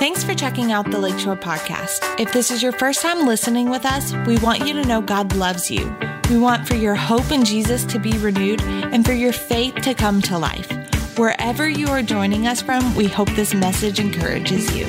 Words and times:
Thanks 0.00 0.24
for 0.24 0.32
checking 0.32 0.72
out 0.72 0.90
the 0.90 0.98
Lakeshore 0.98 1.36
Podcast. 1.36 2.18
If 2.18 2.32
this 2.32 2.50
is 2.50 2.62
your 2.62 2.72
first 2.72 3.02
time 3.02 3.26
listening 3.26 3.68
with 3.68 3.84
us, 3.84 4.14
we 4.26 4.38
want 4.38 4.66
you 4.66 4.72
to 4.72 4.82
know 4.82 5.02
God 5.02 5.36
loves 5.36 5.70
you. 5.70 5.94
We 6.30 6.38
want 6.38 6.66
for 6.66 6.74
your 6.74 6.94
hope 6.94 7.30
in 7.30 7.44
Jesus 7.44 7.84
to 7.84 7.98
be 7.98 8.16
renewed 8.16 8.62
and 8.62 9.04
for 9.04 9.12
your 9.12 9.34
faith 9.34 9.74
to 9.82 9.92
come 9.92 10.22
to 10.22 10.38
life. 10.38 10.72
Wherever 11.18 11.68
you 11.68 11.88
are 11.88 12.00
joining 12.00 12.46
us 12.46 12.62
from, 12.62 12.94
we 12.94 13.08
hope 13.08 13.28
this 13.32 13.52
message 13.52 14.00
encourages 14.00 14.74
you. 14.74 14.86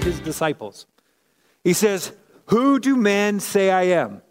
His 0.00 0.18
disciples. 0.20 0.86
He 1.62 1.74
says, 1.74 2.12
Who 2.46 2.80
do 2.80 2.96
men 2.96 3.38
say 3.38 3.70
I 3.70 3.82
am? 3.82 4.22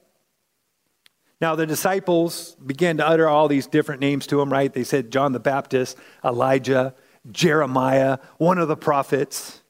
Now, 1.41 1.55
the 1.55 1.65
disciples 1.65 2.55
began 2.63 2.97
to 2.97 3.07
utter 3.07 3.27
all 3.27 3.47
these 3.47 3.65
different 3.65 3.99
names 3.99 4.27
to 4.27 4.39
him, 4.39 4.51
right? 4.51 4.71
They 4.71 4.83
said 4.83 5.11
John 5.11 5.31
the 5.31 5.39
Baptist, 5.39 5.97
Elijah, 6.23 6.93
Jeremiah, 7.31 8.19
one 8.37 8.59
of 8.59 8.67
the 8.67 8.77
prophets. 8.77 9.63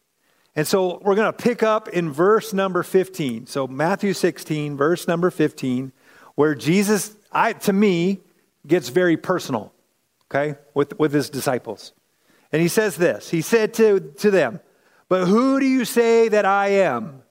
And 0.54 0.68
so 0.68 1.00
we're 1.02 1.16
going 1.16 1.32
to 1.32 1.44
pick 1.44 1.64
up 1.64 1.88
in 1.88 2.12
verse 2.12 2.52
number 2.52 2.84
15. 2.84 3.48
So, 3.48 3.68
Matthew 3.68 4.12
16, 4.12 4.76
verse 4.76 5.08
number 5.08 5.32
15, 5.32 5.94
where 6.36 6.56
Jesus, 6.56 7.16
I, 7.32 7.54
to 7.54 7.72
me, 7.72 8.20
gets 8.68 8.90
very 8.90 9.16
personal, 9.16 9.74
okay, 10.30 10.60
with, 10.74 11.00
with 11.00 11.14
his 11.14 11.30
disciples. 11.30 11.94
And 12.52 12.62
he 12.62 12.68
says 12.68 12.98
this 12.98 13.30
He 13.30 13.42
said 13.42 13.74
to, 13.76 14.02
to 14.20 14.30
them, 14.30 14.60
But 15.08 15.26
who 15.26 15.62
do 15.62 15.66
you 15.66 15.86
say 15.86 16.28
that 16.28 16.44
I 16.44 16.68
am? 16.68 17.24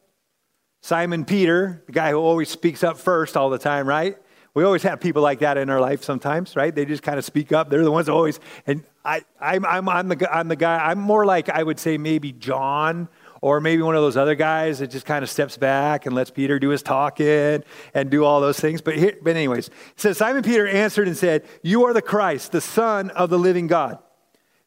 Simon 0.80 1.26
Peter, 1.26 1.82
the 1.84 1.92
guy 1.92 2.12
who 2.12 2.16
always 2.16 2.48
speaks 2.48 2.82
up 2.82 2.96
first 2.96 3.36
all 3.36 3.50
the 3.50 3.58
time, 3.58 3.86
right? 3.86 4.16
We 4.54 4.64
always 4.64 4.82
have 4.82 5.00
people 5.00 5.22
like 5.22 5.40
that 5.40 5.56
in 5.58 5.70
our 5.70 5.80
life 5.80 6.02
sometimes, 6.02 6.56
right? 6.56 6.74
They 6.74 6.84
just 6.84 7.02
kind 7.02 7.18
of 7.18 7.24
speak 7.24 7.52
up. 7.52 7.70
They're 7.70 7.84
the 7.84 7.92
ones 7.92 8.08
always, 8.08 8.40
and 8.66 8.84
I, 9.04 9.22
I'm, 9.40 9.64
I'm, 9.64 9.88
I'm, 9.88 10.08
the, 10.08 10.34
I'm 10.34 10.48
the 10.48 10.56
guy, 10.56 10.90
I'm 10.90 10.98
more 10.98 11.24
like, 11.24 11.48
I 11.48 11.62
would 11.62 11.78
say 11.78 11.98
maybe 11.98 12.32
John 12.32 13.08
or 13.42 13.60
maybe 13.60 13.82
one 13.82 13.96
of 13.96 14.02
those 14.02 14.16
other 14.16 14.34
guys 14.34 14.80
that 14.80 14.88
just 14.88 15.06
kind 15.06 15.22
of 15.22 15.30
steps 15.30 15.56
back 15.56 16.04
and 16.04 16.14
lets 16.14 16.30
Peter 16.30 16.58
do 16.58 16.68
his 16.68 16.82
talking 16.82 17.62
and 17.94 18.10
do 18.10 18.24
all 18.24 18.40
those 18.40 18.60
things. 18.60 18.82
But, 18.82 18.96
here, 18.98 19.16
but 19.22 19.34
anyways, 19.34 19.68
it 19.68 19.74
says, 19.96 20.18
Simon 20.18 20.42
Peter 20.42 20.66
answered 20.66 21.08
and 21.08 21.16
said, 21.16 21.44
You 21.62 21.86
are 21.86 21.94
the 21.94 22.02
Christ, 22.02 22.52
the 22.52 22.60
Son 22.60 23.10
of 23.10 23.30
the 23.30 23.38
living 23.38 23.66
God. 23.66 23.98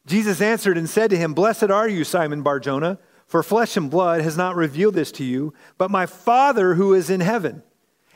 Jesus 0.06 0.40
answered 0.40 0.76
and 0.76 0.90
said 0.90 1.10
to 1.10 1.16
him, 1.16 1.34
Blessed 1.34 1.70
are 1.70 1.88
you, 1.88 2.04
Simon 2.04 2.42
Barjona, 2.42 2.98
for 3.26 3.42
flesh 3.42 3.76
and 3.76 3.90
blood 3.90 4.20
has 4.22 4.36
not 4.36 4.56
revealed 4.56 4.94
this 4.94 5.12
to 5.12 5.24
you, 5.24 5.54
but 5.78 5.90
my 5.90 6.06
Father 6.06 6.74
who 6.74 6.94
is 6.94 7.10
in 7.10 7.20
heaven. 7.20 7.62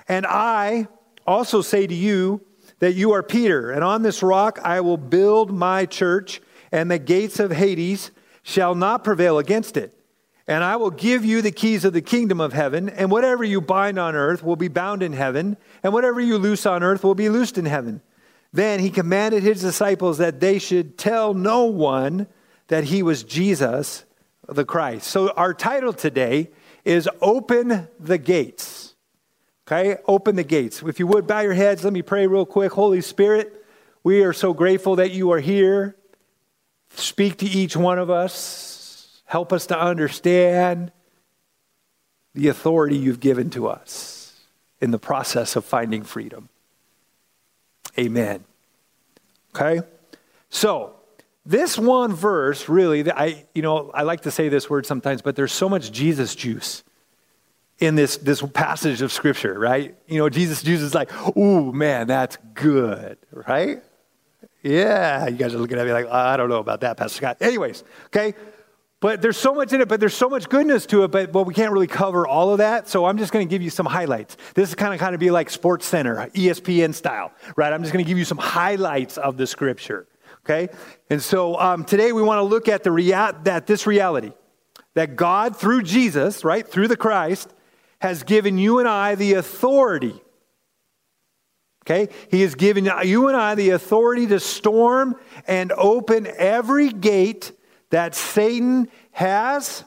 And 0.09 0.27
I, 0.27 0.89
also 1.29 1.61
say 1.63 1.87
to 1.87 1.95
you 1.95 2.41
that 2.79 2.95
you 2.95 3.13
are 3.13 3.23
Peter, 3.23 3.71
and 3.71 3.85
on 3.85 4.03
this 4.03 4.23
rock 4.23 4.59
I 4.65 4.81
will 4.81 4.97
build 4.97 5.53
my 5.53 5.85
church, 5.85 6.41
and 6.73 6.91
the 6.91 6.99
gates 6.99 7.39
of 7.39 7.53
Hades 7.53 8.11
shall 8.43 8.75
not 8.75 9.05
prevail 9.05 9.39
against 9.39 9.77
it. 9.77 9.95
And 10.47 10.65
I 10.65 10.77
will 10.77 10.91
give 10.91 11.27
you 11.27 11.43
the 11.43 11.51
keys 11.51 11.85
of 11.85 11.93
the 11.93 12.01
kingdom 12.01 12.41
of 12.41 12.55
heaven, 12.55 12.89
and 12.89 13.11
whatever 13.11 13.45
you 13.45 13.61
bind 13.61 13.99
on 13.99 14.17
earth 14.17 14.43
will 14.43 14.57
be 14.57 14.69
bound 14.69 15.03
in 15.03 15.13
heaven, 15.13 15.59
and 15.83 15.93
whatever 15.93 16.21
you 16.21 16.39
loose 16.39 16.65
on 16.65 16.83
earth 16.83 17.05
will 17.05 17.15
be 17.15 17.29
loosed 17.29 17.59
in 17.59 17.67
heaven. 17.67 18.01
Then 18.53 18.81
he 18.81 18.89
commanded 18.89 19.43
his 19.43 19.61
disciples 19.61 20.17
that 20.19 20.41
they 20.41 20.59
should 20.59 20.97
tell 20.97 21.35
no 21.35 21.65
one 21.65 22.27
that 22.69 22.85
he 22.85 23.03
was 23.03 23.23
Jesus 23.23 24.07
the 24.49 24.65
Christ. 24.65 25.07
So 25.09 25.29
our 25.33 25.53
title 25.53 25.93
today 25.93 26.51
is 26.85 27.07
Open 27.21 27.89
the 28.01 28.17
Gates. 28.17 28.88
Okay, 29.71 29.99
open 30.07 30.35
the 30.37 30.45
gates. 30.45 30.83
If 30.83 30.99
you 30.99 31.07
would, 31.09 31.27
bow 31.27 31.41
your 31.41 31.53
heads. 31.53 31.85
Let 31.85 31.93
me 31.93 32.01
pray 32.01 32.27
real 32.27 32.47
quick. 32.47 32.73
Holy 32.73 33.03
Spirit, 33.03 33.67
we 34.03 34.23
are 34.23 34.33
so 34.33 34.55
grateful 34.55 34.97
that 34.97 35.11
you 35.11 35.31
are 35.33 35.41
here. 35.41 35.95
Speak 36.95 37.37
to 37.39 37.47
each 37.47 37.77
one 37.77 37.99
of 37.99 38.09
us. 38.09 39.21
Help 39.27 39.53
us 39.53 39.67
to 39.67 39.79
understand 39.79 40.91
the 42.35 42.49
authority 42.49 42.97
you've 42.97 43.21
given 43.21 43.51
to 43.51 43.69
us 43.69 44.41
in 44.81 44.91
the 44.91 44.99
process 44.99 45.55
of 45.55 45.67
finding 45.67 46.03
freedom. 46.03 46.49
Amen. 47.99 48.45
Okay? 49.55 49.87
So, 50.49 50.95
this 51.45 51.77
one 51.77 52.15
verse 52.15 52.71
really, 52.71 53.13
I, 53.13 53.45
you 53.55 53.61
know, 53.61 53.91
I 53.93 54.05
like 54.05 54.23
to 54.23 54.31
say 54.31 54.49
this 54.49 54.71
word 54.71 54.87
sometimes, 54.87 55.21
but 55.21 55.37
there's 55.37 55.53
so 55.53 55.69
much 55.69 55.93
Jesus 55.93 56.35
juice 56.35 56.85
in 57.79 57.95
this, 57.95 58.17
this 58.17 58.43
passage 58.43 59.03
of 59.03 59.13
scripture, 59.13 59.59
right? 59.59 59.97
You 60.09 60.19
know, 60.19 60.29
Jesus, 60.29 60.63
Jesus 60.63 60.89
is 60.89 60.95
like, 60.95 61.11
ooh, 61.37 61.73
man, 61.73 62.07
that's 62.07 62.37
good, 62.55 63.19
right? 63.33 63.83
Yeah, 64.63 65.29
you 65.29 65.37
guys 65.37 65.55
are 65.55 65.59
looking 65.59 65.79
at 65.79 65.87
me 65.87 65.93
like, 65.93 66.07
I 66.07 66.37
don't 66.37 66.49
know 66.49 66.59
about 66.59 66.81
that, 66.81 66.97
Pastor 66.97 67.17
Scott. 67.17 67.37
Anyways, 67.41 67.85
okay? 68.07 68.35
But 69.01 69.23
there's 69.23 69.37
so 69.37 69.55
much 69.55 69.73
in 69.73 69.81
it, 69.81 69.89
but 69.89 70.01
there's 70.01 70.17
so 70.17 70.29
much 70.29 70.49
goodness 70.49 70.85
to 70.87 71.05
it, 71.05 71.13
but 71.13 71.33
well, 71.33 71.45
we 71.45 71.55
can't 71.55 71.73
really 71.73 71.87
cover 71.87 72.27
all 72.27 72.51
of 72.51 72.59
that. 72.59 72.89
So 72.89 73.07
I'm 73.07 73.17
just 73.17 73.33
going 73.33 73.47
to 73.47 73.51
give 73.51 73.63
you 73.63 73.71
some 73.71 73.87
highlights. 73.87 74.37
This 74.55 74.71
is 74.71 74.75
kind 74.75 74.93
of 74.93 74.99
kind 74.99 75.15
of 75.15 75.21
be 75.21 75.31
like 75.31 75.49
Sports 75.49 75.87
Center, 75.87 76.17
ESPN 76.35 76.93
style, 76.93 77.33
right? 77.55 77.73
I'm 77.73 77.83
just 77.83 77.93
going 77.93 78.05
to 78.05 78.09
give 78.09 78.19
you 78.19 78.25
some 78.25 78.39
highlights 78.39 79.17
of 79.17 79.37
the 79.37 79.47
scripture, 79.47 80.09
okay? 80.45 80.69
And 81.11 81.23
so 81.23 81.57
um, 81.61 81.85
today 81.85 82.11
we 82.11 82.23
want 82.23 82.39
to 82.39 82.43
look 82.43 82.67
at 82.67 82.83
the 82.83 82.91
rea- 82.91 83.31
that 83.45 83.69
this 83.69 83.87
reality 83.87 84.33
that 84.95 85.15
God 85.15 85.57
through 85.57 85.83
Jesus, 85.83 86.45
right, 86.45 86.67
through 86.67 86.89
the 86.89 86.97
Christ, 86.97 87.55
has 88.01 88.23
given 88.23 88.59
you 88.59 88.79
and 88.79 88.89
I 88.89 89.15
the 89.15 89.35
authority. 89.35 90.21
Okay? 91.85 92.13
He 92.31 92.43
has 92.43 92.55
given 92.55 92.89
you 93.05 93.29
and 93.29 93.37
I 93.37 93.55
the 93.55 93.71
authority 93.71 94.27
to 94.29 94.41
storm 94.41 95.17
and 95.47 95.73
open 95.73 96.27
every 96.37 96.91
gate 96.91 97.53
that 97.91 98.15
Satan 98.15 98.89
has 99.13 99.85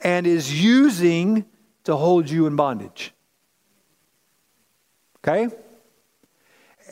and 0.00 0.26
is 0.26 0.62
using 0.62 1.44
to 1.84 1.96
hold 1.96 2.30
you 2.30 2.46
in 2.46 2.56
bondage. 2.56 3.12
Okay? 5.18 5.48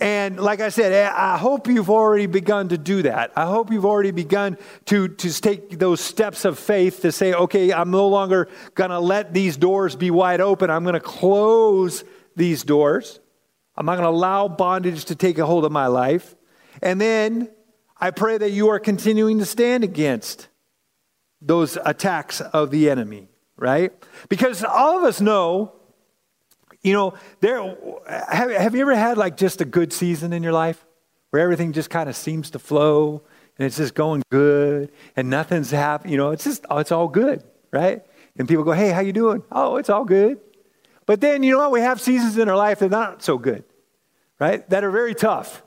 And 0.00 0.38
like 0.38 0.60
I 0.60 0.68
said, 0.68 0.92
eh, 0.92 1.12
I 1.12 1.36
hope 1.38 1.66
you've 1.66 1.90
already 1.90 2.26
begun 2.26 2.68
to 2.68 2.78
do 2.78 3.02
that. 3.02 3.32
I 3.34 3.46
hope 3.46 3.72
you've 3.72 3.84
already 3.84 4.12
begun 4.12 4.56
to, 4.86 5.08
to 5.08 5.40
take 5.40 5.78
those 5.78 6.00
steps 6.00 6.44
of 6.44 6.58
faith 6.58 7.02
to 7.02 7.10
say, 7.10 7.34
okay, 7.34 7.72
I'm 7.72 7.90
no 7.90 8.06
longer 8.06 8.48
going 8.74 8.90
to 8.90 9.00
let 9.00 9.34
these 9.34 9.56
doors 9.56 9.96
be 9.96 10.12
wide 10.12 10.40
open. 10.40 10.70
I'm 10.70 10.84
going 10.84 10.94
to 10.94 11.00
close 11.00 12.04
these 12.36 12.62
doors. 12.62 13.18
I'm 13.76 13.86
not 13.86 13.96
going 13.96 14.04
to 14.04 14.10
allow 14.10 14.46
bondage 14.46 15.06
to 15.06 15.16
take 15.16 15.38
a 15.38 15.46
hold 15.46 15.64
of 15.64 15.72
my 15.72 15.88
life. 15.88 16.36
And 16.80 17.00
then 17.00 17.50
I 18.00 18.12
pray 18.12 18.38
that 18.38 18.52
you 18.52 18.68
are 18.68 18.78
continuing 18.78 19.40
to 19.40 19.46
stand 19.46 19.82
against 19.82 20.48
those 21.40 21.76
attacks 21.84 22.40
of 22.40 22.70
the 22.70 22.88
enemy, 22.88 23.28
right? 23.56 23.92
Because 24.28 24.62
all 24.62 24.98
of 24.98 25.04
us 25.04 25.20
know 25.20 25.77
you 26.82 26.92
know, 26.92 27.14
there, 27.40 27.76
have, 28.06 28.50
have 28.50 28.74
you 28.74 28.80
ever 28.82 28.94
had 28.94 29.18
like 29.18 29.36
just 29.36 29.60
a 29.60 29.64
good 29.64 29.92
season 29.92 30.32
in 30.32 30.42
your 30.42 30.52
life 30.52 30.84
where 31.30 31.42
everything 31.42 31.72
just 31.72 31.90
kind 31.90 32.08
of 32.08 32.16
seems 32.16 32.50
to 32.50 32.58
flow 32.58 33.22
and 33.58 33.66
it's 33.66 33.76
just 33.76 33.94
going 33.94 34.22
good 34.30 34.92
and 35.16 35.28
nothing's 35.28 35.70
happening? 35.70 36.12
You 36.12 36.18
know, 36.18 36.30
it's 36.30 36.44
just, 36.44 36.64
oh, 36.70 36.78
it's 36.78 36.92
all 36.92 37.08
good, 37.08 37.42
right? 37.72 38.02
And 38.36 38.48
people 38.48 38.64
go, 38.64 38.72
hey, 38.72 38.90
how 38.90 39.00
you 39.00 39.12
doing? 39.12 39.42
Oh, 39.50 39.76
it's 39.76 39.90
all 39.90 40.04
good. 40.04 40.40
But 41.06 41.20
then, 41.20 41.42
you 41.42 41.52
know 41.52 41.58
what? 41.58 41.72
We 41.72 41.80
have 41.80 42.00
seasons 42.00 42.38
in 42.38 42.48
our 42.48 42.56
life 42.56 42.78
that 42.80 42.86
are 42.86 42.90
not 42.90 43.22
so 43.22 43.38
good, 43.38 43.64
right? 44.38 44.68
That 44.70 44.84
are 44.84 44.90
very 44.90 45.14
tough, 45.14 45.62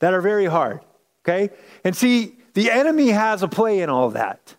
that 0.00 0.14
are 0.14 0.22
very 0.22 0.46
hard, 0.46 0.80
okay? 1.24 1.50
And 1.84 1.94
see, 1.94 2.36
the 2.54 2.70
enemy 2.70 3.10
has 3.10 3.42
a 3.42 3.48
play 3.48 3.80
in 3.80 3.90
all 3.90 4.10
that. 4.10 4.55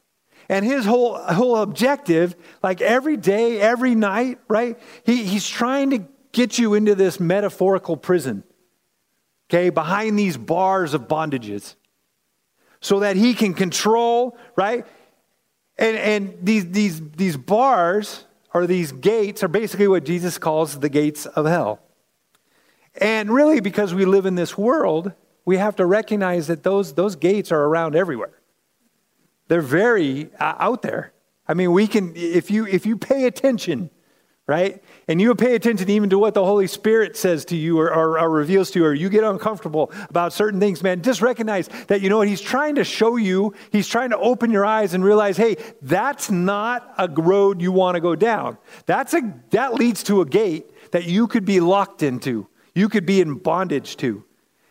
And 0.49 0.65
his 0.65 0.85
whole, 0.85 1.17
whole 1.17 1.57
objective, 1.57 2.35
like 2.63 2.81
every 2.81 3.17
day, 3.17 3.59
every 3.59 3.95
night, 3.95 4.39
right? 4.47 4.79
He, 5.05 5.23
he's 5.23 5.47
trying 5.47 5.89
to 5.89 6.05
get 6.31 6.57
you 6.57 6.73
into 6.73 6.95
this 6.95 7.19
metaphorical 7.19 7.97
prison, 7.97 8.43
okay, 9.49 9.69
behind 9.69 10.17
these 10.17 10.37
bars 10.37 10.93
of 10.93 11.07
bondages, 11.07 11.75
so 12.79 12.99
that 12.99 13.15
he 13.15 13.33
can 13.33 13.53
control, 13.53 14.37
right? 14.55 14.85
And, 15.77 15.97
and 15.97 16.37
these, 16.41 16.69
these, 16.71 17.01
these 17.11 17.37
bars 17.37 18.23
or 18.53 18.67
these 18.67 18.91
gates 18.91 19.43
are 19.43 19.47
basically 19.47 19.87
what 19.87 20.05
Jesus 20.05 20.37
calls 20.37 20.79
the 20.79 20.89
gates 20.89 21.25
of 21.25 21.45
hell. 21.45 21.79
And 22.99 23.29
really, 23.29 23.59
because 23.59 23.93
we 23.93 24.05
live 24.05 24.25
in 24.25 24.35
this 24.35 24.57
world, 24.57 25.11
we 25.45 25.57
have 25.57 25.75
to 25.75 25.85
recognize 25.85 26.47
that 26.47 26.63
those, 26.63 26.93
those 26.93 27.15
gates 27.15 27.51
are 27.51 27.63
around 27.63 27.95
everywhere. 27.95 28.36
They're 29.47 29.61
very 29.61 30.29
uh, 30.39 30.55
out 30.59 30.81
there. 30.81 31.13
I 31.47 31.53
mean, 31.53 31.71
we 31.71 31.87
can, 31.87 32.13
if 32.15 32.51
you, 32.51 32.67
if 32.67 32.85
you 32.85 32.97
pay 32.97 33.25
attention, 33.25 33.89
right? 34.47 34.81
And 35.09 35.21
you 35.21 35.35
pay 35.35 35.55
attention 35.55 35.89
even 35.89 36.09
to 36.09 36.17
what 36.17 36.33
the 36.33 36.43
Holy 36.43 36.67
Spirit 36.67 37.17
says 37.17 37.45
to 37.45 37.55
you 37.55 37.79
or, 37.79 37.93
or, 37.93 38.19
or, 38.19 38.29
reveals 38.29 38.71
to 38.71 38.79
you, 38.79 38.85
or 38.85 38.93
you 38.93 39.09
get 39.09 39.23
uncomfortable 39.23 39.91
about 40.09 40.31
certain 40.31 40.59
things, 40.59 40.81
man, 40.81 41.01
just 41.01 41.21
recognize 41.21 41.67
that, 41.87 42.01
you 42.01 42.09
know 42.09 42.17
what, 42.17 42.29
He's 42.29 42.41
trying 42.41 42.75
to 42.75 42.83
show 42.83 43.17
you, 43.17 43.53
He's 43.71 43.87
trying 43.87 44.09
to 44.11 44.17
open 44.17 44.49
your 44.49 44.65
eyes 44.65 44.93
and 44.93 45.03
realize, 45.03 45.35
hey, 45.35 45.57
that's 45.81 46.31
not 46.31 46.93
a 46.97 47.09
road 47.09 47.61
you 47.61 47.73
want 47.73 47.95
to 47.95 48.01
go 48.01 48.15
down. 48.15 48.57
That's 48.85 49.13
a, 49.13 49.33
that 49.51 49.73
leads 49.73 50.03
to 50.03 50.21
a 50.21 50.25
gate 50.25 50.71
that 50.91 51.05
you 51.05 51.27
could 51.27 51.43
be 51.43 51.59
locked 51.59 52.01
into, 52.01 52.47
you 52.73 52.87
could 52.87 53.05
be 53.05 53.19
in 53.19 53.35
bondage 53.35 53.97
to. 53.97 54.23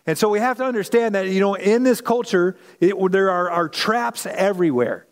And 0.06 0.16
so 0.16 0.28
we 0.28 0.38
have 0.38 0.56
to 0.58 0.64
understand 0.64 1.14
that, 1.16 1.28
you 1.28 1.40
know, 1.40 1.54
in 1.54 1.82
this 1.82 2.00
culture, 2.00 2.56
it, 2.78 2.94
there 3.10 3.30
are, 3.30 3.50
are 3.50 3.68
traps 3.68 4.24
everywhere. 4.26 5.06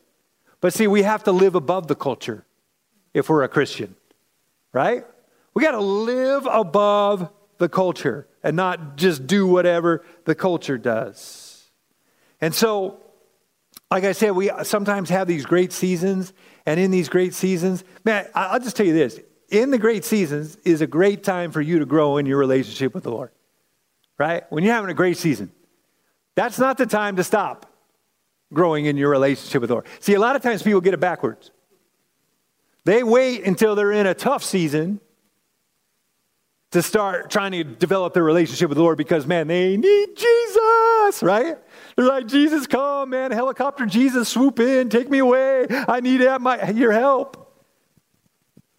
But 0.61 0.73
see, 0.73 0.87
we 0.87 1.02
have 1.02 1.25
to 1.25 1.32
live 1.32 1.56
above 1.56 1.88
the 1.88 1.96
culture 1.96 2.46
if 3.12 3.29
we're 3.29 3.43
a 3.43 3.49
Christian, 3.49 3.96
right? 4.73 5.05
We 5.52 5.62
got 5.62 5.73
to 5.73 5.81
live 5.81 6.46
above 6.46 7.31
the 7.58 7.69
culture 7.69 8.29
and 8.43 8.56
not 8.56 8.96
just 8.96 9.26
do 9.26 9.46
whatever 9.46 10.05
the 10.25 10.35
culture 10.35 10.79
does. 10.79 11.70
And 12.41 12.55
so, 12.55 13.00
like 13.91 14.05
I 14.05 14.12
said, 14.12 14.31
we 14.31 14.50
sometimes 14.62 15.11
have 15.11 15.26
these 15.26 15.44
great 15.44 15.73
seasons, 15.73 16.32
and 16.67 16.81
in 16.81 16.91
these 16.91 17.08
great 17.08 17.35
seasons, 17.35 17.85
man, 18.05 18.26
I'll 18.35 18.58
just 18.58 18.76
tell 18.76 18.87
you 18.87 18.94
this 18.94 19.20
in 19.50 19.70
the 19.70 19.79
great 19.79 20.05
seasons 20.05 20.56
is 20.64 20.81
a 20.81 20.87
great 20.87 21.23
time 21.23 21.52
for 21.52 21.61
you 21.61 21.79
to 21.79 21.87
grow 21.87 22.17
in 22.17 22.26
your 22.26 22.38
relationship 22.38 22.94
with 22.94 23.05
the 23.05 23.11
Lord 23.11 23.31
right? 24.19 24.44
When 24.50 24.64
you're 24.64 24.75
having 24.75 24.90
a 24.90 24.94
great 24.94 25.16
season, 25.16 25.52
that's 26.34 26.58
not 26.58 26.78
the 26.78 26.87
time 26.87 27.16
to 27.16 27.25
stop 27.25 27.70
growing 28.52 28.87
in 28.87 28.96
your 28.96 29.11
relationship 29.11 29.61
with 29.61 29.69
the 29.69 29.75
Lord. 29.75 29.87
See, 30.00 30.14
a 30.14 30.20
lot 30.20 30.37
of 30.37 30.43
times 30.43 30.62
people 30.62 30.81
get 30.81 30.94
it 30.94 31.00
backwards. 31.00 31.50
They 32.84 33.02
wait 33.02 33.44
until 33.44 33.75
they're 33.75 33.93
in 33.93 34.06
a 34.06 34.14
tough 34.14 34.44
season 34.44 35.00
to 36.72 36.82
start 36.82 37.31
trying 37.31 37.52
to 37.52 37.62
develop 37.62 38.14
their 38.14 38.25
relationship 38.25 38.69
with 38.69 38.76
the 38.76 38.82
Lord 38.82 38.99
because, 38.99 39.26
man, 39.26 39.46
they 39.46 39.76
need 39.76 40.08
Jesus, 40.17 41.22
right? 41.22 41.56
They're 41.96 42.06
like, 42.06 42.26
Jesus, 42.26 42.67
come, 42.67 43.10
man, 43.10 43.31
helicopter 43.31 43.87
Jesus, 43.87 44.28
swoop 44.28 44.58
in, 44.58 44.90
take 44.90 45.08
me 45.08 45.19
away. 45.19 45.67
I 45.70 46.00
need 46.00 46.20
my, 46.40 46.70
your 46.70 46.93
help. 46.93 47.44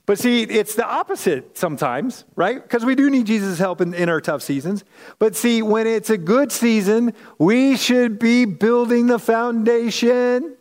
But 0.06 0.20
see, 0.20 0.44
it's 0.44 0.76
the 0.76 0.86
opposite 0.86 1.58
sometimes, 1.58 2.26
right? 2.36 2.62
Because 2.62 2.86
we 2.86 2.94
do 2.94 3.10
need 3.10 3.26
Jesus' 3.26 3.58
help 3.58 3.82
in, 3.82 3.94
in 3.96 4.08
our 4.08 4.22
tough 4.22 4.44
seasons. 4.44 4.84
But 5.18 5.36
see, 5.36 5.64
when 5.64 5.88
it's 5.88 6.12
a 6.12 6.18
good 6.18 6.52
season, 6.52 7.14
we 7.40 7.76
should 7.76 8.20
be 8.20 8.46
building 8.46 9.08
the 9.08 9.18
foundation 9.18 10.56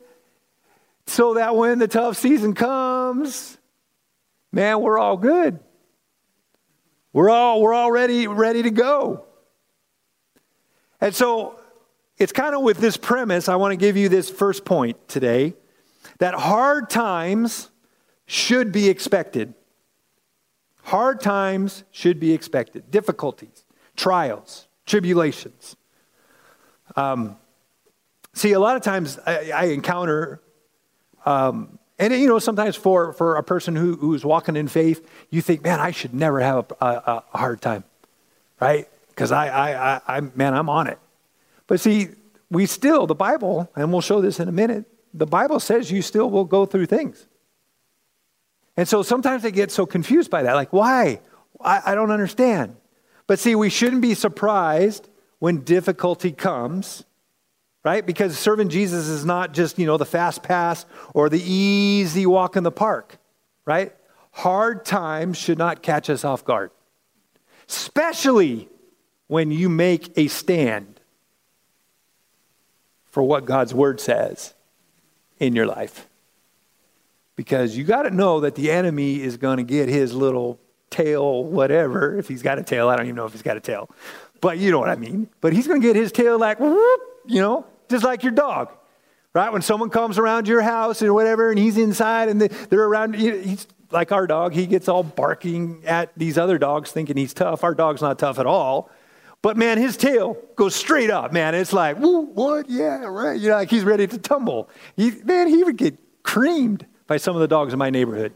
so 1.07 1.35
that 1.35 1.57
when 1.57 1.79
the 1.79 1.89
tough 1.89 2.17
season 2.17 2.55
comes, 2.55 3.59
man, 4.51 4.81
we're 4.81 4.99
all 4.99 5.19
good. 5.19 5.61
We're 7.13 7.29
all, 7.29 7.61
we're 7.61 7.75
all 7.75 7.93
ready, 7.93 8.27
ready 8.27 8.63
to 8.63 8.71
go. 8.71 9.27
And 11.03 11.15
so 11.15 11.61
it's 12.17 12.33
kind 12.33 12.55
of 12.55 12.63
with 12.63 12.79
this 12.79 12.97
premise, 12.97 13.51
I 13.51 13.57
want 13.57 13.73
to 13.73 13.77
give 13.77 13.99
you 13.99 14.09
this 14.09 14.31
first 14.31 14.65
point 14.65 15.07
today 15.07 15.55
that 16.19 16.33
hard 16.33 16.89
times 16.89 17.71
should 18.27 18.73
be 18.73 18.89
expected. 18.89 19.55
Hard 20.85 21.21
times 21.21 21.85
should 21.91 22.21
be 22.21 22.33
expected. 22.33 22.91
Difficulties, 22.91 23.65
trials, 23.97 24.69
tribulations. 24.87 25.77
Um, 26.97 27.37
see, 28.33 28.53
a 28.53 28.61
lot 28.61 28.77
of 28.77 28.83
times 28.83 29.19
I, 29.27 29.51
I 29.51 29.65
encounter, 29.67 30.43
um, 31.25 31.79
and 31.99 32.13
you 32.13 32.29
know, 32.29 32.39
sometimes 32.39 32.77
for, 32.77 33.13
for 33.15 33.37
a 33.37 33.43
person 33.43 33.77
who, 33.77 33.97
who's 33.97 34.25
walking 34.25 34.57
in 34.57 34.69
faith, 34.69 35.09
you 35.31 35.41
think, 35.41 35.63
man, 35.63 35.81
I 35.81 35.91
should 35.91 36.13
never 36.13 36.41
have 36.41 36.71
a, 36.81 36.85
a, 36.85 37.25
a 37.33 37.39
hard 37.39 37.63
time, 37.63 37.85
right? 38.61 38.89
Because 39.09 39.33
I, 39.33 39.49
I, 39.49 39.95
I, 39.95 40.01
I, 40.07 40.21
man, 40.21 40.55
I'm 40.55 40.69
on 40.69 40.87
it. 40.87 40.99
But 41.67 41.81
see, 41.81 42.09
we 42.51 42.67
still, 42.67 43.07
the 43.07 43.15
Bible, 43.15 43.71
and 43.75 43.91
we'll 43.91 44.03
show 44.03 44.21
this 44.21 44.39
in 44.39 44.49
a 44.49 44.53
minute, 44.53 44.85
the 45.15 45.27
Bible 45.27 45.61
says 45.61 45.91
you 45.91 46.03
still 46.03 46.29
will 46.31 46.45
go 46.45 46.67
through 46.67 46.87
things. 46.87 47.27
And 48.77 48.89
so 48.89 49.03
sometimes 49.03 49.43
they 49.43 49.51
get 49.51 49.71
so 49.71 49.87
confused 49.87 50.31
by 50.31 50.43
that. 50.43 50.55
Like, 50.55 50.73
why? 50.73 51.21
I, 51.61 51.83
I 51.87 51.95
don't 51.95 52.11
understand. 52.11 52.77
But 53.27 53.39
see, 53.39 53.55
we 53.55 53.71
shouldn't 53.71 54.03
be 54.03 54.15
surprised 54.15 55.09
when 55.39 55.61
difficulty 55.61 56.33
comes, 56.33 57.05
right? 57.85 58.05
Because 58.05 58.39
serving 58.39 58.69
Jesus 58.69 59.07
is 59.07 59.25
not 59.25 59.55
just, 59.55 59.79
you 59.79 59.87
know, 59.87 59.97
the 59.97 60.05
fast 60.05 60.43
pass 60.43 60.87
or 61.15 61.29
the 61.29 61.43
easy 61.43 62.27
walk 62.27 62.57
in 62.57 62.65
the 62.65 62.73
park, 62.73 63.19
right? 63.65 63.95
Hard 64.33 64.85
times 64.85 65.37
should 65.37 65.59
not 65.59 65.83
catch 65.83 66.11
us 66.11 66.25
off 66.25 66.45
guard, 66.45 66.71
especially 67.69 68.69
when 69.29 69.51
you 69.51 69.69
make 69.69 70.13
a 70.17 70.29
stand 70.29 71.01
for 73.05 73.23
what 73.23 73.45
God's 73.45 73.73
word 73.73 74.01
says 74.01 74.55
in 75.39 75.55
your 75.55 75.67
life. 75.67 76.09
Because 77.37 77.77
you 77.77 77.85
got 77.85 78.03
to 78.03 78.11
know 78.11 78.41
that 78.41 78.55
the 78.55 78.71
enemy 78.71 79.21
is 79.21 79.37
going 79.37 79.57
to 79.57 79.65
get 79.65 79.89
his 79.89 80.15
little 80.15 80.61
tail, 80.91 81.43
whatever. 81.43 82.17
If 82.17 82.29
he's 82.29 82.43
got 82.43 82.59
a 82.59 82.63
tail, 82.63 82.89
I 82.89 82.97
don't 82.97 83.07
even 83.07 83.17
know 83.17 83.27
if 83.27 83.33
he's 83.33 83.43
got 83.43 83.57
a 83.57 83.61
tail. 83.61 83.91
But 84.41 84.59
you 84.59 84.71
know 84.71 84.79
what 84.79 84.91
I 84.91 84.97
mean. 84.97 85.29
But 85.41 85.53
he's 85.53 85.67
going 85.67 85.81
to 85.81 85.87
get 85.87 85.97
his 85.97 86.13
tail 86.13 86.39
like, 86.39 86.61
whoop, 86.61 87.01
you 87.27 87.41
know, 87.41 87.67
just 87.89 88.05
like 88.05 88.23
your 88.23 88.33
dog. 88.33 88.73
Right? 89.33 89.53
When 89.53 89.63
someone 89.63 89.91
comes 89.91 90.17
around 90.17 90.47
your 90.47 90.63
house 90.63 91.03
or 91.03 91.13
whatever 91.13 91.51
and 91.51 91.59
he's 91.59 91.77
inside 91.77 92.29
and 92.29 92.41
they're 92.41 92.85
around, 92.85 93.17
he's 93.17 93.67
like 93.91 94.13
our 94.13 94.29
dog. 94.29 94.53
He 94.53 94.67
gets 94.67 94.89
all 94.89 95.03
barking 95.03 95.83
at 95.87 96.13
these 96.17 96.39
other 96.39 96.57
dogs 96.57 96.93
thinking 96.93 97.17
he's 97.17 97.35
tough. 97.35 97.65
Our 97.65 97.75
dog's 97.75 98.01
not 98.01 98.19
tough 98.19 98.39
at 98.39 98.47
all. 98.47 98.91
But 99.43 99.57
man, 99.57 99.77
his 99.77 99.97
tail 99.97 100.39
goes 100.55 100.75
straight 100.75 101.11
up, 101.11 101.33
man. 101.33 101.55
It's 101.55 101.73
like, 101.73 101.99
whoop, 101.99 102.31
what? 102.31 102.71
Yeah, 102.71 103.05
right. 103.07 103.39
You 103.39 103.49
know, 103.49 103.57
like 103.57 103.71
he's 103.71 103.85
ready 103.85 104.07
to 104.07 104.19
tumble. 104.19 104.71
He, 104.97 105.11
man, 105.25 105.49
he 105.49 105.65
would 105.65 105.77
get 105.77 105.99
creamed 106.23 106.87
by 107.07 107.17
some 107.17 107.35
of 107.37 107.41
the 107.41 107.49
dogs 107.49 107.73
in 107.73 107.79
my 107.79 107.91
neighborhood. 107.91 108.33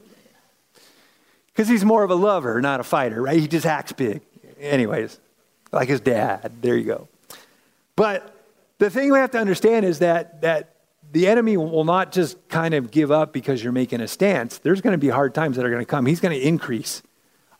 Because 1.46 1.68
he's 1.68 1.84
more 1.84 2.04
of 2.04 2.10
a 2.10 2.14
lover, 2.14 2.60
not 2.60 2.80
a 2.80 2.84
fighter, 2.84 3.22
right? 3.22 3.38
He 3.38 3.48
just 3.48 3.66
acts 3.66 3.92
big. 3.92 4.22
Anyways, 4.60 5.18
like 5.72 5.88
his 5.88 6.00
dad. 6.00 6.52
There 6.60 6.76
you 6.76 6.84
go. 6.84 7.08
But 7.96 8.34
the 8.78 8.90
thing 8.90 9.12
we 9.12 9.18
have 9.18 9.32
to 9.32 9.38
understand 9.38 9.84
is 9.84 9.98
that, 9.98 10.42
that 10.42 10.76
the 11.10 11.26
enemy 11.26 11.56
will 11.56 11.84
not 11.84 12.12
just 12.12 12.48
kind 12.48 12.74
of 12.74 12.90
give 12.90 13.10
up 13.10 13.32
because 13.32 13.62
you're 13.62 13.72
making 13.72 14.00
a 14.00 14.08
stance. 14.08 14.58
There's 14.58 14.80
going 14.80 14.92
to 14.92 14.98
be 14.98 15.08
hard 15.08 15.34
times 15.34 15.56
that 15.56 15.64
are 15.64 15.70
going 15.70 15.82
to 15.82 15.86
come. 15.86 16.06
He's 16.06 16.20
going 16.20 16.38
to 16.38 16.46
increase, 16.46 17.02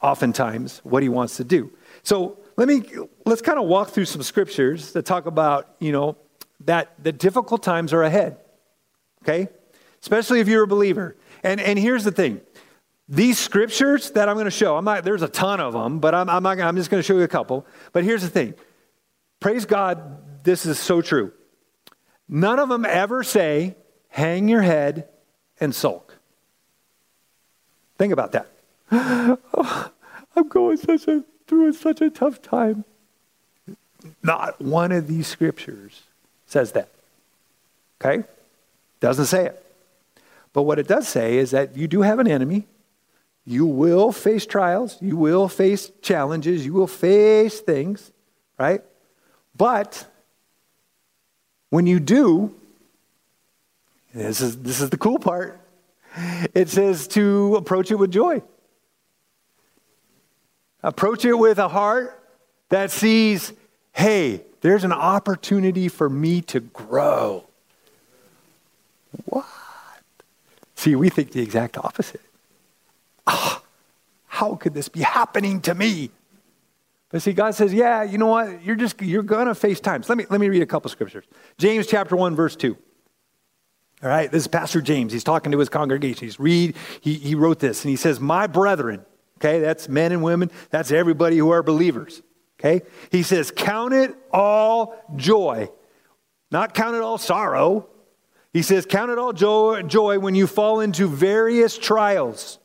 oftentimes, 0.03 0.81
what 0.85 1.03
he 1.03 1.09
wants 1.09 1.37
to 1.39 1.45
do. 1.45 1.73
So 2.03 2.39
let 2.57 2.69
me 2.69 2.85
let's 3.25 3.43
kind 3.43 3.59
of 3.59 3.67
walk 3.67 3.89
through 3.89 4.05
some 4.05 4.23
scriptures 4.23 4.93
that 4.93 5.07
talk 5.07 5.27
about, 5.27 5.75
you 5.79 5.93
know, 5.93 6.17
that 6.65 6.93
the 7.03 7.13
difficult 7.13 7.63
times 7.63 7.93
are 7.93 8.03
ahead. 8.03 8.37
Okay? 9.23 9.49
Especially 10.03 10.41
if 10.41 10.49
you're 10.49 10.65
a 10.65 10.69
believer. 10.69 11.17
And, 11.43 11.61
and 11.61 11.79
here's 11.79 12.05
the 12.05 12.13
thing 12.13 12.41
these 13.09 13.39
scriptures 13.39 14.11
that 14.13 14.29
I'm 14.29 14.37
going 14.37 14.45
to 14.45 14.51
show, 14.51 14.77
I'm 14.77 14.85
not, 14.85 15.03
there's 15.05 15.23
a 15.23 15.29
ton 15.29 15.61
of 15.61 15.73
them, 15.73 15.99
but 15.99 16.15
I'm, 16.15 16.29
I'm, 16.29 16.43
not, 16.43 16.61
I'm 16.61 16.77
just 16.77 16.91
going 16.91 17.03
to 17.03 17.07
show 17.07 17.17
you 17.17 17.23
a 17.23 17.29
couple. 17.29 17.67
But 17.93 18.05
here's 18.05 18.23
the 18.23 18.29
thing 18.29 18.55
praise 19.41 19.65
God, 19.65 20.45
this 20.45 20.67
is 20.67 20.79
so 20.79 21.01
true. 21.01 21.33
None 22.29 22.59
of 22.59 22.69
them 22.69 22.85
ever 22.85 23.23
say, 23.23 23.75
hang 24.09 24.49
your 24.49 24.61
head 24.61 25.09
and 25.61 25.75
sulk. 25.75 26.19
Think 27.97 28.13
about 28.13 28.33
that. 28.33 28.49
Oh, 28.93 29.91
I'm 30.37 30.49
going 30.49 30.77
such 30.77 31.09
a, 31.09 31.25
through 31.47 31.73
such 31.73 32.01
a 32.01 32.11
tough 32.11 32.43
time. 32.43 32.85
Not 34.23 34.61
one 34.61 34.93
of 34.93 35.09
these 35.09 35.27
scriptures 35.27 36.03
says 36.47 36.73
that. 36.73 36.91
Okay? 38.01 38.25
Doesn't 39.01 39.27
say 39.27 39.47
it. 39.47 39.65
But 40.59 40.65
what 40.65 40.81
it 40.81 40.89
does 40.89 41.07
say 41.07 41.39
is 41.39 41.53
that 41.53 41.77
you 41.77 41.87
do 41.87 42.03
have 42.03 42.19
an 42.19 42.27
enemy. 42.27 42.67
You 43.45 43.65
will 43.65 44.11
face 44.11 44.45
trials. 44.45 44.99
You 45.01 45.17
will 45.17 45.47
face 45.47 45.93
challenges. 46.03 46.67
You 46.67 46.73
will 46.73 46.89
face 46.89 47.61
things, 47.61 48.11
right? 48.59 48.83
But 49.57 50.05
when 51.71 51.87
you 51.87 52.01
do, 52.01 52.53
this 54.13 54.41
is, 54.41 54.61
this 54.61 54.81
is 54.81 54.91
the 54.91 54.97
cool 54.97 55.21
part. 55.21 55.61
It 56.55 56.69
says 56.69 57.07
to 57.07 57.55
approach 57.55 57.93
it 57.93 58.01
with 58.01 58.11
joy. 58.11 58.43
Approach 60.83 61.25
it 61.25 61.35
with 61.35 61.61
a 61.61 61.69
heart 61.69 62.21
that 62.71 62.91
sees, 62.91 63.53
hey, 63.93 64.43
there's 64.61 64.83
an 64.83 64.91
opportunity 64.91 65.87
for 65.87 66.11
me 66.11 66.41
to 66.41 66.59
grow. 66.59 67.45
What? 69.27 69.47
See, 70.79 70.95
we 70.95 71.09
think 71.09 71.33
the 71.33 71.43
exact 71.43 71.77
opposite. 71.77 72.21
Ah, 73.27 73.61
how 74.29 74.55
could 74.55 74.75
this 74.75 74.89
be 74.89 75.01
happening 75.01 75.61
to 75.63 75.75
me? 75.75 76.13
But 77.11 77.21
see, 77.21 77.33
God 77.33 77.57
says, 77.57 77.75
yeah, 77.75 78.05
you 78.05 78.17
know 78.17 78.29
what? 78.29 78.63
You're 78.63 78.77
just, 78.77 79.03
you're 79.03 79.25
going 79.25 79.49
to 79.49 79.57
face 79.57 79.81
times. 79.81 80.09
Let 80.09 80.17
me, 80.17 80.27
let 80.31 80.39
me 80.39 80.49
read 80.49 80.63
a 80.63 80.67
couple 80.67 80.89
scriptures. 80.89 81.25
James 81.59 81.89
chapter 81.89 82.15
1, 82.15 82.37
verse 82.37 82.55
2. 82.55 82.77
All 84.05 84.09
right, 84.09 84.31
this 84.31 84.43
is 84.43 84.47
Pastor 84.47 84.81
James. 84.81 85.13
He's 85.13 85.25
talking 85.25 85.51
to 85.51 85.59
his 85.59 85.69
congregation. 85.69 86.29
He's 86.29 86.39
read, 86.39 86.77
he, 87.01 87.15
he 87.15 87.35
wrote 87.35 87.59
this, 87.59 87.83
and 87.83 87.91
he 87.91 87.97
says, 87.97 88.21
My 88.21 88.47
brethren, 88.47 89.05
okay, 89.39 89.59
that's 89.59 89.89
men 89.89 90.13
and 90.13 90.23
women, 90.23 90.49
that's 90.71 90.93
everybody 90.93 91.39
who 91.39 91.51
are 91.51 91.65
believers. 91.65 92.23
Okay? 92.61 92.83
He 93.11 93.25
says, 93.25 93.51
Count 93.51 93.95
it 93.95 94.15
all 94.33 94.95
joy. 95.17 95.71
Not 96.53 96.73
count 96.73 96.95
it 96.95 97.03
all 97.03 97.19
sorrow, 97.19 97.89
he 98.59 98.63
says, 98.63 98.87
Count 98.87 99.13
it 99.13 99.19
all 99.19 99.33
joy, 99.33 100.19
when 100.19 100.35
you 100.35 100.49
fall 100.49 100.81
into 100.81 101.07
various 101.07 101.79
trials, 101.79 102.59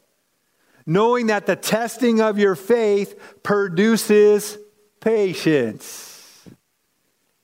knowing 0.88 1.28
that 1.28 1.46
the 1.46 1.56
testing 1.56 2.20
of 2.20 2.40
your 2.40 2.56
faith 2.56 3.38
produces 3.44 4.58
patience. 5.02 6.50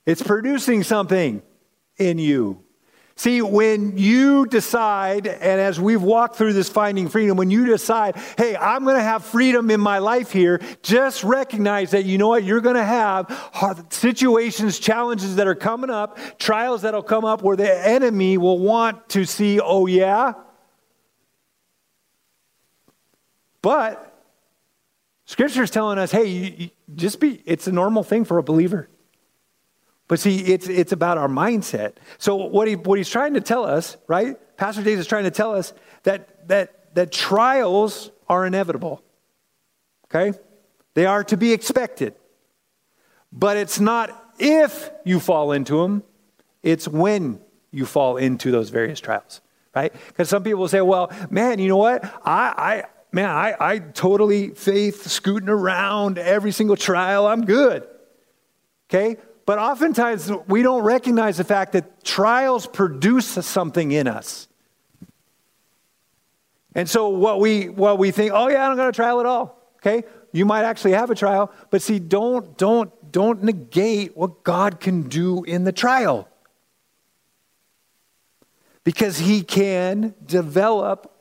It's 0.03 0.23
producing 0.23 0.81
something 0.81 1.43
in 1.97 2.17
you. 2.17 2.63
See, 3.19 3.41
when 3.41 3.97
you 3.97 4.45
decide, 4.45 5.27
and 5.27 5.59
as 5.59 5.77
we've 5.77 6.01
walked 6.01 6.37
through 6.37 6.53
this 6.53 6.69
finding 6.69 7.09
freedom, 7.09 7.35
when 7.35 7.51
you 7.51 7.65
decide, 7.65 8.15
hey, 8.37 8.55
I'm 8.55 8.85
going 8.85 8.95
to 8.95 9.01
have 9.01 9.25
freedom 9.25 9.69
in 9.71 9.81
my 9.81 9.97
life 9.97 10.31
here, 10.31 10.61
just 10.83 11.25
recognize 11.25 11.91
that 11.91 12.05
you 12.05 12.17
know 12.17 12.29
what? 12.29 12.45
You're 12.45 12.61
going 12.61 12.77
to 12.77 12.81
have 12.81 13.85
situations, 13.89 14.79
challenges 14.79 15.35
that 15.35 15.47
are 15.47 15.55
coming 15.55 15.89
up, 15.89 16.17
trials 16.39 16.83
that'll 16.83 17.03
come 17.03 17.25
up 17.25 17.41
where 17.41 17.57
the 17.57 17.85
enemy 17.85 18.37
will 18.37 18.57
want 18.57 19.09
to 19.09 19.25
see, 19.25 19.59
oh, 19.59 19.85
yeah. 19.85 20.35
But 23.61 24.17
Scripture 25.25 25.63
is 25.63 25.71
telling 25.71 25.99
us, 25.99 26.13
hey, 26.13 26.71
just 26.95 27.19
be, 27.19 27.43
it's 27.45 27.67
a 27.67 27.73
normal 27.73 28.03
thing 28.03 28.23
for 28.23 28.37
a 28.37 28.43
believer. 28.43 28.87
But 30.09 30.19
see, 30.19 30.39
it's, 30.39 30.67
it's 30.67 30.91
about 30.91 31.19
our 31.19 31.29
mindset. 31.29 31.93
So 32.17 32.35
what, 32.35 32.67
he, 32.67 32.75
what 32.75 32.97
he's 32.97 33.09
trying 33.09 33.35
to 33.35 33.41
tell 33.41 33.63
us, 33.63 33.95
right? 34.07 34.35
Pastor 34.57 34.81
Dave 34.81 34.97
is 34.97 35.07
trying 35.07 35.25
to 35.25 35.31
tell 35.31 35.55
us 35.55 35.71
that, 36.03 36.47
that, 36.49 36.95
that 36.95 37.11
trials 37.11 38.09
are 38.27 38.45
inevitable. 38.45 39.03
Okay? 40.05 40.37
They 40.95 41.05
are 41.05 41.23
to 41.25 41.37
be 41.37 41.53
expected. 41.53 42.15
But 43.31 43.55
it's 43.55 43.79
not 43.79 44.33
if 44.39 44.89
you 45.05 45.19
fall 45.19 45.51
into 45.51 45.83
them, 45.83 46.03
it's 46.63 46.87
when 46.87 47.39
you 47.71 47.85
fall 47.85 48.17
into 48.17 48.49
those 48.49 48.71
various 48.71 48.99
trials, 48.99 49.41
right? 49.75 49.93
Because 50.07 50.27
some 50.27 50.43
people 50.43 50.67
say, 50.67 50.81
well, 50.81 51.11
man, 51.29 51.59
you 51.59 51.67
know 51.67 51.77
what? 51.77 52.03
I, 52.25 52.53
I 52.57 52.83
man, 53.11 53.29
I, 53.29 53.55
I 53.59 53.79
totally 53.79 54.49
faith 54.49 55.05
scooting 55.05 55.49
around 55.49 56.17
every 56.17 56.51
single 56.51 56.75
trial. 56.75 57.27
I'm 57.27 57.45
good. 57.45 57.85
Okay? 58.89 59.17
But 59.49 59.57
oftentimes 59.57 60.31
we 60.47 60.61
don't 60.61 60.83
recognize 60.83 61.37
the 61.37 61.43
fact 61.43 61.71
that 61.71 62.03
trials 62.03 62.67
produce 62.67 63.25
something 63.25 63.91
in 63.91 64.05
us. 64.05 64.47
And 66.75 66.87
so 66.87 67.09
what 67.09 67.39
we 67.39 67.67
what 67.67 67.97
we 67.97 68.11
think, 68.11 68.31
oh 68.31 68.47
yeah, 68.47 68.63
I 68.63 68.67
don't 68.67 68.77
got 68.77 68.89
a 68.89 68.91
trial 68.91 69.19
at 69.19 69.25
all. 69.25 69.59
Okay? 69.77 70.07
You 70.33 70.45
might 70.45 70.65
actually 70.65 70.91
have 70.91 71.09
a 71.09 71.15
trial, 71.15 71.51
but 71.71 71.81
see, 71.81 71.97
don't 71.97 72.59
don't 72.59 72.91
don't 73.11 73.41
negate 73.41 74.15
what 74.15 74.43
God 74.43 74.79
can 74.79 75.09
do 75.09 75.43
in 75.43 75.63
the 75.63 75.71
trial. 75.71 76.27
Because 78.83 79.17
he 79.17 79.41
can 79.41 80.13
develop 80.23 81.11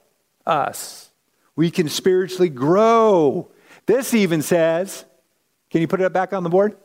us. 0.45 1.11
We 1.57 1.71
can 1.71 1.89
spiritually 1.89 2.51
grow. 2.51 3.49
This 3.87 4.13
even 4.13 4.43
says, 4.43 5.07
can 5.71 5.81
you 5.81 5.89
put 5.89 6.03
it 6.03 6.13
back 6.13 6.35
on 6.35 6.43
the 6.43 6.51
board? 6.51 6.77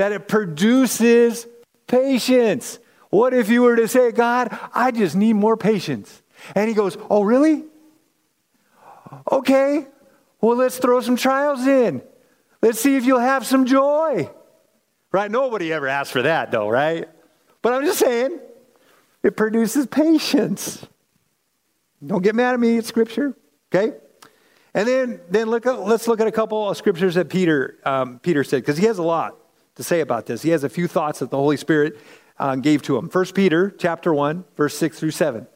That 0.00 0.12
it 0.12 0.28
produces 0.28 1.46
patience. 1.86 2.78
What 3.10 3.34
if 3.34 3.50
you 3.50 3.60
were 3.60 3.76
to 3.76 3.86
say, 3.86 4.12
God, 4.12 4.58
I 4.72 4.92
just 4.92 5.14
need 5.14 5.34
more 5.34 5.58
patience? 5.58 6.22
And 6.54 6.70
he 6.70 6.74
goes, 6.74 6.96
Oh, 7.10 7.22
really? 7.22 7.64
Okay, 9.30 9.86
well, 10.40 10.56
let's 10.56 10.78
throw 10.78 11.02
some 11.02 11.16
trials 11.16 11.66
in. 11.66 12.00
Let's 12.62 12.80
see 12.80 12.96
if 12.96 13.04
you'll 13.04 13.18
have 13.18 13.44
some 13.44 13.66
joy. 13.66 14.30
Right? 15.12 15.30
Nobody 15.30 15.70
ever 15.70 15.86
asked 15.86 16.12
for 16.12 16.22
that, 16.22 16.50
though, 16.50 16.70
right? 16.70 17.06
But 17.60 17.74
I'm 17.74 17.84
just 17.84 17.98
saying, 17.98 18.40
it 19.22 19.36
produces 19.36 19.86
patience. 19.86 20.82
Don't 22.06 22.22
get 22.22 22.34
mad 22.34 22.54
at 22.54 22.60
me, 22.60 22.78
it's 22.78 22.88
scripture, 22.88 23.36
okay? 23.70 23.98
And 24.72 24.88
then, 24.88 25.20
then 25.28 25.50
look 25.50 25.66
let's 25.66 26.08
look 26.08 26.22
at 26.22 26.26
a 26.26 26.32
couple 26.32 26.70
of 26.70 26.76
scriptures 26.78 27.16
that 27.16 27.28
Peter, 27.28 27.78
um, 27.84 28.18
Peter 28.20 28.44
said, 28.44 28.62
because 28.62 28.78
he 28.78 28.86
has 28.86 28.96
a 28.96 29.02
lot 29.02 29.36
to 29.76 29.82
say 29.82 30.00
about 30.00 30.26
this. 30.26 30.42
He 30.42 30.50
has 30.50 30.64
a 30.64 30.68
few 30.68 30.88
thoughts 30.88 31.20
that 31.20 31.30
the 31.30 31.36
Holy 31.36 31.56
Spirit 31.56 31.98
uh, 32.38 32.56
gave 32.56 32.82
to 32.82 32.96
him. 32.96 33.08
1 33.08 33.24
Peter 33.26 33.70
chapter 33.70 34.12
1, 34.12 34.44
verse 34.56 34.76
6 34.76 34.98
through 34.98 35.10
7. 35.10 35.46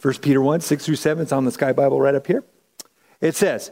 1 0.00 0.14
Peter 0.14 0.40
1, 0.40 0.60
6 0.60 0.84
through 0.86 0.96
7. 0.96 1.22
It's 1.22 1.32
on 1.32 1.44
the 1.44 1.50
Sky 1.50 1.72
Bible 1.72 2.00
right 2.00 2.14
up 2.14 2.26
here. 2.26 2.44
It 3.20 3.34
says, 3.34 3.70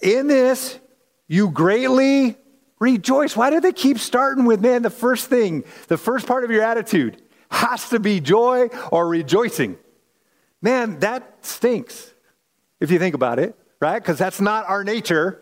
In 0.00 0.26
this 0.26 0.78
you 1.26 1.50
greatly 1.50 2.36
rejoice. 2.78 3.36
Why 3.36 3.50
do 3.50 3.60
they 3.60 3.72
keep 3.72 3.98
starting 3.98 4.44
with, 4.44 4.60
man, 4.60 4.82
the 4.82 4.90
first 4.90 5.28
thing, 5.28 5.64
the 5.88 5.98
first 5.98 6.26
part 6.26 6.44
of 6.44 6.50
your 6.50 6.62
attitude 6.62 7.20
has 7.50 7.88
to 7.90 8.00
be 8.00 8.20
joy 8.20 8.68
or 8.90 9.08
rejoicing? 9.08 9.76
Man, 10.62 10.98
that 11.00 11.44
stinks 11.44 12.12
if 12.80 12.90
you 12.90 12.98
think 12.98 13.14
about 13.14 13.38
it, 13.38 13.56
right? 13.80 13.98
Because 13.98 14.18
that's 14.18 14.40
not 14.40 14.68
our 14.68 14.84
nature, 14.84 15.40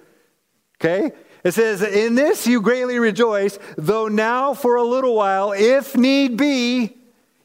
okay? 0.80 1.12
It 1.46 1.54
says, 1.54 1.80
In 1.80 2.16
this 2.16 2.48
you 2.48 2.60
greatly 2.60 2.98
rejoice, 2.98 3.56
though 3.78 4.08
now 4.08 4.52
for 4.52 4.74
a 4.74 4.82
little 4.82 5.14
while, 5.14 5.52
if 5.52 5.94
need 5.94 6.36
be, 6.36 6.96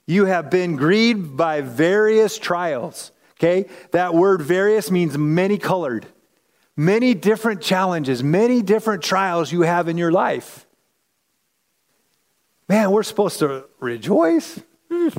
you 0.08 0.26
have 0.26 0.50
been 0.50 0.76
grieved 0.76 1.38
by 1.38 1.62
various 1.62 2.40
trials. 2.40 3.12
Okay? 3.34 3.70
That 3.92 4.16
word 4.16 4.42
various 4.42 4.90
means 4.90 5.20
many 5.20 5.60
colored. 5.60 6.08
Many 6.76 7.14
different 7.14 7.62
challenges, 7.62 8.24
many 8.24 8.64
different 8.64 9.04
trials 9.04 9.52
you 9.52 9.62
have 9.62 9.88
in 9.88 10.00
your 10.00 10.12
life. 10.12 10.66
Man, 12.68 12.90
we're 12.90 13.04
supposed 13.04 13.38
to 13.38 13.66
rejoice. 13.80 14.60
Hmm. 14.92 15.10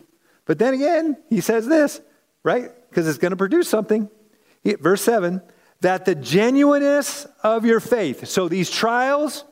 But 0.45 0.59
then 0.59 0.75
again, 0.75 1.19
he 1.31 1.41
says 1.41 1.69
this, 1.69 2.01
right? 2.43 2.69
Because 2.91 3.07
it's 3.07 3.19
going 3.19 3.31
to 3.31 3.37
produce 3.37 3.69
something. 3.69 4.11
Verse 4.65 5.03
7 5.03 5.41
that 5.83 6.05
the 6.05 6.15
genuineness 6.15 7.27
of 7.43 7.65
your 7.65 7.81
faith, 7.81 8.27
so 8.29 8.49
these 8.49 8.71
trials 8.71 9.45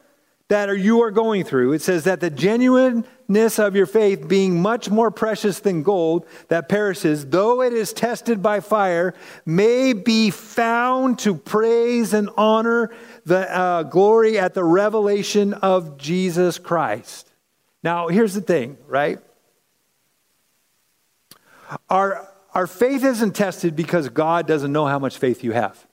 that 0.46 0.68
are, 0.68 0.76
you 0.76 1.02
are 1.02 1.10
going 1.10 1.44
through, 1.44 1.72
it 1.72 1.82
says 1.82 2.04
that 2.04 2.20
the 2.20 2.30
genuineness 2.30 3.58
of 3.58 3.74
your 3.74 3.86
faith, 3.86 4.28
being 4.28 4.60
much 4.60 4.90
more 4.90 5.10
precious 5.10 5.58
than 5.60 5.82
gold 5.82 6.26
that 6.48 6.68
perishes, 6.68 7.26
though 7.26 7.62
it 7.62 7.72
is 7.72 7.92
tested 7.92 8.42
by 8.42 8.60
fire, 8.60 9.12
may 9.44 9.92
be 9.92 10.30
found 10.30 11.18
to 11.18 11.34
praise 11.34 12.14
and 12.14 12.30
honor 12.36 12.92
the 13.26 13.56
uh, 13.56 13.82
glory 13.84 14.38
at 14.38 14.54
the 14.54 14.64
revelation 14.64 15.52
of 15.54 15.98
Jesus 15.98 16.58
Christ. 16.58 17.28
Now, 17.82 18.06
here's 18.06 18.34
the 18.34 18.40
thing, 18.40 18.76
right? 18.86 19.18
Our, 21.88 22.28
our 22.54 22.68
faith 22.68 23.04
isn't 23.04 23.32
tested 23.32 23.74
because 23.74 24.08
God 24.08 24.46
doesn't 24.46 24.72
know 24.72 24.86
how 24.86 25.00
much 25.00 25.18
faith 25.18 25.42
you 25.42 25.52
have. 25.52 25.86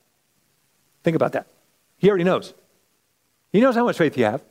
Think 1.03 1.15
about 1.15 1.33
that. 1.33 1.47
He 1.97 2.09
already 2.09 2.23
knows. 2.23 2.53
He 3.51 3.61
knows 3.61 3.75
how 3.75 3.85
much 3.85 3.97
faith 3.97 4.17
you 4.17 4.25
have. 4.25 4.43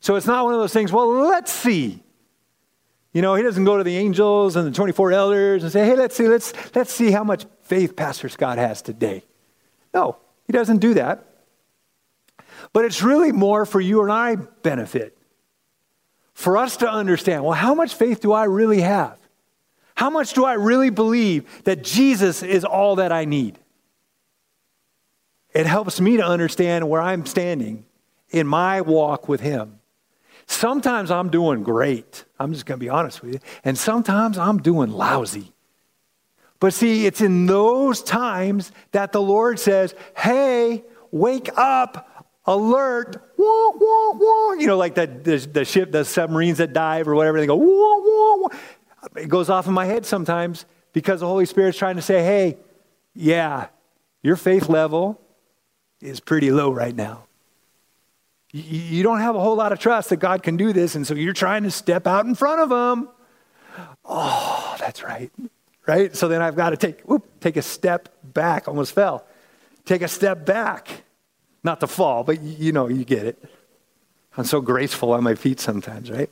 So 0.00 0.16
it's 0.16 0.26
not 0.26 0.44
one 0.44 0.54
of 0.54 0.60
those 0.60 0.72
things, 0.72 0.92
well, 0.92 1.08
let's 1.08 1.52
see. 1.52 2.02
You 3.12 3.22
know, 3.22 3.36
he 3.36 3.42
doesn't 3.42 3.64
go 3.64 3.78
to 3.78 3.84
the 3.84 3.96
angels 3.96 4.56
and 4.56 4.66
the 4.66 4.72
24 4.72 5.12
elders 5.12 5.62
and 5.62 5.72
say, 5.72 5.86
hey, 5.86 5.94
let's 5.94 6.16
see, 6.16 6.26
let's, 6.26 6.52
let's 6.74 6.92
see 6.92 7.10
how 7.12 7.22
much 7.22 7.46
faith 7.62 7.94
Pastor 7.94 8.28
Scott 8.28 8.58
has 8.58 8.82
today. 8.82 9.22
No, 9.94 10.16
he 10.46 10.52
doesn't 10.52 10.78
do 10.78 10.94
that. 10.94 11.24
But 12.72 12.84
it's 12.84 13.02
really 13.02 13.30
more 13.30 13.64
for 13.64 13.80
you 13.80 14.02
and 14.02 14.10
I 14.10 14.34
benefit. 14.34 15.16
For 16.34 16.56
us 16.56 16.76
to 16.78 16.90
understand, 16.90 17.44
well, 17.44 17.52
how 17.52 17.74
much 17.74 17.94
faith 17.94 18.20
do 18.20 18.32
I 18.32 18.44
really 18.44 18.80
have? 18.80 19.16
How 19.94 20.10
much 20.10 20.32
do 20.32 20.44
I 20.44 20.54
really 20.54 20.90
believe 20.90 21.62
that 21.64 21.84
Jesus 21.84 22.42
is 22.42 22.64
all 22.64 22.96
that 22.96 23.12
I 23.12 23.24
need? 23.24 23.58
It 25.54 25.66
helps 25.66 26.00
me 26.00 26.16
to 26.16 26.24
understand 26.24 26.88
where 26.88 27.00
I'm 27.00 27.24
standing 27.26 27.86
in 28.30 28.46
my 28.46 28.80
walk 28.80 29.28
with 29.28 29.40
Him. 29.40 29.78
Sometimes 30.46 31.10
I'm 31.10 31.30
doing 31.30 31.62
great. 31.62 32.24
I'm 32.38 32.52
just 32.52 32.66
going 32.66 32.78
to 32.78 32.84
be 32.84 32.90
honest 32.90 33.22
with 33.22 33.34
you. 33.34 33.40
And 33.62 33.78
sometimes 33.78 34.36
I'm 34.36 34.58
doing 34.58 34.90
lousy. 34.90 35.52
But 36.60 36.74
see, 36.74 37.06
it's 37.06 37.20
in 37.20 37.46
those 37.46 38.02
times 38.02 38.72
that 38.92 39.12
the 39.12 39.22
Lord 39.22 39.58
says, 39.58 39.94
hey, 40.16 40.84
wake 41.10 41.48
up, 41.56 42.26
alert, 42.46 43.32
wah, 43.36 43.70
wah, 43.70 44.12
wah. 44.12 44.52
You 44.54 44.66
know, 44.66 44.76
like 44.76 44.96
that, 44.96 45.24
the, 45.24 45.36
the 45.38 45.64
ship, 45.64 45.92
the 45.92 46.04
submarines 46.04 46.58
that 46.58 46.72
dive 46.72 47.08
or 47.08 47.14
whatever, 47.14 47.38
they 47.38 47.46
go, 47.46 47.56
wah, 47.56 47.98
wah, 47.98 48.36
wah. 48.36 48.48
It 49.16 49.28
goes 49.28 49.48
off 49.48 49.66
in 49.66 49.72
my 49.72 49.86
head 49.86 50.04
sometimes 50.04 50.66
because 50.92 51.20
the 51.20 51.26
Holy 51.26 51.46
Spirit's 51.46 51.78
trying 51.78 51.96
to 51.96 52.02
say, 52.02 52.22
hey, 52.22 52.58
yeah, 53.14 53.68
your 54.22 54.36
faith 54.36 54.68
level 54.68 55.20
is 56.04 56.20
pretty 56.20 56.50
low 56.50 56.70
right 56.70 56.94
now. 56.94 57.24
You 58.52 59.02
don't 59.02 59.18
have 59.18 59.34
a 59.34 59.40
whole 59.40 59.56
lot 59.56 59.72
of 59.72 59.80
trust 59.80 60.10
that 60.10 60.18
God 60.18 60.44
can 60.44 60.56
do 60.56 60.72
this, 60.72 60.94
and 60.94 61.04
so 61.04 61.14
you're 61.14 61.32
trying 61.32 61.64
to 61.64 61.72
step 61.72 62.06
out 62.06 62.24
in 62.24 62.36
front 62.36 62.60
of 62.60 62.70
Him. 62.70 63.08
Oh, 64.04 64.76
that's 64.78 65.02
right. 65.02 65.32
Right? 65.86 66.14
So 66.14 66.28
then 66.28 66.40
I've 66.40 66.54
got 66.54 66.70
to 66.70 66.76
take, 66.76 67.00
whoop, 67.00 67.40
take 67.40 67.56
a 67.56 67.62
step 67.62 68.08
back. 68.22 68.68
Almost 68.68 68.92
fell. 68.92 69.26
Take 69.84 70.02
a 70.02 70.08
step 70.08 70.46
back. 70.46 71.02
Not 71.64 71.80
to 71.80 71.86
fall, 71.86 72.22
but 72.22 72.40
you 72.42 72.72
know, 72.72 72.88
you 72.88 73.04
get 73.04 73.26
it. 73.26 73.42
I'm 74.36 74.44
so 74.44 74.60
graceful 74.60 75.12
on 75.12 75.24
my 75.24 75.34
feet 75.34 75.58
sometimes, 75.58 76.10
right? 76.10 76.30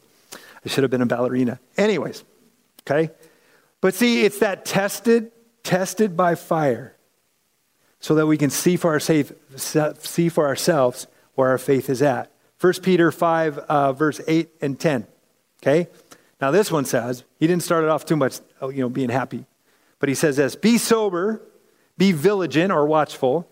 I 0.64 0.68
should 0.68 0.84
have 0.84 0.90
been 0.90 1.02
a 1.02 1.06
ballerina. 1.06 1.58
Anyways, 1.76 2.22
okay? 2.82 3.10
But 3.80 3.94
see, 3.94 4.24
it's 4.24 4.38
that 4.38 4.64
tested, 4.64 5.32
tested 5.64 6.16
by 6.16 6.34
fire 6.36 6.94
so 8.02 8.16
that 8.16 8.26
we 8.26 8.36
can 8.36 8.50
see 8.50 8.76
for, 8.76 8.90
our 8.90 9.00
safe, 9.00 9.32
see 9.56 10.28
for 10.28 10.46
ourselves 10.46 11.06
where 11.36 11.48
our 11.48 11.56
faith 11.56 11.88
is 11.88 12.02
at. 12.02 12.30
1 12.60 12.74
Peter 12.82 13.12
5, 13.12 13.58
uh, 13.58 13.92
verse 13.92 14.20
8 14.26 14.50
and 14.60 14.78
10. 14.78 15.06
Okay? 15.62 15.88
Now, 16.40 16.50
this 16.50 16.70
one 16.72 16.84
says, 16.84 17.22
he 17.38 17.46
didn't 17.46 17.62
start 17.62 17.84
it 17.84 17.90
off 17.90 18.04
too 18.04 18.16
much, 18.16 18.40
uh, 18.60 18.68
you 18.68 18.80
know, 18.80 18.88
being 18.88 19.08
happy. 19.08 19.46
But 20.00 20.08
he 20.08 20.16
says 20.16 20.36
this 20.36 20.56
Be 20.56 20.78
sober, 20.78 21.42
be 21.96 22.10
vigilant 22.10 22.72
or 22.72 22.84
watchful, 22.86 23.48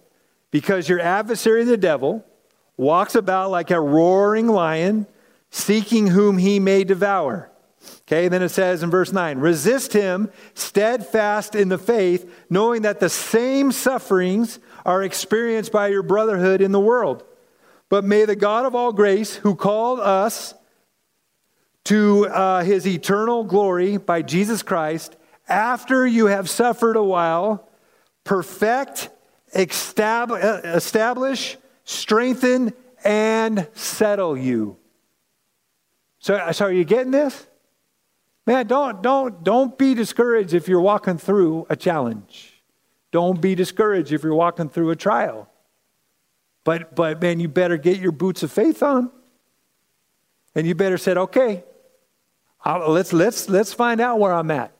because 0.50 0.88
your 0.88 0.98
adversary, 0.98 1.62
the 1.62 1.76
devil, 1.76 2.26
walks 2.76 3.14
about 3.14 3.52
like 3.52 3.70
a 3.70 3.80
roaring 3.80 4.48
lion, 4.48 5.06
seeking 5.50 6.08
whom 6.08 6.38
he 6.38 6.58
may 6.58 6.82
devour. 6.82 7.49
Okay, 8.02 8.28
then 8.28 8.42
it 8.42 8.50
says 8.50 8.82
in 8.82 8.90
verse 8.90 9.12
9 9.12 9.38
resist 9.38 9.92
him 9.92 10.30
steadfast 10.54 11.54
in 11.54 11.68
the 11.68 11.78
faith, 11.78 12.30
knowing 12.50 12.82
that 12.82 13.00
the 13.00 13.08
same 13.08 13.72
sufferings 13.72 14.58
are 14.84 15.02
experienced 15.02 15.72
by 15.72 15.88
your 15.88 16.02
brotherhood 16.02 16.60
in 16.60 16.72
the 16.72 16.80
world. 16.80 17.24
But 17.88 18.04
may 18.04 18.24
the 18.24 18.36
God 18.36 18.66
of 18.66 18.74
all 18.74 18.92
grace, 18.92 19.36
who 19.36 19.54
called 19.54 20.00
us 20.00 20.54
to 21.84 22.28
uh, 22.28 22.62
his 22.62 22.86
eternal 22.86 23.44
glory 23.44 23.96
by 23.96 24.22
Jesus 24.22 24.62
Christ, 24.62 25.16
after 25.48 26.06
you 26.06 26.26
have 26.26 26.48
suffered 26.48 26.96
a 26.96 27.02
while, 27.02 27.68
perfect, 28.24 29.08
establish, 29.54 31.56
strengthen, 31.84 32.72
and 33.02 33.66
settle 33.74 34.36
you. 34.36 34.76
So, 36.20 36.52
so 36.52 36.66
are 36.66 36.72
you 36.72 36.84
getting 36.84 37.10
this? 37.10 37.46
Man, 38.46 38.66
don't, 38.66 39.02
don't, 39.02 39.44
don't 39.44 39.76
be 39.78 39.94
discouraged 39.94 40.54
if 40.54 40.66
you're 40.66 40.80
walking 40.80 41.18
through 41.18 41.66
a 41.68 41.76
challenge. 41.76 42.62
Don't 43.12 43.40
be 43.40 43.54
discouraged 43.54 44.12
if 44.12 44.22
you're 44.22 44.34
walking 44.34 44.68
through 44.68 44.90
a 44.90 44.96
trial. 44.96 45.48
But, 46.64 46.94
but 46.94 47.20
man, 47.20 47.40
you 47.40 47.48
better 47.48 47.76
get 47.76 47.98
your 47.98 48.12
boots 48.12 48.42
of 48.42 48.52
faith 48.52 48.82
on. 48.82 49.10
And 50.54 50.66
you 50.66 50.74
better 50.74 50.98
say, 50.98 51.12
okay, 51.12 51.64
let's, 52.64 53.12
let's, 53.12 53.48
let's 53.48 53.72
find 53.72 54.00
out 54.00 54.18
where 54.18 54.32
I'm 54.32 54.50
at. 54.50 54.72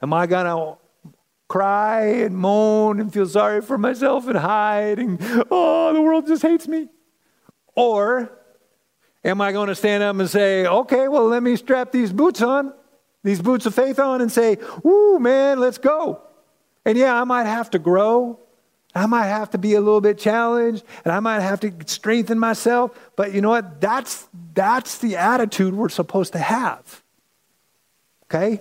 Am 0.00 0.12
I 0.12 0.26
going 0.26 0.46
to 0.46 0.78
cry 1.48 2.06
and 2.06 2.36
moan 2.36 3.00
and 3.00 3.12
feel 3.12 3.26
sorry 3.26 3.60
for 3.60 3.76
myself 3.76 4.26
and 4.26 4.38
hide 4.38 4.98
and, 4.98 5.18
oh, 5.50 5.92
the 5.92 6.00
world 6.00 6.26
just 6.26 6.42
hates 6.42 6.66
me? 6.66 6.88
Or 7.74 8.32
am 9.24 9.40
I 9.40 9.52
going 9.52 9.68
to 9.68 9.74
stand 9.74 10.02
up 10.02 10.18
and 10.18 10.30
say, 10.30 10.66
okay, 10.66 11.08
well, 11.08 11.26
let 11.26 11.42
me 11.42 11.56
strap 11.56 11.92
these 11.92 12.12
boots 12.12 12.42
on, 12.42 12.72
these 13.24 13.40
boots 13.40 13.66
of 13.66 13.74
faith 13.74 13.98
on, 13.98 14.20
and 14.20 14.30
say, 14.30 14.58
woo, 14.82 15.18
man, 15.18 15.60
let's 15.60 15.78
go. 15.78 16.20
And 16.84 16.98
yeah, 16.98 17.18
I 17.18 17.24
might 17.24 17.44
have 17.44 17.70
to 17.70 17.78
grow. 17.78 18.38
I 18.94 19.06
might 19.06 19.26
have 19.26 19.50
to 19.50 19.58
be 19.58 19.74
a 19.74 19.80
little 19.80 20.00
bit 20.00 20.18
challenged 20.18 20.84
and 21.04 21.12
I 21.12 21.20
might 21.20 21.40
have 21.40 21.60
to 21.60 21.72
strengthen 21.86 22.38
myself. 22.38 22.90
But 23.16 23.32
you 23.32 23.40
know 23.40 23.48
what? 23.48 23.80
That's, 23.80 24.26
that's 24.52 24.98
the 24.98 25.16
attitude 25.16 25.74
we're 25.74 25.88
supposed 25.88 26.34
to 26.34 26.38
have. 26.38 27.02
Okay? 28.24 28.60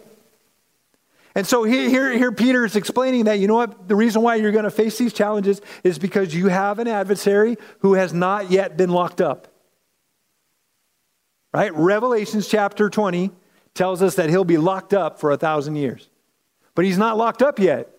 And 1.35 1.47
so 1.47 1.63
here, 1.63 1.89
here, 1.89 2.11
here 2.11 2.31
Peter 2.31 2.65
is 2.65 2.75
explaining 2.75 3.25
that, 3.25 3.39
you 3.39 3.47
know 3.47 3.55
what, 3.55 3.87
the 3.87 3.95
reason 3.95 4.21
why 4.21 4.35
you're 4.35 4.51
going 4.51 4.65
to 4.65 4.71
face 4.71 4.97
these 4.97 5.13
challenges 5.13 5.61
is 5.83 5.97
because 5.97 6.33
you 6.33 6.47
have 6.47 6.79
an 6.79 6.87
adversary 6.87 7.57
who 7.79 7.93
has 7.93 8.13
not 8.13 8.51
yet 8.51 8.77
been 8.77 8.89
locked 8.89 9.21
up. 9.21 9.47
Right? 11.53 11.73
Revelations 11.73 12.47
chapter 12.47 12.89
20 12.89 13.31
tells 13.73 14.01
us 14.01 14.15
that 14.15 14.29
he'll 14.29 14.43
be 14.43 14.57
locked 14.57 14.93
up 14.93 15.19
for 15.19 15.31
a 15.31 15.37
thousand 15.37 15.75
years. 15.75 16.09
But 16.75 16.85
he's 16.85 16.97
not 16.97 17.17
locked 17.17 17.41
up 17.41 17.59
yet. 17.59 17.89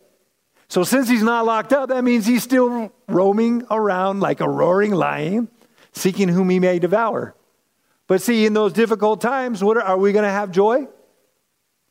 So 0.68 0.84
since 0.84 1.08
he's 1.08 1.22
not 1.22 1.44
locked 1.44 1.72
up, 1.72 1.90
that 1.90 2.02
means 2.02 2.24
he's 2.26 2.42
still 2.42 2.92
roaming 3.06 3.64
around 3.70 4.20
like 4.20 4.40
a 4.40 4.48
roaring 4.48 4.92
lion, 4.92 5.48
seeking 5.92 6.28
whom 6.28 6.48
he 6.48 6.58
may 6.58 6.78
devour. 6.78 7.34
But 8.06 8.22
see, 8.22 8.46
in 8.46 8.54
those 8.54 8.72
difficult 8.72 9.20
times, 9.20 9.62
what 9.62 9.76
are, 9.76 9.82
are 9.82 9.98
we 9.98 10.12
going 10.12 10.24
to 10.24 10.30
have 10.30 10.50
joy? 10.50 10.88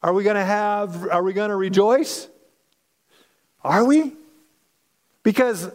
Are 0.03 0.13
we 0.13 0.23
going 0.23 0.35
to 0.35 0.43
have, 0.43 1.07
are 1.09 1.21
we 1.21 1.33
going 1.33 1.49
to 1.49 1.55
rejoice? 1.55 2.27
Are 3.63 3.85
we? 3.85 4.13
Because 5.23 5.69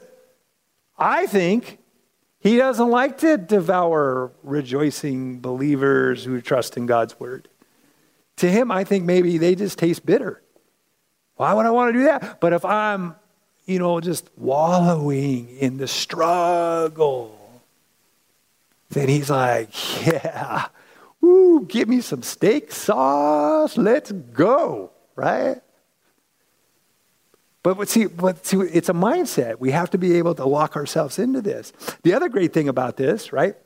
I 0.99 1.27
think 1.27 1.79
he 2.41 2.57
doesn't 2.57 2.91
like 2.91 3.19
to 3.19 3.37
devour 3.37 4.33
rejoicing 4.43 5.41
believers 5.41 6.25
who 6.25 6.41
trust 6.41 6.77
in 6.77 6.87
God's 6.87 7.19
word. 7.21 7.49
To 8.37 8.51
him, 8.51 8.71
I 8.71 8.85
think 8.85 9.05
maybe 9.05 9.39
they 9.39 9.55
just 9.55 9.79
taste 9.79 10.05
bitter. 10.05 10.43
Why 11.37 11.53
would 11.53 11.67
I 11.67 11.71
want 11.71 11.93
to 11.95 11.99
do 11.99 12.05
that? 12.05 12.41
But 12.41 12.53
if 12.53 12.65
I'm, 12.65 13.15
you 13.67 13.79
know, 13.79 14.01
just 14.01 14.31
wallowing 14.37 15.49
in 15.59 15.77
the 15.77 15.89
struggle, 15.89 17.39
then 18.91 19.09
he's 19.09 19.31
like, 19.31 20.07
yeah, 20.07 20.67
Ooh, 21.27 21.67
give 21.69 21.89
me 21.89 22.01
some 22.01 22.23
steak 22.23 22.71
sauce. 22.71 23.77
Let's 23.77 24.13
go, 24.13 24.93
right? 25.17 25.61
But 27.63 27.89
see, 27.89 28.07
but 28.07 28.47
see, 28.47 28.59
it's 28.59 28.89
a 28.89 28.93
mindset. 28.95 29.59
We 29.59 29.73
have 29.73 29.91
to 29.91 29.99
be 29.99 30.19
able 30.19 30.37
to 30.37 30.45
lock 30.45 30.77
ourselves 30.77 31.19
into 31.19 31.43
this. 31.43 31.73
The 32.05 32.15
other 32.15 32.29
great 32.29 32.53
thing 32.53 32.69
about 32.69 32.97
this, 32.97 33.33
right, 33.33 33.57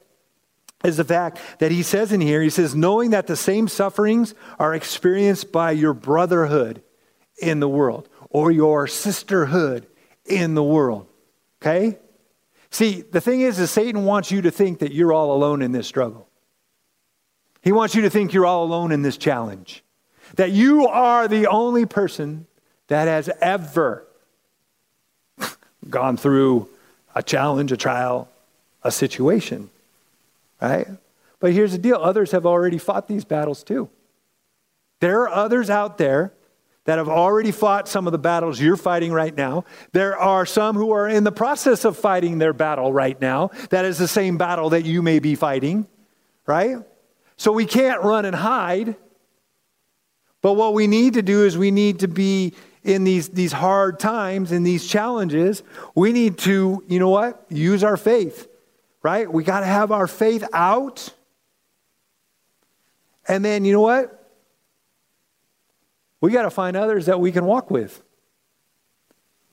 is 0.83 0.97
the 0.97 1.05
fact 1.05 1.39
that 1.59 1.71
he 1.71 1.83
says 1.83 2.13
in 2.13 2.21
here, 2.21 2.41
he 2.43 2.51
says, 2.51 2.75
knowing 2.75 3.11
that 3.11 3.27
the 3.27 3.37
same 3.37 3.69
sufferings 3.69 4.35
are 4.59 4.75
experienced 4.75 5.53
by 5.53 5.73
your 5.73 5.93
brotherhood 5.93 6.83
in 7.41 7.61
the 7.61 7.69
world 7.69 8.09
or 8.31 8.51
your 8.51 8.87
sisterhood 8.87 9.87
in 10.25 10.55
the 10.55 10.63
world. 10.63 11.07
Okay? 11.61 11.99
See, 12.71 13.03
the 13.03 13.21
thing 13.21 13.43
is, 13.43 13.59
is 13.59 13.71
Satan 13.71 14.05
wants 14.05 14.31
you 14.31 14.43
to 14.43 14.51
think 14.51 14.79
that 14.79 14.93
you're 14.93 15.13
all 15.13 15.35
alone 15.35 15.61
in 15.61 15.73
this 15.73 15.87
struggle. 15.87 16.29
He 17.63 17.73
wants 17.73 17.95
you 17.95 18.03
to 18.03 18.11
think 18.11 18.33
you're 18.33 18.47
all 18.47 18.65
alone 18.65 18.91
in 18.91 19.03
this 19.03 19.19
challenge, 19.19 19.85
that 20.37 20.53
you 20.53 20.87
are 20.87 21.29
the 21.29 21.47
only 21.49 21.85
person 21.85 22.47
that 22.87 23.07
has 23.07 23.29
ever 23.41 24.07
gone 25.91 26.17
through 26.17 26.69
a 27.15 27.23
challenge, 27.23 27.71
a 27.71 27.77
trial, 27.77 28.29
a 28.83 28.91
situation, 28.91 29.69
right? 30.61 30.87
But 31.39 31.53
here's 31.53 31.73
the 31.73 31.79
deal 31.79 31.97
others 31.97 32.33
have 32.33 32.47
already 32.47 32.79
fought 32.79 33.09
these 33.09 33.25
battles 33.25 33.65
too. 33.65 33.91
There 35.01 35.23
are 35.23 35.29
others 35.29 35.71
out 35.71 35.99
there 35.99 36.35
that 36.85 36.99
have 36.99 37.09
already 37.09 37.53
fought 37.53 37.89
some 37.89 38.07
of 38.07 38.13
the 38.13 38.19
battles 38.19 38.61
you're 38.61 38.77
fighting 38.77 39.13
right 39.13 39.37
now. 39.37 39.65
There 39.93 40.17
are 40.19 40.47
some 40.47 40.77
who 40.77 40.93
are 40.93 41.09
in 41.09 41.25
the 41.25 41.33
process 41.33 41.85
of 41.85 41.97
fighting 41.97 42.39
their 42.39 42.53
battle 42.53 42.93
right 42.93 43.21
now. 43.21 43.51
That 43.71 43.85
is 43.85 43.99
the 43.99 44.09
same 44.09 44.39
battle 44.39 44.71
that 44.71 44.85
you 44.85 45.03
may 45.03 45.19
be 45.19 45.35
fighting, 45.35 45.87
right? 46.47 46.79
So 47.37 47.53
we 47.53 47.67
can't 47.67 48.03
run 48.03 48.25
and 48.25 48.35
hide. 48.35 48.97
But 50.43 50.55
what 50.55 50.75
we 50.75 50.87
need 50.87 51.15
to 51.15 51.23
do 51.23 51.45
is 51.45 51.57
we 51.57 51.71
need 51.71 52.01
to 52.01 52.09
be 52.09 52.55
in 52.83 53.05
these, 53.05 53.29
these 53.29 53.53
hard 53.53 54.01
times, 54.01 54.53
in 54.53 54.63
these 54.63 54.87
challenges, 54.87 55.63
we 55.95 56.13
need 56.13 56.39
to, 56.39 56.83
you 56.89 56.99
know 56.99 57.11
what? 57.11 57.45
Use 57.51 57.85
our 57.85 57.99
faith, 57.99 58.49
right? 59.03 59.31
We 59.31 59.45
got 59.45 59.61
to 59.61 59.67
have 59.67 59.93
our 59.93 60.07
faith 60.07 60.45
out. 60.53 61.13
And 63.27 63.45
then, 63.45 63.65
you 63.65 63.73
know 63.73 63.81
what? 63.81 64.17
We 66.21 66.33
got 66.33 66.43
to 66.43 66.51
find 66.51 66.77
others 66.77 67.07
that 67.07 67.21
we 67.21 67.33
can 67.33 67.45
walk 67.45 67.71
with. 67.71 68.03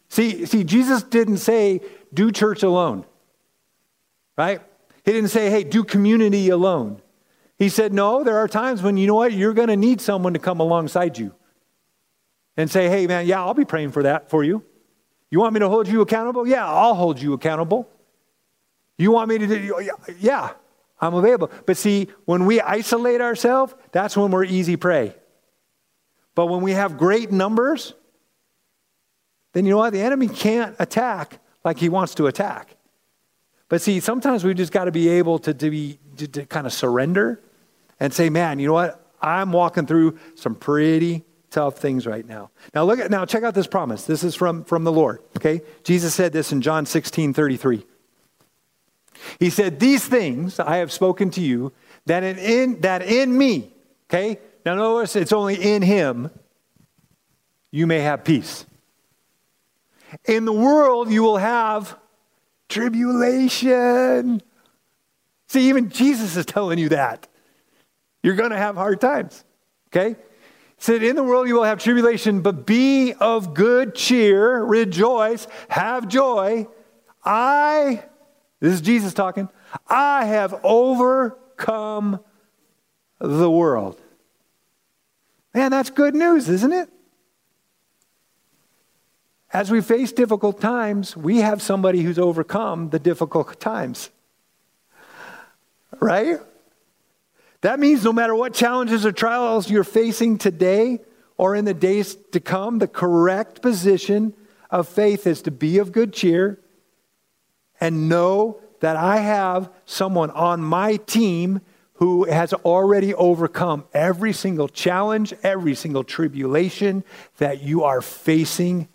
See, 0.09 0.45
see, 0.45 0.63
Jesus 0.63 1.03
didn't 1.03 1.37
say, 1.37 1.81
do 2.13 2.31
church 2.31 2.63
alone, 2.63 3.05
right? 4.37 4.61
He 5.03 5.11
didn't 5.11 5.29
say, 5.29 5.49
hey, 5.49 5.63
do 5.63 5.83
community 5.83 6.49
alone. 6.49 7.01
He 7.57 7.69
said, 7.69 7.93
No, 7.93 8.23
there 8.23 8.37
are 8.37 8.47
times 8.47 8.81
when 8.81 8.97
you 8.97 9.07
know 9.07 9.15
what? 9.15 9.33
You're 9.33 9.53
going 9.53 9.69
to 9.69 9.77
need 9.77 9.99
someone 9.99 10.33
to 10.33 10.39
come 10.39 10.59
alongside 10.59 11.17
you 11.17 11.33
and 12.55 12.69
say, 12.69 12.87
Hey, 12.87 13.07
man, 13.07 13.25
yeah, 13.25 13.43
I'll 13.43 13.53
be 13.53 13.65
praying 13.65 13.91
for 13.91 14.03
that 14.03 14.29
for 14.29 14.43
you. 14.43 14.63
You 15.29 15.39
want 15.39 15.53
me 15.53 15.59
to 15.59 15.69
hold 15.69 15.87
you 15.87 16.01
accountable? 16.01 16.47
Yeah, 16.47 16.67
I'll 16.67 16.93
hold 16.93 17.21
you 17.21 17.33
accountable. 17.33 17.89
You 18.97 19.11
want 19.11 19.29
me 19.29 19.37
to 19.37 19.47
do, 19.47 19.89
yeah, 20.19 20.51
I'm 20.99 21.13
available. 21.13 21.51
But 21.65 21.77
see, 21.77 22.07
when 22.25 22.45
we 22.45 22.59
isolate 22.59 23.21
ourselves, 23.21 23.75
that's 23.91 24.17
when 24.17 24.31
we're 24.31 24.45
easy 24.45 24.75
prey. 24.75 25.15
But 26.35 26.47
when 26.47 26.61
we 26.61 26.71
have 26.71 26.97
great 26.97 27.31
numbers, 27.31 27.93
then 29.53 29.65
you 29.65 29.71
know 29.71 29.77
what? 29.77 29.93
The 29.93 30.01
enemy 30.01 30.27
can't 30.27 30.75
attack 30.79 31.39
like 31.63 31.77
he 31.77 31.89
wants 31.89 32.15
to 32.15 32.27
attack. 32.27 32.75
But 33.69 33.81
see, 33.81 33.99
sometimes 33.99 34.43
we 34.43 34.53
just 34.53 34.71
got 34.71 34.85
to 34.85 34.91
be 34.91 35.09
able 35.09 35.39
to, 35.39 35.53
to, 35.53 35.69
be, 35.69 35.99
to, 36.17 36.27
to 36.27 36.45
kind 36.45 36.65
of 36.65 36.73
surrender 36.73 37.41
and 37.99 38.13
say, 38.13 38.29
man, 38.29 38.59
you 38.59 38.67
know 38.67 38.73
what? 38.73 39.03
I'm 39.21 39.51
walking 39.51 39.85
through 39.85 40.19
some 40.35 40.55
pretty 40.55 41.25
tough 41.49 41.77
things 41.77 42.05
right 42.05 42.25
now. 42.25 42.51
Now 42.73 42.83
look 42.83 42.99
at 42.99 43.09
now 43.09 43.25
check 43.25 43.43
out 43.43 43.55
this 43.55 43.67
promise. 43.67 44.05
This 44.05 44.23
is 44.23 44.35
from, 44.35 44.63
from 44.63 44.83
the 44.83 44.91
Lord. 44.91 45.21
Okay? 45.37 45.61
Jesus 45.83 46.13
said 46.13 46.33
this 46.33 46.51
in 46.51 46.61
John 46.61 46.85
16, 46.85 47.33
33. 47.33 47.85
He 49.39 49.49
said, 49.49 49.79
These 49.79 50.05
things 50.05 50.59
I 50.59 50.77
have 50.77 50.91
spoken 50.91 51.29
to 51.31 51.41
you, 51.41 51.73
that 52.05 52.23
in, 52.23 52.81
that 52.81 53.01
in 53.01 53.37
me, 53.37 53.73
okay? 54.09 54.39
Now 54.65 54.75
notice 54.75 55.15
it's 55.15 55.33
only 55.33 55.55
in 55.55 55.81
him 55.81 56.29
you 57.71 57.87
may 57.87 57.99
have 57.99 58.23
peace. 58.23 58.65
In 60.25 60.45
the 60.45 60.53
world 60.53 61.11
you 61.11 61.23
will 61.23 61.37
have 61.37 61.97
tribulation. 62.69 64.41
See, 65.47 65.69
even 65.69 65.89
Jesus 65.89 66.35
is 66.35 66.45
telling 66.45 66.79
you 66.79 66.89
that. 66.89 67.27
You're 68.23 68.35
going 68.35 68.51
to 68.51 68.57
have 68.57 68.75
hard 68.75 68.99
times. 68.99 69.43
Okay? 69.89 70.09
He 70.09 70.15
said, 70.77 71.03
In 71.03 71.15
the 71.15 71.23
world 71.23 71.47
you 71.47 71.55
will 71.55 71.63
have 71.63 71.81
tribulation, 71.81 72.41
but 72.41 72.65
be 72.65 73.13
of 73.13 73.53
good 73.53 73.95
cheer, 73.95 74.63
rejoice, 74.63 75.47
have 75.69 76.07
joy. 76.07 76.67
I, 77.23 78.03
this 78.59 78.73
is 78.73 78.81
Jesus 78.81 79.13
talking, 79.13 79.49
I 79.87 80.25
have 80.25 80.59
overcome 80.63 82.19
the 83.19 83.49
world. 83.49 83.99
Man, 85.53 85.71
that's 85.71 85.89
good 85.89 86.15
news, 86.15 86.49
isn't 86.49 86.73
it? 86.73 86.89
As 89.51 89.71
we 89.71 89.81
face 89.81 90.11
difficult 90.11 90.59
times, 90.59 91.15
we 91.15 91.37
have 91.37 91.61
somebody 91.61 92.01
who's 92.01 92.19
overcome 92.19 92.89
the 92.89 92.99
difficult 92.99 93.59
times. 93.59 94.09
Right? 95.99 96.39
That 97.61 97.79
means 97.79 98.03
no 98.03 98.13
matter 98.13 98.35
what 98.35 98.53
challenges 98.53 99.05
or 99.05 99.11
trials 99.11 99.69
you're 99.69 99.83
facing 99.83 100.37
today 100.37 100.99
or 101.37 101.55
in 101.55 101.65
the 101.65 101.73
days 101.73 102.15
to 102.33 102.39
come, 102.39 102.79
the 102.79 102.87
correct 102.87 103.61
position 103.61 104.33
of 104.69 104.87
faith 104.87 105.25
is 105.25 105.41
to 105.43 105.51
be 105.51 105.77
of 105.77 105.91
good 105.91 106.13
cheer 106.13 106.59
and 107.79 108.09
know 108.09 108.59
that 108.79 108.95
I 108.95 109.17
have 109.17 109.71
someone 109.85 110.31
on 110.31 110.61
my 110.61 110.97
team 110.97 111.61
who 111.95 112.25
has 112.25 112.53
already 112.53 113.13
overcome 113.15 113.85
every 113.93 114.31
single 114.31 114.67
challenge, 114.67 115.33
every 115.41 115.73
single 115.73 116.03
tribulation 116.03 117.03
that 117.37 117.61
you 117.61 117.83
are 117.83 118.01
facing 118.01 118.87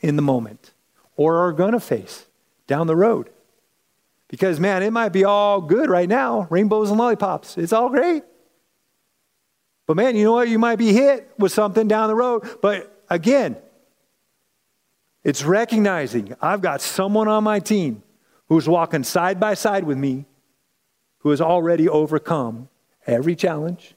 in 0.00 0.16
the 0.16 0.22
moment 0.22 0.72
or 1.16 1.38
are 1.46 1.52
going 1.52 1.72
to 1.72 1.80
face 1.80 2.26
down 2.66 2.86
the 2.86 2.96
road. 2.96 3.30
Because, 4.28 4.58
man, 4.58 4.82
it 4.82 4.90
might 4.90 5.10
be 5.10 5.24
all 5.24 5.60
good 5.60 5.90
right 5.90 6.08
now 6.08 6.46
rainbows 6.50 6.90
and 6.90 6.98
lollipops. 6.98 7.58
It's 7.58 7.72
all 7.72 7.90
great. 7.90 8.22
But, 9.86 9.96
man, 9.96 10.16
you 10.16 10.24
know 10.24 10.32
what? 10.32 10.48
You 10.48 10.58
might 10.58 10.76
be 10.76 10.92
hit 10.92 11.30
with 11.38 11.52
something 11.52 11.86
down 11.86 12.08
the 12.08 12.16
road. 12.16 12.58
But 12.60 13.04
again, 13.08 13.56
it's 15.22 15.44
recognizing 15.44 16.34
I've 16.40 16.60
got 16.60 16.80
someone 16.80 17.28
on 17.28 17.44
my 17.44 17.60
team 17.60 18.02
who's 18.48 18.68
walking 18.68 19.04
side 19.04 19.40
by 19.40 19.54
side 19.54 19.84
with 19.84 19.98
me 19.98 20.24
who 21.20 21.30
has 21.30 21.40
already 21.40 21.88
overcome 21.88 22.68
every 23.06 23.34
challenge, 23.34 23.94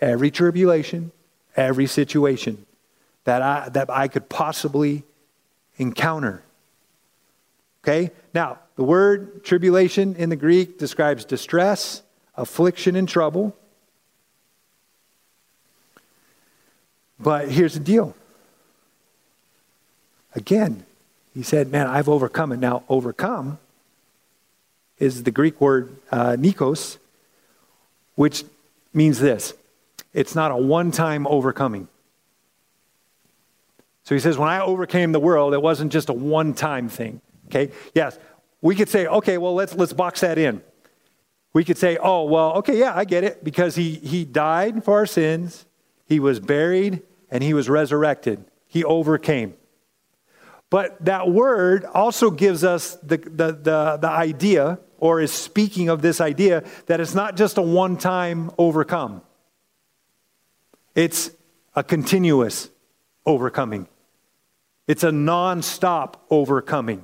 every 0.00 0.30
tribulation, 0.30 1.12
every 1.56 1.86
situation 1.86 2.66
that 3.24 3.42
I, 3.42 3.68
that 3.68 3.88
I 3.90 4.08
could 4.08 4.28
possibly 4.28 5.04
encounter. 5.76 6.42
Okay? 7.84 8.10
Now, 8.34 8.58
the 8.76 8.84
word 8.84 9.44
tribulation 9.44 10.16
in 10.16 10.28
the 10.28 10.36
Greek 10.36 10.78
describes 10.78 11.24
distress, 11.24 12.02
affliction, 12.34 12.96
and 12.96 13.08
trouble. 13.08 13.56
But 17.20 17.48
here's 17.48 17.74
the 17.74 17.80
deal. 17.80 18.16
Again, 20.34 20.84
he 21.34 21.42
said, 21.42 21.70
Man, 21.70 21.86
I've 21.86 22.08
overcome 22.08 22.52
it. 22.52 22.58
Now, 22.58 22.82
overcome 22.88 23.58
is 25.02 25.24
the 25.24 25.32
Greek 25.32 25.60
word 25.60 25.96
uh, 26.12 26.36
nikos, 26.38 26.98
which 28.14 28.44
means 28.94 29.18
this 29.18 29.54
it's 30.12 30.34
not 30.34 30.52
a 30.52 30.56
one 30.56 30.92
time 30.92 31.26
overcoming. 31.26 31.88
So 34.04 34.14
he 34.14 34.20
says, 34.20 34.38
when 34.38 34.48
I 34.48 34.60
overcame 34.60 35.12
the 35.12 35.20
world, 35.20 35.54
it 35.54 35.62
wasn't 35.62 35.92
just 35.92 36.08
a 36.08 36.12
one 36.12 36.54
time 36.54 36.88
thing. 36.88 37.20
Okay? 37.46 37.72
Yes, 37.94 38.18
we 38.60 38.74
could 38.74 38.88
say, 38.88 39.06
okay, 39.06 39.38
well, 39.38 39.54
let's, 39.54 39.74
let's 39.74 39.92
box 39.92 40.20
that 40.20 40.38
in. 40.38 40.62
We 41.52 41.64
could 41.64 41.78
say, 41.78 41.98
oh, 42.00 42.24
well, 42.24 42.54
okay, 42.54 42.78
yeah, 42.78 42.92
I 42.96 43.04
get 43.04 43.24
it, 43.24 43.44
because 43.44 43.74
he, 43.74 43.94
he 43.96 44.24
died 44.24 44.84
for 44.84 44.94
our 44.94 45.06
sins, 45.06 45.66
he 46.06 46.18
was 46.18 46.40
buried, 46.40 47.02
and 47.30 47.42
he 47.42 47.54
was 47.54 47.68
resurrected. 47.68 48.44
He 48.66 48.84
overcame. 48.84 49.54
But 50.70 51.04
that 51.04 51.28
word 51.28 51.84
also 51.84 52.30
gives 52.30 52.64
us 52.64 52.96
the, 52.96 53.18
the, 53.18 53.52
the, 53.52 53.98
the 54.00 54.08
idea, 54.08 54.78
or 55.02 55.20
is 55.20 55.32
speaking 55.32 55.88
of 55.88 56.00
this 56.00 56.20
idea, 56.20 56.62
that 56.86 57.00
it's 57.00 57.12
not 57.12 57.36
just 57.36 57.58
a 57.58 57.62
one 57.62 57.96
time 57.96 58.52
overcome, 58.56 59.20
it's 60.94 61.32
a 61.74 61.82
continuous 61.82 62.70
overcoming. 63.26 63.88
It's 64.86 65.02
a 65.02 65.10
non 65.10 65.62
stop 65.62 66.24
overcoming. 66.30 67.02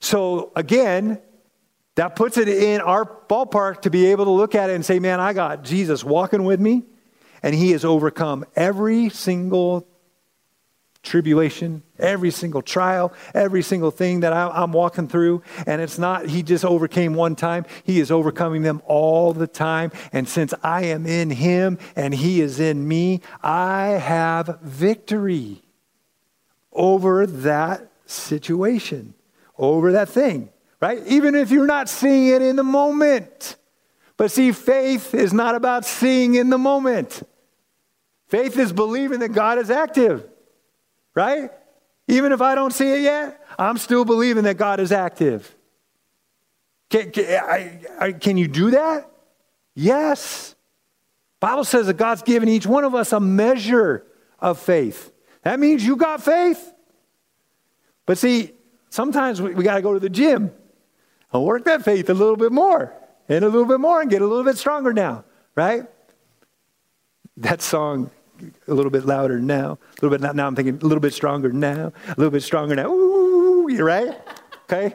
So, 0.00 0.50
again, 0.56 1.20
that 1.96 2.16
puts 2.16 2.38
it 2.38 2.48
in 2.48 2.80
our 2.80 3.04
ballpark 3.04 3.82
to 3.82 3.90
be 3.90 4.06
able 4.06 4.24
to 4.24 4.30
look 4.30 4.54
at 4.54 4.70
it 4.70 4.76
and 4.76 4.84
say, 4.84 4.98
man, 4.98 5.20
I 5.20 5.34
got 5.34 5.62
Jesus 5.62 6.02
walking 6.02 6.44
with 6.44 6.58
me, 6.58 6.84
and 7.42 7.54
he 7.54 7.72
has 7.72 7.84
overcome 7.84 8.46
every 8.56 9.10
single 9.10 9.86
tribulation, 11.02 11.82
every 11.98 12.30
single 12.30 12.62
trial, 12.62 13.12
every 13.34 13.62
single 13.62 13.90
thing 13.90 14.20
that 14.20 14.32
I, 14.32 14.62
am 14.62 14.72
walking 14.72 15.08
through. 15.08 15.42
And 15.66 15.80
it's 15.80 15.98
not, 15.98 16.28
he 16.28 16.42
just 16.42 16.64
overcame 16.64 17.14
one 17.14 17.36
time, 17.36 17.64
he 17.84 18.00
is 18.00 18.10
overcoming 18.10 18.62
them 18.62 18.82
all 18.86 19.32
the 19.32 19.46
time. 19.46 19.92
And 20.12 20.28
since 20.28 20.52
I 20.62 20.86
am 20.86 21.06
in 21.06 21.30
him 21.30 21.78
and 21.96 22.14
he 22.14 22.40
is 22.40 22.60
in 22.60 22.86
me, 22.86 23.22
I 23.42 23.88
have 23.88 24.58
victory 24.62 25.62
over 26.72 27.26
that 27.26 27.90
situation, 28.06 29.14
over 29.56 29.92
that 29.92 30.08
thing, 30.08 30.50
right? 30.80 31.04
Even 31.06 31.34
if 31.34 31.50
you're 31.50 31.66
not 31.66 31.88
seeing 31.88 32.28
it 32.28 32.42
in 32.42 32.56
the 32.56 32.64
moment. 32.64 33.56
But 34.16 34.30
see, 34.30 34.52
faith 34.52 35.14
is 35.14 35.32
not 35.32 35.54
about 35.54 35.86
seeing 35.86 36.34
in 36.34 36.50
the 36.50 36.58
moment. 36.58 37.22
Faith 38.28 38.58
is 38.58 38.72
believing 38.72 39.20
that 39.20 39.30
God 39.30 39.58
is 39.58 39.70
active 39.70 40.28
right? 41.14 41.50
Even 42.08 42.32
if 42.32 42.40
I 42.40 42.54
don't 42.54 42.72
see 42.72 42.92
it 42.92 43.02
yet, 43.02 43.44
I'm 43.58 43.78
still 43.78 44.04
believing 44.04 44.44
that 44.44 44.56
God 44.56 44.80
is 44.80 44.92
active. 44.92 45.54
Can, 46.88 47.10
can, 47.12 47.24
I, 47.24 47.80
I, 47.98 48.12
can 48.12 48.36
you 48.36 48.48
do 48.48 48.72
that? 48.72 49.08
Yes. 49.74 50.56
Bible 51.38 51.64
says 51.64 51.86
that 51.86 51.94
God's 51.96 52.22
given 52.22 52.48
each 52.48 52.66
one 52.66 52.84
of 52.84 52.94
us 52.94 53.12
a 53.12 53.20
measure 53.20 54.04
of 54.40 54.58
faith. 54.58 55.12
That 55.42 55.60
means 55.60 55.84
you 55.84 55.96
got 55.96 56.22
faith. 56.22 56.74
But 58.06 58.18
see, 58.18 58.52
sometimes 58.90 59.40
we, 59.40 59.54
we 59.54 59.64
got 59.64 59.76
to 59.76 59.82
go 59.82 59.94
to 59.94 60.00
the 60.00 60.10
gym 60.10 60.52
and 61.32 61.44
work 61.44 61.64
that 61.64 61.84
faith 61.84 62.10
a 62.10 62.14
little 62.14 62.36
bit 62.36 62.50
more 62.50 62.92
and 63.28 63.44
a 63.44 63.48
little 63.48 63.66
bit 63.68 63.78
more 63.78 64.00
and 64.00 64.10
get 64.10 64.20
a 64.20 64.26
little 64.26 64.44
bit 64.44 64.58
stronger 64.58 64.92
now, 64.92 65.24
right? 65.54 65.84
That 67.36 67.62
song 67.62 68.10
a 68.68 68.74
little 68.74 68.90
bit 68.90 69.04
louder 69.04 69.38
now. 69.38 69.72
A 69.72 69.94
little 70.02 70.10
bit 70.10 70.34
now 70.34 70.46
I'm 70.46 70.56
thinking 70.56 70.76
a 70.76 70.86
little 70.86 71.00
bit 71.00 71.14
stronger 71.14 71.52
now. 71.52 71.92
A 72.06 72.14
little 72.16 72.30
bit 72.30 72.42
stronger 72.42 72.74
now. 72.74 72.90
Ooh, 72.90 73.68
you 73.70 73.84
right? 73.84 74.18
Okay. 74.64 74.94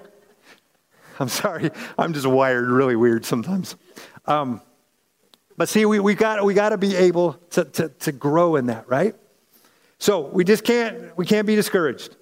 I'm 1.20 1.30
sorry. 1.30 1.72
I'm 1.98 2.14
just 2.14 2.28
wired 2.28 2.68
really 2.68 2.96
weird 2.96 3.26
sometimes. 3.26 3.76
Um, 4.26 4.62
but 5.58 5.70
see, 5.70 5.86
we, 5.86 6.00
we 6.00 6.16
got 6.16 6.44
we 6.44 6.54
got 6.54 6.70
to 6.70 6.78
be 6.78 6.96
able 6.96 7.34
to, 7.52 7.64
to, 7.64 7.90
to 7.90 8.12
grow 8.12 8.56
in 8.58 8.66
that, 8.68 8.90
right? 8.90 9.16
So 9.98 10.28
we 10.28 10.44
just 10.44 10.64
can't 10.64 11.18
we 11.18 11.26
can't 11.26 11.48
be 11.48 11.56
discouraged. 11.56 12.16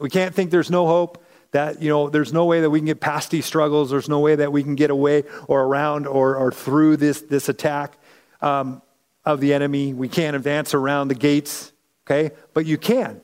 We 0.00 0.10
can't 0.10 0.34
think 0.34 0.50
there's 0.50 0.70
no 0.70 0.86
hope. 0.86 1.22
That 1.52 1.80
you 1.80 1.88
know, 1.88 2.10
there's 2.10 2.32
no 2.32 2.44
way 2.44 2.60
that 2.60 2.70
we 2.70 2.80
can 2.80 2.86
get 2.86 3.00
past 3.00 3.30
these 3.30 3.46
struggles. 3.46 3.90
There's 3.90 4.08
no 4.08 4.18
way 4.18 4.34
that 4.34 4.52
we 4.52 4.62
can 4.62 4.74
get 4.74 4.90
away 4.90 5.22
or 5.46 5.62
around 5.62 6.06
or, 6.06 6.36
or 6.36 6.50
through 6.50 6.96
this 6.96 7.22
this 7.22 7.48
attack. 7.48 7.96
Um, 8.42 8.82
of 9.26 9.40
the 9.40 9.52
enemy. 9.52 9.92
We 9.92 10.08
can't 10.08 10.36
advance 10.36 10.72
around 10.72 11.08
the 11.08 11.14
gates, 11.14 11.72
okay? 12.06 12.34
But 12.54 12.64
you 12.64 12.78
can. 12.78 13.20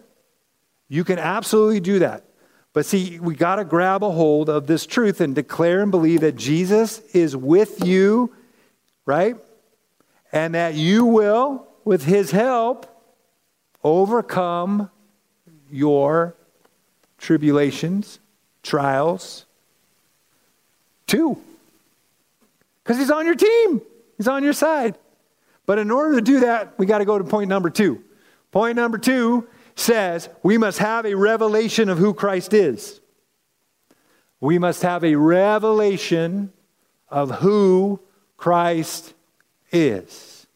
You 0.89 1.05
can 1.05 1.19
absolutely 1.19 1.81
do 1.81 2.01
that. 2.01 2.25
But 2.75 2.85
see, 2.85 3.21
we 3.21 3.35
got 3.35 3.57
to 3.57 3.65
grab 3.65 4.03
a 4.03 4.11
hold 4.11 4.51
of 4.51 4.67
this 4.67 4.85
truth 4.85 5.21
and 5.21 5.35
declare 5.35 5.81
and 5.81 5.91
believe 5.91 6.21
that 6.21 6.37
Jesus 6.37 6.99
is 7.15 7.37
with 7.37 7.87
you, 7.87 8.35
right? 9.07 9.37
And 10.33 10.55
that 10.55 10.75
you 10.75 11.05
will, 11.05 11.67
with 11.85 12.05
his 12.05 12.31
help, 12.31 12.87
overcome 13.85 14.91
your 15.71 16.35
tribulations, 17.19 18.19
trials, 18.63 19.45
too. 21.07 21.39
Because 22.83 22.99
he's 22.99 23.11
on 23.11 23.27
your 23.27 23.35
team, 23.35 23.83
he's 24.17 24.29
on 24.29 24.43
your 24.43 24.55
side. 24.55 24.97
But 25.73 25.79
in 25.79 25.91
order 25.91 26.17
to 26.17 26.21
do 26.21 26.41
that, 26.41 26.79
we 26.79 26.85
got 26.85 26.99
to 26.99 27.07
go 27.07 27.17
to 27.17 27.25
point 27.25 27.49
number 27.49 27.71
two. 27.71 28.05
Point 28.51 28.77
number 28.77 28.99
two 28.99 29.49
says 29.75 30.29
we 30.43 30.59
must 30.59 30.77
have 30.81 31.07
a 31.07 31.15
revelation 31.15 31.89
of 31.89 31.97
who 31.97 32.13
Christ 32.13 32.53
is. 32.53 33.01
We 34.39 34.59
must 34.59 34.83
have 34.83 35.03
a 35.03 35.15
revelation 35.15 36.53
of 37.09 37.31
who 37.37 38.01
Christ 38.37 39.15
is. 39.71 40.47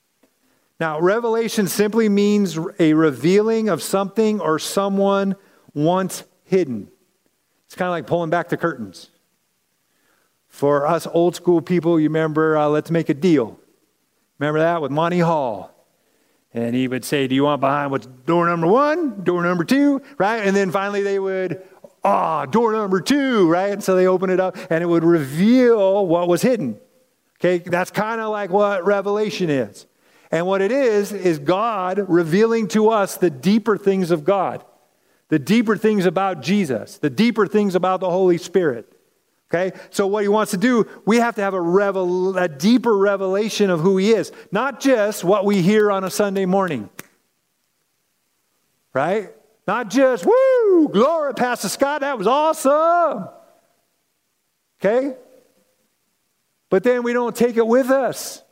Now, 0.78 1.00
revelation 1.00 1.66
simply 1.66 2.10
means 2.10 2.58
a 2.78 2.92
revealing 2.92 3.70
of 3.70 3.82
something 3.82 4.38
or 4.38 4.58
someone 4.58 5.34
once 5.72 6.24
hidden. 6.44 6.90
It's 7.64 7.74
kind 7.74 7.88
of 7.88 7.92
like 7.92 8.06
pulling 8.06 8.28
back 8.28 8.50
the 8.50 8.58
curtains. 8.58 9.08
For 10.46 10.86
us 10.86 11.06
old 11.06 11.36
school 11.36 11.62
people, 11.62 11.98
you 11.98 12.10
remember 12.10 12.58
uh, 12.58 12.68
Let's 12.68 12.90
Make 12.90 13.08
a 13.08 13.14
Deal. 13.14 13.58
Remember 14.38 14.60
that 14.60 14.82
with 14.82 14.90
Monty 14.90 15.20
Hall? 15.20 15.72
And 16.52 16.74
he 16.74 16.88
would 16.88 17.04
say, 17.04 17.26
Do 17.26 17.34
you 17.34 17.44
want 17.44 17.60
behind 17.60 17.90
what's 17.90 18.06
door 18.06 18.46
number 18.46 18.66
one, 18.66 19.22
door 19.24 19.42
number 19.42 19.64
two, 19.64 20.02
right? 20.18 20.38
And 20.38 20.56
then 20.56 20.70
finally 20.70 21.02
they 21.02 21.18
would, 21.18 21.62
Ah, 22.02 22.42
oh, 22.42 22.46
door 22.46 22.72
number 22.72 23.00
two, 23.00 23.48
right? 23.48 23.72
And 23.72 23.82
so 23.82 23.96
they 23.96 24.06
open 24.06 24.30
it 24.30 24.38
up 24.38 24.56
and 24.70 24.82
it 24.82 24.86
would 24.86 25.02
reveal 25.02 26.06
what 26.06 26.28
was 26.28 26.40
hidden. 26.40 26.78
Okay, 27.38 27.58
that's 27.58 27.90
kind 27.90 28.20
of 28.20 28.30
like 28.30 28.50
what 28.50 28.86
Revelation 28.86 29.50
is. 29.50 29.86
And 30.30 30.46
what 30.46 30.62
it 30.62 30.72
is, 30.72 31.12
is 31.12 31.38
God 31.38 32.04
revealing 32.08 32.68
to 32.68 32.90
us 32.90 33.16
the 33.16 33.30
deeper 33.30 33.76
things 33.76 34.10
of 34.10 34.24
God, 34.24 34.64
the 35.28 35.38
deeper 35.38 35.76
things 35.76 36.06
about 36.06 36.42
Jesus, 36.42 36.98
the 36.98 37.10
deeper 37.10 37.46
things 37.46 37.74
about 37.74 38.00
the 38.00 38.10
Holy 38.10 38.38
Spirit. 38.38 38.92
Okay? 39.50 39.76
So, 39.90 40.06
what 40.06 40.22
he 40.22 40.28
wants 40.28 40.50
to 40.50 40.56
do, 40.56 40.86
we 41.06 41.18
have 41.18 41.36
to 41.36 41.42
have 41.42 41.54
a, 41.54 41.60
revel- 41.60 42.36
a 42.36 42.48
deeper 42.48 42.96
revelation 42.96 43.70
of 43.70 43.80
who 43.80 43.96
he 43.96 44.12
is, 44.12 44.32
not 44.50 44.80
just 44.80 45.22
what 45.22 45.44
we 45.44 45.62
hear 45.62 45.90
on 45.90 46.04
a 46.04 46.10
Sunday 46.10 46.46
morning. 46.46 46.90
Right? 48.92 49.32
Not 49.66 49.90
just, 49.90 50.24
woo, 50.24 50.88
glory, 50.88 51.34
Pastor 51.34 51.68
Scott, 51.68 52.00
that 52.00 52.18
was 52.18 52.26
awesome. 52.26 53.28
Okay? 54.80 55.16
But 56.70 56.82
then 56.82 57.02
we 57.02 57.12
don't 57.12 57.34
take 57.34 57.56
it 57.56 57.66
with 57.66 57.90
us. 57.90 58.42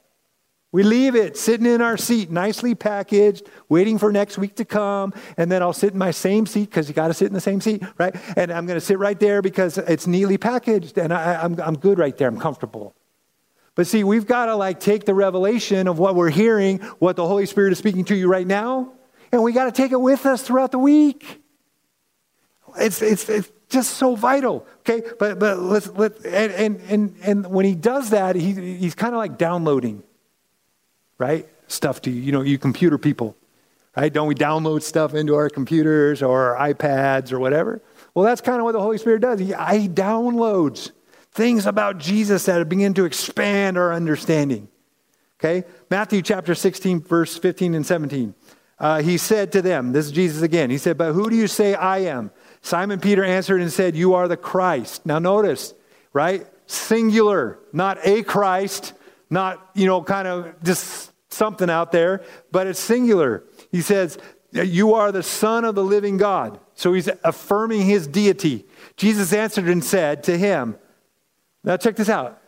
We 0.75 0.83
leave 0.83 1.15
it 1.15 1.37
sitting 1.37 1.67
in 1.67 1.81
our 1.81 1.97
seat, 1.97 2.33
nicely 2.33 2.75
packaged, 2.75 3.49
waiting 3.69 3.97
for 3.97 4.11
next 4.11 4.39
week 4.39 4.57
to 4.57 4.65
come. 4.65 5.15
And 5.37 5.49
then 5.49 5.63
I'll 5.63 5.73
sit 5.73 5.93
in 5.93 5.99
my 6.01 6.11
same 6.11 6.47
seat 6.47 6.69
because 6.69 6.89
you 6.89 6.95
got 6.95 7.07
to 7.07 7.15
sit 7.15 7.29
in 7.29 7.33
the 7.33 7.41
same 7.41 7.61
seat, 7.61 7.85
right? 7.97 8.13
And 8.37 8.51
I'm 8.51 8.67
going 8.67 8.77
to 8.77 8.85
sit 8.85 8.99
right 8.99 9.21
there 9.21 9.41
because 9.41 9.79
it's 9.79 10.09
neatly 10.09 10.37
packaged 10.37 10.99
and 10.99 11.15
I, 11.15 11.45
I'm, 11.45 11.61
I'm 11.61 11.79
good 11.79 12.01
right 12.01 12.19
there. 12.19 12.27
I'm 12.27 12.41
comfortable. 12.41 12.93
But 13.77 13.87
see, 13.87 14.03
we've 14.03 14.27
got 14.27 14.47
to 14.47 14.57
like 14.57 14.81
take 14.81 15.05
the 15.05 15.15
revelation 15.15 15.87
of 15.87 16.01
what 16.01 16.17
we're 16.17 16.31
hearing, 16.31 16.81
what 16.99 17.15
the 17.15 17.25
Holy 17.25 17.47
Spirit 17.47 17.71
is 17.71 17.79
speaking 17.79 18.05
to 18.07 18.17
you 18.17 18.27
right 18.27 18.45
now, 18.45 18.95
and 19.31 19.45
we 19.45 19.53
got 19.53 19.67
to 19.67 19.73
take 19.73 19.93
it 19.93 20.01
with 20.01 20.27
us 20.27 20.43
throughout 20.43 20.73
the 20.73 20.81
week. 20.81 21.41
It's, 22.79 23.01
it's, 23.01 23.29
it's 23.29 23.49
just 23.69 23.93
so 23.93 24.17
vital. 24.17 24.67
Okay, 24.81 25.09
but 25.21 25.39
but 25.39 25.61
let's 25.61 25.87
let 25.91 26.27
and 26.27 26.81
and, 26.81 27.15
and 27.23 27.47
when 27.47 27.65
he 27.65 27.77
does 27.77 28.11
that, 28.11 28.35
he, 28.35 28.77
he's 28.77 28.97
kind 28.97 29.15
of 29.15 29.19
like 29.19 29.39
downloading 29.39 30.03
right? 31.19 31.49
Stuff 31.69 32.03
to 32.03 32.11
you, 32.11 32.21
you 32.21 32.33
know, 32.33 32.43
you 32.43 32.59
computer 32.59 32.99
people, 32.99 33.37
right? 33.97 34.13
Don't 34.13 34.29
we 34.29 34.35
download 34.35 34.83
stuff 34.83 35.15
into 35.15 35.35
our 35.35 35.49
computers 35.49 36.23
or 36.23 36.57
our 36.57 36.73
iPads 36.73 37.33
or 37.33 37.39
whatever? 37.39 37.81
Well, 38.15 38.25
that's 38.25 38.41
kind 38.41 38.59
of 38.59 38.65
what 38.65 38.73
the 38.73 38.81
Holy 38.81 38.99
Spirit 38.99 39.21
does. 39.21 39.41
He, 39.41 39.47
he 39.47 39.89
downloads 39.89 40.91
things 41.33 41.67
about 41.67 41.99
Jesus 41.99 42.45
that 42.47 42.69
begin 42.69 42.95
to 42.95 43.05
expand 43.05 43.77
our 43.77 43.93
understanding. 43.93 44.69
Okay? 45.41 45.67
Matthew 45.91 46.23
chapter 46.23 46.55
16, 46.55 47.01
verse 47.01 47.37
15 47.37 47.75
and 47.75 47.85
17. 47.85 48.35
Uh, 48.79 49.03
he 49.03 49.19
said 49.19 49.53
to 49.53 49.63
them, 49.63 49.93
This 49.93 50.07
is 50.07 50.13
Jesus 50.13 50.43
again. 50.43 50.71
He 50.71 50.79
said, 50.79 50.97
But 50.97 51.13
who 51.13 51.31
do 51.31 51.37
you 51.37 51.47
say 51.47 51.75
I 51.75 51.99
am? 51.99 52.31
Simon 52.63 53.01
Peter 53.01 53.25
answered 53.25 53.61
and 53.61 53.73
said, 53.73 53.95
You 53.95 54.15
are 54.15 54.29
the 54.29 54.37
Christ. 54.37 55.07
Now 55.07 55.19
notice, 55.19 55.75
right? 56.13 56.47
Singular, 56.67 57.59
not 57.73 57.99
a 58.05 58.23
Christ, 58.23 58.95
not, 59.35 59.71
you 59.75 59.87
know, 59.87 60.03
kind 60.03 60.27
of 60.27 60.55
just 60.63 61.13
something 61.31 61.69
out 61.69 61.93
there, 61.93 62.23
but 62.51 62.67
it's 62.67 62.81
singular. 62.81 63.45
He 63.71 63.83
says, 63.83 64.17
You 64.53 64.95
are 64.95 65.13
the 65.13 65.23
Son 65.23 65.65
of 65.67 65.75
the 65.75 65.85
living 65.85 66.17
God. 66.17 66.59
So 66.75 66.95
he's 66.95 67.11
affirming 67.23 67.83
his 67.83 68.07
deity. 68.07 68.65
Jesus 68.97 69.33
answered 69.33 69.69
and 69.69 69.85
said 69.85 70.23
to 70.25 70.39
him, 70.39 70.77
Now 71.63 71.77
check 71.77 71.97
this 71.97 72.09
out. 72.09 72.41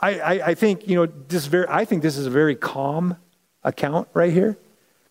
I, 0.00 0.20
I, 0.20 0.32
I 0.48 0.54
think, 0.54 0.86
you 0.86 0.96
know, 0.96 1.06
this 1.06 1.46
very, 1.46 1.66
I 1.68 1.86
think 1.86 2.02
this 2.02 2.18
is 2.18 2.26
a 2.26 2.30
very 2.30 2.54
calm 2.54 3.16
account 3.62 4.08
right 4.12 4.32
here. 4.32 4.58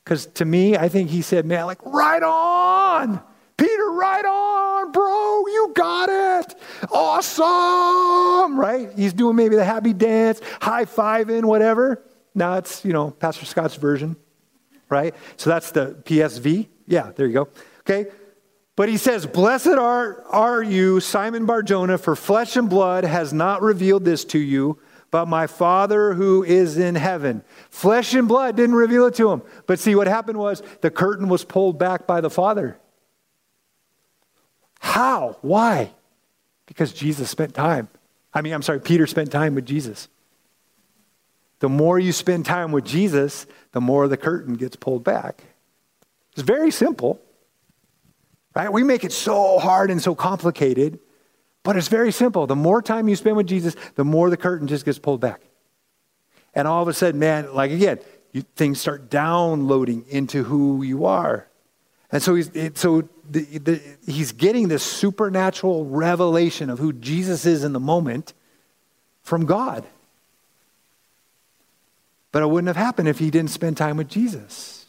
Because 0.04 0.28
to 0.28 0.45
me, 0.45 0.78
I 0.78 0.88
think 0.88 1.10
he 1.10 1.23
said, 1.23 1.45
Man, 1.45 1.65
like, 1.65 1.84
right 1.84 2.21
on. 2.21 3.21
Peter, 3.58 3.89
right 3.91 4.25
on, 4.25 4.91
bro. 4.91 5.47
You 5.47 5.71
got 5.73 6.10
it. 6.10 6.56
Awesome. 6.91 8.60
Right? 8.60 8.89
He's 8.95 9.13
doing 9.13 9.36
maybe 9.36 9.56
the 9.56 9.65
happy 9.65 9.93
dance, 9.93 10.41
high 10.62 10.86
fiving, 10.86 11.45
whatever. 11.45 12.04
Now 12.34 12.58
it's, 12.58 12.84
you 12.84 12.93
know, 12.93 13.12
Pastor 13.12 13.45
Scott's 13.45 13.76
version, 13.76 14.15
right? 14.89 15.15
So 15.38 15.50
that's 15.50 15.71
the 15.71 15.95
PSV. 16.04 16.67
Yeah, 16.88 17.12
there 17.15 17.28
you 17.28 17.34
go. 17.34 17.50
Okay. 17.82 18.12
But 18.76 18.89
he 18.89 18.98
says, 18.98 19.26
Blessed 19.26 19.67
are, 19.67 20.24
are 20.30 20.62
you, 20.62 21.00
Simon 21.00 21.45
Barjona, 21.45 21.98
for 21.98 22.15
flesh 22.15 22.58
and 22.58 22.69
blood 22.69 23.06
has 23.06 23.32
not 23.32 23.62
revealed 23.62 24.04
this 24.04 24.26
to 24.26 24.39
you, 24.39 24.80
but 25.12 25.28
my 25.28 25.48
Father 25.48 26.13
who 26.13 26.43
is 26.43 26.78
in 26.78 26.95
heaven. 26.95 27.41
Flesh 27.69 28.13
and 28.13 28.28
blood 28.28 28.58
didn't 28.58 28.76
reveal 28.76 29.06
it 29.06 29.15
to 29.15 29.32
him. 29.32 29.43
But 29.65 29.80
see, 29.80 29.95
what 29.95 30.08
happened 30.08 30.38
was 30.38 30.62
the 30.82 30.91
curtain 30.91 31.30
was 31.30 31.45
pulled 31.45 31.80
back 31.80 32.06
by 32.06 32.19
the 32.19 32.30
Father. 32.30 32.78
How? 34.80 35.38
Why? 35.41 35.91
Because 36.65 36.93
Jesus 36.93 37.30
spent 37.30 37.54
time. 37.54 37.88
I 38.34 38.41
mean, 38.41 38.54
I'm 38.54 38.62
sorry, 38.62 38.82
Peter 38.82 39.08
spent 39.08 39.32
time 39.32 39.56
with 39.56 39.65
Jesus. 39.65 40.10
The 41.60 41.69
more 41.69 41.97
you 41.97 42.12
spend 42.12 42.45
time 42.45 42.71
with 42.71 42.86
Jesus, 42.86 43.47
the 43.71 43.82
more 43.82 44.08
the 44.08 44.17
curtain 44.17 44.56
gets 44.56 44.75
pulled 44.75 45.04
back. 45.04 45.43
It's 46.34 46.41
very 46.41 46.69
simple, 46.69 47.21
right? 48.54 48.71
We 48.71 48.84
make 48.84 49.06
it 49.06 49.13
so 49.13 49.58
hard 49.58 49.89
and 49.89 50.01
so 50.01 50.15
complicated, 50.15 50.99
but 51.63 51.78
it's 51.78 51.88
very 51.88 52.12
simple. 52.12 52.45
The 52.45 52.58
more 52.58 52.82
time 52.82 53.08
you 53.08 53.15
spend 53.15 53.38
with 53.38 53.47
Jesus, 53.47 53.75
the 53.95 54.04
more 54.04 54.30
the 54.30 54.38
curtain 54.38 54.67
just 54.67 54.84
gets 54.84 54.99
pulled 54.99 55.21
back. 55.21 55.41
And 56.54 56.67
all 56.67 56.82
of 56.82 56.89
a 56.89 56.93
sudden, 56.93 57.19
man, 57.19 57.54
like 57.54 57.71
again, 57.71 57.99
you, 58.34 58.41
things 58.56 58.82
start 58.82 59.10
downloading 59.10 60.06
into 60.10 60.43
who 60.43 60.84
you 60.84 61.06
are. 61.06 61.47
And 62.15 62.23
so 62.23 62.36
he's, 62.36 62.49
so 62.75 63.10
the, 63.30 63.41
the, 63.41 63.82
he's 64.08 64.32
getting 64.32 64.69
this 64.69 64.84
supernatural 64.84 65.84
revelation 65.84 66.69
of 66.69 66.80
who 66.80 66.93
Jesus 66.93 67.45
is 67.45 67.65
in 67.65 67.73
the 67.73 67.80
moment 67.82 68.32
from 69.21 69.45
God. 69.45 69.86
But 72.32 72.41
it 72.41 72.45
wouldn't 72.45 72.69
have 72.69 72.78
happened 72.78 73.10
if 73.10 73.19
he 73.19 73.30
didn't 73.30 73.49
spend 73.49 73.75
time 73.75 73.97
with 73.97 74.08
Jesus. 74.08 74.86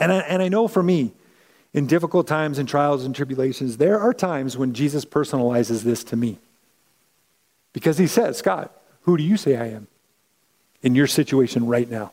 And 0.00 0.10
I, 0.10 0.20
and 0.20 0.40
I 0.40 0.48
know 0.48 0.68
for 0.68 0.82
me, 0.82 1.12
in 1.74 1.86
difficult 1.86 2.26
times 2.26 2.58
and 2.58 2.66
trials 2.66 3.04
and 3.04 3.14
tribulations, 3.14 3.76
there 3.76 4.00
are 4.00 4.14
times 4.14 4.56
when 4.56 4.72
Jesus 4.72 5.04
personalizes 5.04 5.82
this 5.82 6.02
to 6.04 6.16
me. 6.16 6.38
Because 7.74 7.98
he 7.98 8.06
says, 8.06 8.38
Scott, 8.38 8.72
who 9.02 9.18
do 9.18 9.22
you 9.22 9.36
say 9.36 9.58
I 9.58 9.66
am 9.66 9.86
in 10.80 10.94
your 10.94 11.08
situation 11.08 11.66
right 11.66 11.90
now? 11.90 12.12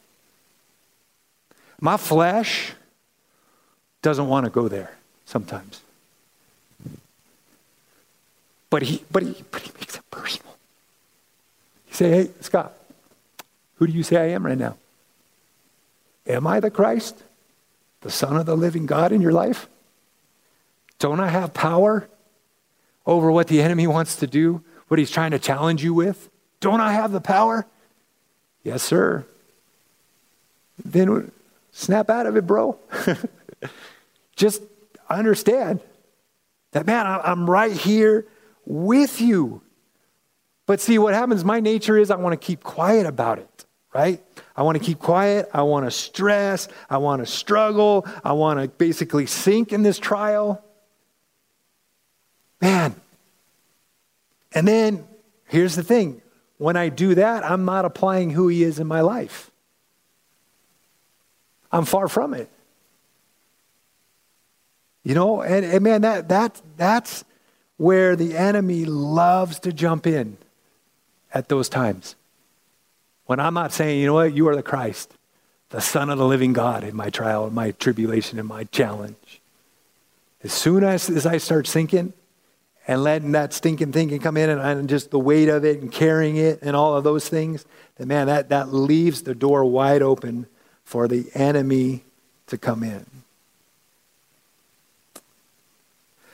My 1.80 1.98
flesh 1.98 2.74
doesn't 4.02 4.28
want 4.28 4.46
to 4.46 4.50
go 4.50 4.68
there 4.68 4.96
sometimes. 5.26 5.82
But 8.70 8.84
he, 8.84 9.04
but 9.12 9.24
he, 9.24 9.44
but 9.52 9.62
he 9.62 9.72
makes 9.80 9.96
it 9.96 10.04
personal. 10.12 10.56
He 11.86 11.94
say, 11.94 12.10
hey, 12.10 12.30
Scott, 12.42 12.74
who 13.76 13.88
do 13.88 13.94
you 13.94 14.04
say 14.04 14.18
I 14.18 14.30
am 14.34 14.46
right 14.46 14.58
now? 14.58 14.78
Am 16.28 16.48
I 16.48 16.60
the 16.60 16.72
Christ, 16.72 17.22
the 18.02 18.12
Son 18.12 18.36
of 18.36 18.46
the 18.46 18.58
living 18.58 18.86
God 18.86 19.12
in 19.12 19.22
your 19.22 19.32
life? 19.32 19.68
Don't 21.00 21.20
I 21.20 21.30
have 21.30 21.54
power 21.54 22.08
over 23.06 23.32
what 23.32 23.48
the 23.48 23.62
enemy 23.62 23.86
wants 23.86 24.16
to 24.18 24.28
do, 24.28 24.64
what 24.88 25.00
he's 25.00 25.12
trying 25.12 25.32
to 25.32 25.40
challenge 25.40 25.84
you 25.84 25.94
with? 25.94 26.30
Don't 26.60 26.82
I 26.82 26.94
have 26.94 27.12
the 27.12 27.22
power? 27.22 27.66
Yes, 28.64 28.82
sir. 28.82 29.26
Then 30.84 31.32
snap 31.76 32.10
out 32.10 32.26
of 32.26 32.38
it, 32.38 32.48
bro. 32.48 32.80
Just 34.36 34.64
understand 35.10 35.82
that, 36.72 36.86
man, 36.86 37.06
I'm 37.06 37.50
right 37.50 37.72
here 37.72 38.26
with 38.66 39.22
you. 39.22 39.62
But 40.66 40.82
see, 40.82 40.98
what 40.98 41.14
happens, 41.14 41.44
my 41.44 41.60
nature 41.60 41.98
is 41.98 42.10
I 42.10 42.16
want 42.16 42.40
to 42.40 42.44
keep 42.44 42.64
quiet 42.64 43.06
about 43.06 43.40
it, 43.40 43.66
right? 43.94 44.24
I 44.56 44.64
want 44.64 44.78
to 44.78 44.84
keep 44.84 45.00
quiet. 45.00 45.50
I 45.54 45.62
want 45.64 45.86
to 45.86 45.92
stress. 45.92 46.68
I 46.90 46.98
want 46.98 47.22
to 47.22 47.26
struggle. 47.26 48.08
I 48.24 48.34
want 48.34 48.60
to 48.60 48.68
basically 48.68 49.26
sink 49.26 49.74
in 49.74 49.84
this 49.84 50.00
trial. 50.00 50.64
Man. 52.62 52.96
And 54.54 54.68
then 54.68 55.06
here's 55.46 55.76
the 55.76 55.84
thing 55.84 56.22
when 56.58 56.78
I 56.78 56.88
do 56.88 57.16
that, 57.16 57.44
I'm 57.44 57.66
not 57.66 57.84
applying 57.84 58.30
who 58.30 58.48
he 58.48 58.64
is 58.64 58.80
in 58.80 58.88
my 58.88 59.02
life. 59.02 59.52
I'm 61.76 61.84
far 61.84 62.08
from 62.08 62.34
it. 62.34 62.50
You 65.04 65.14
know, 65.14 65.42
and, 65.42 65.66
and 65.66 65.84
man, 65.84 66.02
that, 66.02 66.30
that, 66.30 66.62
that's 66.78 67.26
where 67.76 68.16
the 68.16 68.38
enemy 68.38 68.86
loves 68.86 69.60
to 69.60 69.74
jump 69.74 70.08
in 70.08 70.38
at 71.34 71.50
those 71.50 71.68
times. 71.68 72.16
When 73.26 73.42
I'm 73.42 73.54
not 73.54 73.74
saying, 73.74 74.00
you 74.00 74.08
know 74.08 74.14
what, 74.14 74.34
you 74.34 74.48
are 74.48 74.56
the 74.56 74.64
Christ, 74.64 75.14
the 75.70 75.82
Son 75.82 76.10
of 76.10 76.18
the 76.18 76.26
living 76.26 76.54
God 76.54 76.86
in 76.86 76.96
my 76.96 77.10
trial, 77.10 77.46
in 77.46 77.54
my 77.54 77.72
tribulation, 77.72 78.40
in 78.40 78.46
my 78.46 78.64
challenge. 78.66 79.42
As 80.44 80.54
soon 80.54 80.84
as, 80.84 81.10
as 81.10 81.26
I 81.26 81.38
start 81.38 81.68
sinking 81.68 82.14
and 82.88 83.04
letting 83.04 83.34
that 83.34 83.52
stinking 83.52 83.92
thinking 83.92 84.22
come 84.22 84.38
in 84.38 84.50
and, 84.50 84.62
and 84.62 84.88
just 84.88 85.12
the 85.12 85.20
weight 85.20 85.50
of 85.50 85.66
it 85.66 85.82
and 85.82 85.92
carrying 85.92 86.38
it 86.38 86.60
and 86.62 86.74
all 86.74 86.96
of 86.96 87.04
those 87.04 87.28
things, 87.28 87.66
then 87.98 88.08
man, 88.08 88.28
that, 88.28 88.48
that 88.50 88.74
leaves 88.74 89.24
the 89.24 89.36
door 89.36 89.66
wide 89.66 90.02
open 90.02 90.48
for 90.86 91.08
the 91.08 91.30
enemy 91.34 92.04
to 92.48 92.58
come 92.58 92.84
in. 92.84 93.06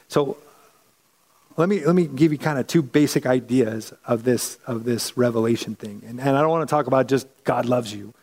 So 0.07 0.37
let 1.57 1.69
me, 1.69 1.85
let 1.85 1.95
me 1.95 2.05
give 2.05 2.31
you 2.31 2.37
kind 2.37 2.59
of 2.59 2.67
two 2.67 2.81
basic 2.81 3.25
ideas 3.25 3.93
of 4.05 4.23
this, 4.23 4.57
of 4.67 4.83
this 4.83 5.17
revelation 5.17 5.75
thing. 5.75 6.03
And, 6.05 6.19
and 6.19 6.37
I 6.37 6.41
don't 6.41 6.49
want 6.49 6.67
to 6.67 6.71
talk 6.71 6.87
about 6.87 7.07
just 7.07 7.27
God 7.43 7.65
loves 7.65 7.93
you, 7.93 8.13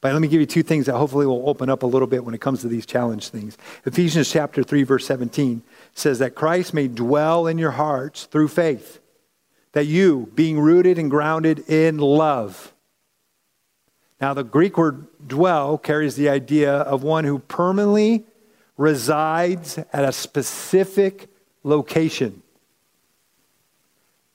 but 0.00 0.12
let 0.12 0.20
me 0.20 0.28
give 0.28 0.40
you 0.40 0.46
two 0.46 0.62
things 0.62 0.86
that 0.86 0.96
hopefully 0.96 1.26
will 1.26 1.48
open 1.48 1.70
up 1.70 1.82
a 1.82 1.86
little 1.86 2.06
bit 2.06 2.24
when 2.24 2.34
it 2.34 2.40
comes 2.40 2.60
to 2.60 2.68
these 2.68 2.86
challenge 2.86 3.30
things. 3.30 3.56
Ephesians 3.84 4.30
chapter 4.30 4.62
3, 4.62 4.82
verse 4.84 5.06
17 5.06 5.62
says 5.94 6.18
that 6.18 6.34
Christ 6.34 6.74
may 6.74 6.86
dwell 6.86 7.46
in 7.46 7.56
your 7.58 7.72
hearts 7.72 8.24
through 8.24 8.48
faith, 8.48 9.00
that 9.72 9.86
you, 9.86 10.30
being 10.34 10.60
rooted 10.60 10.98
and 10.98 11.10
grounded 11.10 11.60
in 11.68 11.98
love. 11.98 12.72
Now, 14.20 14.34
the 14.34 14.44
Greek 14.44 14.76
word 14.76 15.06
dwell 15.26 15.78
carries 15.78 16.16
the 16.16 16.28
idea 16.28 16.72
of 16.72 17.02
one 17.02 17.24
who 17.24 17.38
permanently 17.38 18.24
resides 18.76 19.78
at 19.92 20.04
a 20.04 20.12
specific 20.12 21.28
location. 21.62 22.42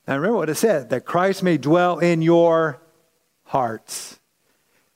Now 0.08 0.16
remember 0.16 0.38
what 0.38 0.50
it 0.50 0.56
said 0.56 0.90
that 0.90 1.06
Christ 1.06 1.44
may 1.44 1.58
dwell 1.58 2.00
in 2.00 2.22
your 2.22 2.82
hearts. 3.46 4.20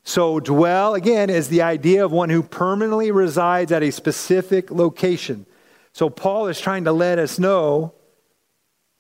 So, 0.04 0.40
dwell, 0.40 0.96
again, 0.96 1.30
is 1.30 1.50
the 1.50 1.64
idea 1.64 2.06
of 2.06 2.14
one 2.14 2.30
who 2.30 2.42
permanently 2.42 3.12
resides 3.12 3.74
at 3.74 3.84
a 3.84 3.92
specific 3.92 4.72
location. 4.72 5.46
So, 5.92 6.10
Paul 6.10 6.48
is 6.48 6.62
trying 6.62 6.86
to 6.86 6.94
let 6.94 7.20
us 7.20 7.38
know, 7.38 7.94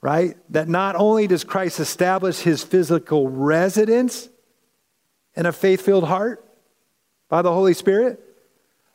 right, 0.02 0.36
that 0.50 0.68
not 0.68 0.98
only 0.98 1.28
does 1.28 1.46
Christ 1.46 1.80
establish 1.80 2.40
his 2.40 2.62
physical 2.62 3.30
residence 3.30 4.28
in 5.38 5.46
a 5.46 5.54
faith 5.54 5.82
filled 5.82 6.04
heart 6.04 6.44
by 7.30 7.44
the 7.44 7.54
Holy 7.54 7.76
Spirit, 7.76 8.20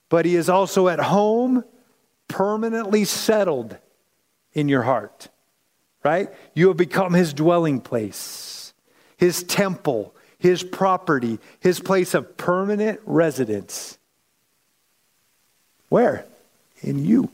but 0.09 0.27
he 0.27 0.35
is 0.35 0.49
also 0.49 0.89
at 0.89 0.99
home, 0.99 1.65
permanently 2.27 3.05
settled 3.05 3.79
in 4.53 4.69
your 4.69 4.83
heart, 4.83 5.29
right? 6.03 6.29
You 6.53 6.69
have 6.69 6.77
become 6.77 7.15
his 7.15 7.33
dwelling 7.33 7.81
place, 7.81 8.75
his 9.17 9.45
temple, 9.45 10.15
his 10.39 10.65
property, 10.65 11.39
his 11.61 11.79
place 11.79 12.13
of 12.13 12.37
permanent 12.37 13.01
residence. 13.07 13.97
Where? 15.89 16.27
In 16.81 17.05
you, 17.05 17.31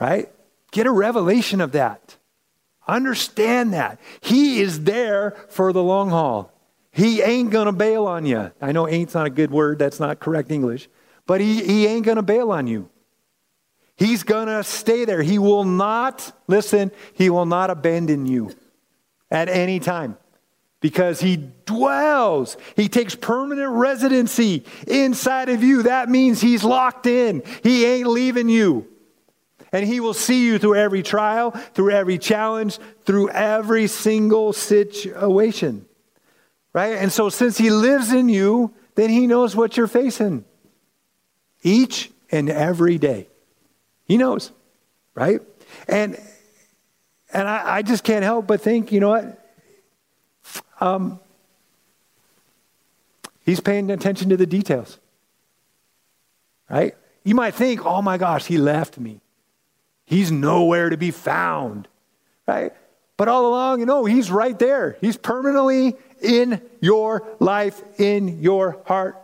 right? 0.00 0.32
Get 0.70 0.86
a 0.86 0.92
revelation 0.92 1.60
of 1.60 1.72
that. 1.72 2.16
Understand 2.88 3.74
that. 3.74 4.00
He 4.22 4.60
is 4.60 4.84
there 4.84 5.32
for 5.50 5.74
the 5.74 5.82
long 5.82 6.08
haul. 6.08 6.55
He 6.96 7.20
ain't 7.20 7.50
going 7.50 7.66
to 7.66 7.72
bail 7.72 8.06
on 8.06 8.24
you. 8.24 8.50
I 8.58 8.72
know 8.72 8.88
ain't's 8.88 9.12
not 9.12 9.26
a 9.26 9.30
good 9.30 9.50
word, 9.50 9.78
that's 9.78 10.00
not 10.00 10.18
correct 10.18 10.50
English, 10.50 10.88
but 11.26 11.42
he, 11.42 11.62
he 11.62 11.86
ain't 11.86 12.06
going 12.06 12.16
to 12.16 12.22
bail 12.22 12.50
on 12.50 12.66
you. 12.66 12.88
He's 13.98 14.22
going 14.22 14.46
to 14.46 14.64
stay 14.64 15.04
there. 15.04 15.20
He 15.20 15.38
will 15.38 15.64
not, 15.64 16.32
listen, 16.46 16.90
he 17.12 17.28
will 17.28 17.44
not 17.44 17.68
abandon 17.68 18.24
you 18.24 18.50
at 19.30 19.50
any 19.50 19.78
time 19.78 20.16
because 20.80 21.20
he 21.20 21.50
dwells. 21.66 22.56
He 22.76 22.88
takes 22.88 23.14
permanent 23.14 23.72
residency 23.72 24.64
inside 24.86 25.50
of 25.50 25.62
you. 25.62 25.82
That 25.82 26.08
means 26.08 26.40
he's 26.40 26.64
locked 26.64 27.04
in, 27.04 27.42
he 27.62 27.84
ain't 27.84 28.08
leaving 28.08 28.48
you. 28.48 28.88
And 29.70 29.84
he 29.84 30.00
will 30.00 30.14
see 30.14 30.46
you 30.46 30.58
through 30.58 30.76
every 30.76 31.02
trial, 31.02 31.50
through 31.50 31.90
every 31.90 32.16
challenge, 32.16 32.78
through 33.04 33.28
every 33.28 33.86
single 33.86 34.54
situation. 34.54 35.84
Right? 36.76 36.98
And 36.98 37.10
so, 37.10 37.30
since 37.30 37.56
he 37.56 37.70
lives 37.70 38.12
in 38.12 38.28
you, 38.28 38.70
then 38.96 39.08
he 39.08 39.26
knows 39.26 39.56
what 39.56 39.78
you're 39.78 39.86
facing 39.86 40.44
each 41.62 42.10
and 42.30 42.50
every 42.50 42.98
day. 42.98 43.28
He 44.04 44.18
knows, 44.18 44.52
right? 45.14 45.40
And 45.88 46.20
and 47.32 47.48
I, 47.48 47.76
I 47.76 47.82
just 47.82 48.04
can't 48.04 48.22
help 48.22 48.46
but 48.46 48.60
think, 48.60 48.92
you 48.92 49.00
know 49.00 49.08
what? 49.08 49.42
Um, 50.78 51.18
he's 53.46 53.60
paying 53.60 53.90
attention 53.90 54.28
to 54.28 54.36
the 54.36 54.46
details, 54.46 54.98
right? 56.68 56.94
You 57.24 57.34
might 57.34 57.54
think, 57.54 57.86
oh 57.86 58.02
my 58.02 58.18
gosh, 58.18 58.44
he 58.44 58.58
left 58.58 58.98
me. 58.98 59.22
He's 60.04 60.30
nowhere 60.30 60.90
to 60.90 60.98
be 60.98 61.10
found, 61.10 61.88
right? 62.46 62.74
But 63.16 63.28
all 63.28 63.46
along, 63.46 63.80
you 63.80 63.86
know, 63.86 64.04
he's 64.04 64.30
right 64.30 64.58
there. 64.58 64.98
He's 65.00 65.16
permanently 65.16 65.96
in 66.20 66.60
your 66.80 67.26
life, 67.38 67.82
in 67.98 68.40
your 68.40 68.82
heart. 68.86 69.16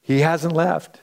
He 0.00 0.20
hasn't 0.20 0.54
left. 0.54 1.00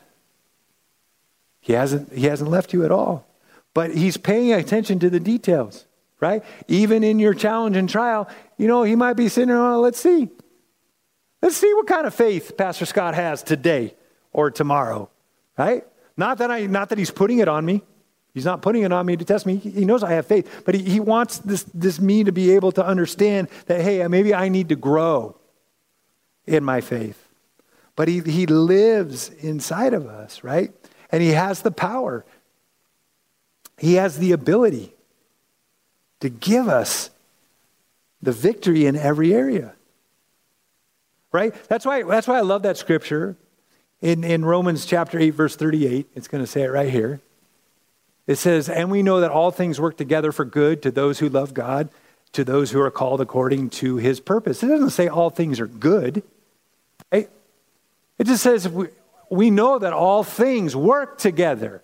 He 1.59 1.73
hasn't, 1.73 2.13
he 2.13 2.25
hasn't 2.25 2.49
left 2.49 2.73
you 2.73 2.85
at 2.85 2.91
all. 2.91 3.27
But 3.73 3.93
he's 3.93 4.17
paying 4.17 4.53
attention 4.53 4.99
to 4.99 5.09
the 5.09 5.19
details, 5.19 5.85
right? 6.19 6.43
Even 6.67 7.03
in 7.03 7.19
your 7.19 7.33
challenge 7.33 7.75
and 7.75 7.89
trial, 7.89 8.29
you 8.57 8.67
know, 8.67 8.83
he 8.83 8.95
might 8.95 9.13
be 9.13 9.29
sitting 9.29 9.51
oh, 9.51 9.81
let's 9.81 9.99
see. 9.99 10.29
Let's 11.41 11.57
see 11.57 11.73
what 11.73 11.87
kind 11.87 12.07
of 12.07 12.15
faith 12.15 12.57
Pastor 12.57 12.85
Scott 12.85 13.15
has 13.15 13.43
today 13.43 13.95
or 14.31 14.49
tomorrow, 14.49 15.09
right? 15.57 15.85
Not 16.17 16.37
that, 16.39 16.49
I, 16.49 16.65
not 16.65 16.89
that 16.89 16.97
he's 16.97 17.11
putting 17.11 17.39
it 17.39 17.47
on 17.47 17.65
me. 17.65 17.83
He's 18.35 18.45
not 18.45 18.61
putting 18.61 18.83
it 18.83 18.91
on 18.91 19.05
me 19.07 19.15
to 19.15 19.25
test 19.25 19.47
me. 19.47 19.55
He 19.55 19.85
knows 19.85 20.03
I 20.03 20.11
have 20.11 20.27
faith, 20.27 20.63
but 20.65 20.75
he, 20.75 20.83
he 20.83 20.99
wants 20.99 21.39
this, 21.39 21.63
this 21.73 21.99
me 21.99 22.23
to 22.25 22.31
be 22.31 22.51
able 22.51 22.71
to 22.73 22.85
understand 22.85 23.47
that, 23.65 23.81
hey, 23.81 24.07
maybe 24.07 24.35
I 24.35 24.49
need 24.49 24.69
to 24.69 24.75
grow 24.75 25.37
in 26.45 26.63
my 26.63 26.81
faith. 26.81 27.27
But 27.95 28.09
he, 28.09 28.19
he 28.19 28.45
lives 28.45 29.29
inside 29.29 29.93
of 29.93 30.05
us, 30.05 30.43
right? 30.43 30.71
And 31.11 31.23
He 31.23 31.29
has 31.29 31.61
the 31.61 31.71
power, 31.71 32.25
He 33.77 33.93
has 33.93 34.17
the 34.17 34.33
ability 34.33 34.93
to 36.19 36.29
give 36.29 36.67
us 36.67 37.09
the 38.21 38.31
victory 38.31 38.85
in 38.85 38.95
every 38.95 39.33
area. 39.33 39.75
Right? 41.31 41.53
That's 41.67 41.85
why, 41.85 42.03
that's 42.03 42.27
why 42.27 42.37
I 42.37 42.41
love 42.41 42.63
that 42.63 42.77
scripture 42.77 43.37
in, 44.01 44.23
in 44.23 44.45
Romans 44.45 44.85
chapter 44.85 45.19
8, 45.19 45.29
verse 45.31 45.55
38. 45.55 46.07
It's 46.15 46.27
going 46.27 46.43
to 46.43 46.47
say 46.47 46.63
it 46.63 46.71
right 46.71 46.89
here. 46.89 47.21
It 48.27 48.35
says, 48.35 48.69
And 48.69 48.89
we 48.89 49.03
know 49.03 49.21
that 49.21 49.31
all 49.31 49.51
things 49.51 49.79
work 49.79 49.97
together 49.97 50.31
for 50.31 50.45
good 50.45 50.81
to 50.83 50.91
those 50.91 51.19
who 51.19 51.29
love 51.29 51.53
God, 51.53 51.89
to 52.33 52.43
those 52.43 52.71
who 52.71 52.81
are 52.81 52.91
called 52.91 53.21
according 53.21 53.69
to 53.71 53.97
his 53.97 54.19
purpose. 54.19 54.63
It 54.63 54.67
doesn't 54.67 54.89
say 54.91 55.07
all 55.07 55.29
things 55.29 55.59
are 55.59 55.67
good. 55.67 56.23
It 58.17 58.27
just 58.27 58.43
says 58.43 58.67
we, 58.67 58.87
we 59.29 59.49
know 59.49 59.79
that 59.79 59.93
all 59.93 60.23
things 60.23 60.75
work 60.75 61.17
together. 61.17 61.81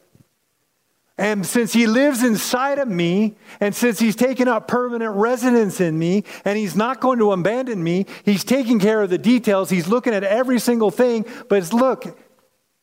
And 1.18 1.46
since 1.46 1.74
he 1.74 1.86
lives 1.86 2.24
inside 2.24 2.80
of 2.80 2.88
me, 2.88 3.36
and 3.60 3.76
since 3.76 4.00
he's 4.00 4.16
taken 4.16 4.48
up 4.48 4.68
permanent 4.68 5.16
residence 5.16 5.80
in 5.80 6.00
me, 6.00 6.24
and 6.46 6.58
he's 6.58 6.76
not 6.76 7.00
going 7.00 7.20
to 7.20 7.32
abandon 7.32 7.84
me, 7.84 8.08
he's 8.24 8.44
taking 8.44 8.80
care 8.80 9.04
of 9.04 9.10
the 9.10 9.18
details, 9.18 9.70
he's 9.70 9.88
looking 9.88 10.14
at 10.14 10.24
every 10.24 10.60
single 10.60 10.90
thing, 10.90 11.26
but 11.48 11.72
look, 11.74 12.18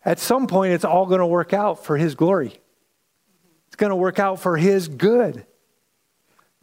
at 0.04 0.20
some 0.20 0.46
point 0.46 0.72
it's 0.72 0.84
all 0.84 1.06
going 1.06 1.20
to 1.20 1.26
work 1.26 1.52
out 1.52 1.84
for 1.84 1.96
his 1.96 2.14
glory. 2.14 2.60
Going 3.78 3.90
to 3.90 3.96
work 3.96 4.18
out 4.18 4.40
for 4.40 4.58
his 4.58 4.88
good. 4.88 5.46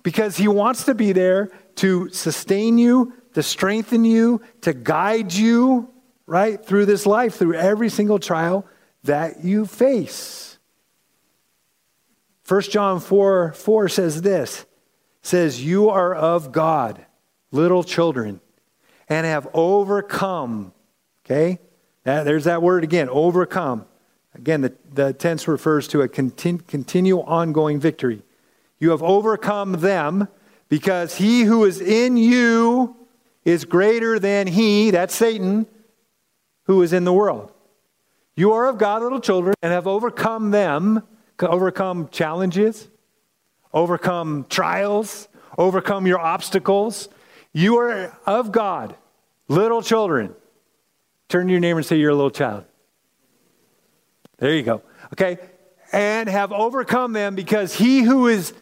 Because 0.04 0.38
he 0.38 0.48
wants 0.48 0.86
to 0.86 0.94
be 0.94 1.12
there 1.12 1.50
to 1.78 2.10
sustain 2.10 2.78
you, 2.78 3.14
to 3.34 3.42
strengthen 3.42 4.06
you, 4.06 4.42
to 4.62 4.74
guide 4.74 5.34
you, 5.34 5.90
right? 6.28 6.64
Through 6.64 6.86
this 6.86 7.08
life, 7.08 7.36
through 7.36 7.56
every 7.56 7.90
single 7.90 8.20
trial 8.20 8.68
that 9.04 9.44
you 9.44 9.66
face. 9.66 10.60
1 12.48 12.62
John 12.62 13.00
4 13.00 13.54
4 13.54 13.90
says 13.90 14.22
this 14.22 14.66
says, 15.24 15.64
You 15.64 15.90
are 15.90 16.14
of 16.14 16.52
God, 16.52 17.04
little 17.52 17.84
children, 17.84 18.40
and 19.10 19.26
have 19.26 19.48
overcome. 19.54 20.74
Okay? 21.26 21.60
there's 22.04 22.44
that 22.44 22.62
word 22.62 22.84
again, 22.84 23.10
overcome. 23.10 23.86
Again, 24.36 24.62
the, 24.62 24.74
the 24.94 25.14
tense 25.14 25.48
refers 25.48 25.88
to 25.90 26.02
a 26.02 26.10
continu, 26.10 26.66
continual, 26.68 27.24
ongoing 27.24 27.80
victory. 27.80 28.22
You 28.80 28.92
have 28.92 29.02
overcome 29.02 29.74
them 29.74 30.28
because 30.68 31.16
he 31.16 31.44
who 31.44 31.64
is 31.64 31.80
in 31.80 32.18
you 32.18 32.96
is 33.46 33.64
greater 33.64 34.20
than 34.20 34.48
he, 34.48 34.92
that's 34.92 35.16
Satan, 35.16 35.68
who 36.64 36.82
is 36.82 36.92
in 36.92 37.06
the 37.06 37.14
world. 37.14 37.52
You 38.36 38.52
are 38.54 38.68
of 38.68 38.78
God, 38.78 39.02
little 39.02 39.22
children, 39.22 39.56
and 39.62 39.72
have 39.72 39.88
overcome 39.88 40.52
them, 40.52 41.04
overcome 41.40 42.10
challenges, 42.10 42.90
overcome 43.74 44.46
trials, 44.50 45.30
overcome 45.58 46.06
your 46.06 46.20
obstacles. 46.20 47.08
You 47.54 47.78
are 47.78 48.18
of 48.26 48.52
God, 48.52 48.96
little 49.48 49.82
children. 49.82 50.36
Turn 51.30 51.48
to 51.48 51.52
your 51.52 51.62
neighbor 51.62 51.80
and 51.80 51.86
say, 51.86 51.96
You're 51.96 52.12
a 52.12 52.16
little 52.16 52.32
child. 52.32 52.66
There 54.38 54.54
you 54.54 54.64
go. 54.64 54.82
Okay? 55.14 55.38
And 55.92 56.28
have 56.30 56.52
overcome 56.52 57.14
them 57.14 57.36
because 57.36 57.74
he 57.74 58.02
who 58.02 58.28
is 58.28 58.54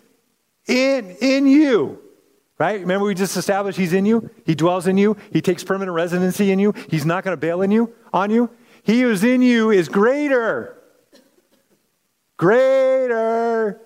in, 0.68 1.16
in 1.22 1.48
you. 1.48 2.00
Right? 2.60 2.80
Remember, 2.80 3.06
we 3.06 3.16
just 3.16 3.36
established 3.36 3.78
he's 3.78 3.94
in 3.94 4.06
you. 4.06 4.30
He 4.46 4.56
dwells 4.56 4.88
in 4.88 4.98
you. 4.98 5.18
He 5.32 5.42
takes 5.42 5.64
permanent 5.64 5.96
residency 5.96 6.52
in 6.52 6.60
you. 6.60 6.74
He's 6.90 7.06
not 7.06 7.24
going 7.24 7.34
to 7.34 7.40
bail 7.40 7.62
in 7.62 7.72
you 7.72 7.94
on 8.14 8.30
you. 8.30 8.50
He 8.84 9.02
who's 9.02 9.24
in 9.24 9.42
you 9.42 9.72
is 9.72 9.90
greater. 9.90 10.78
Greater. 12.38 13.82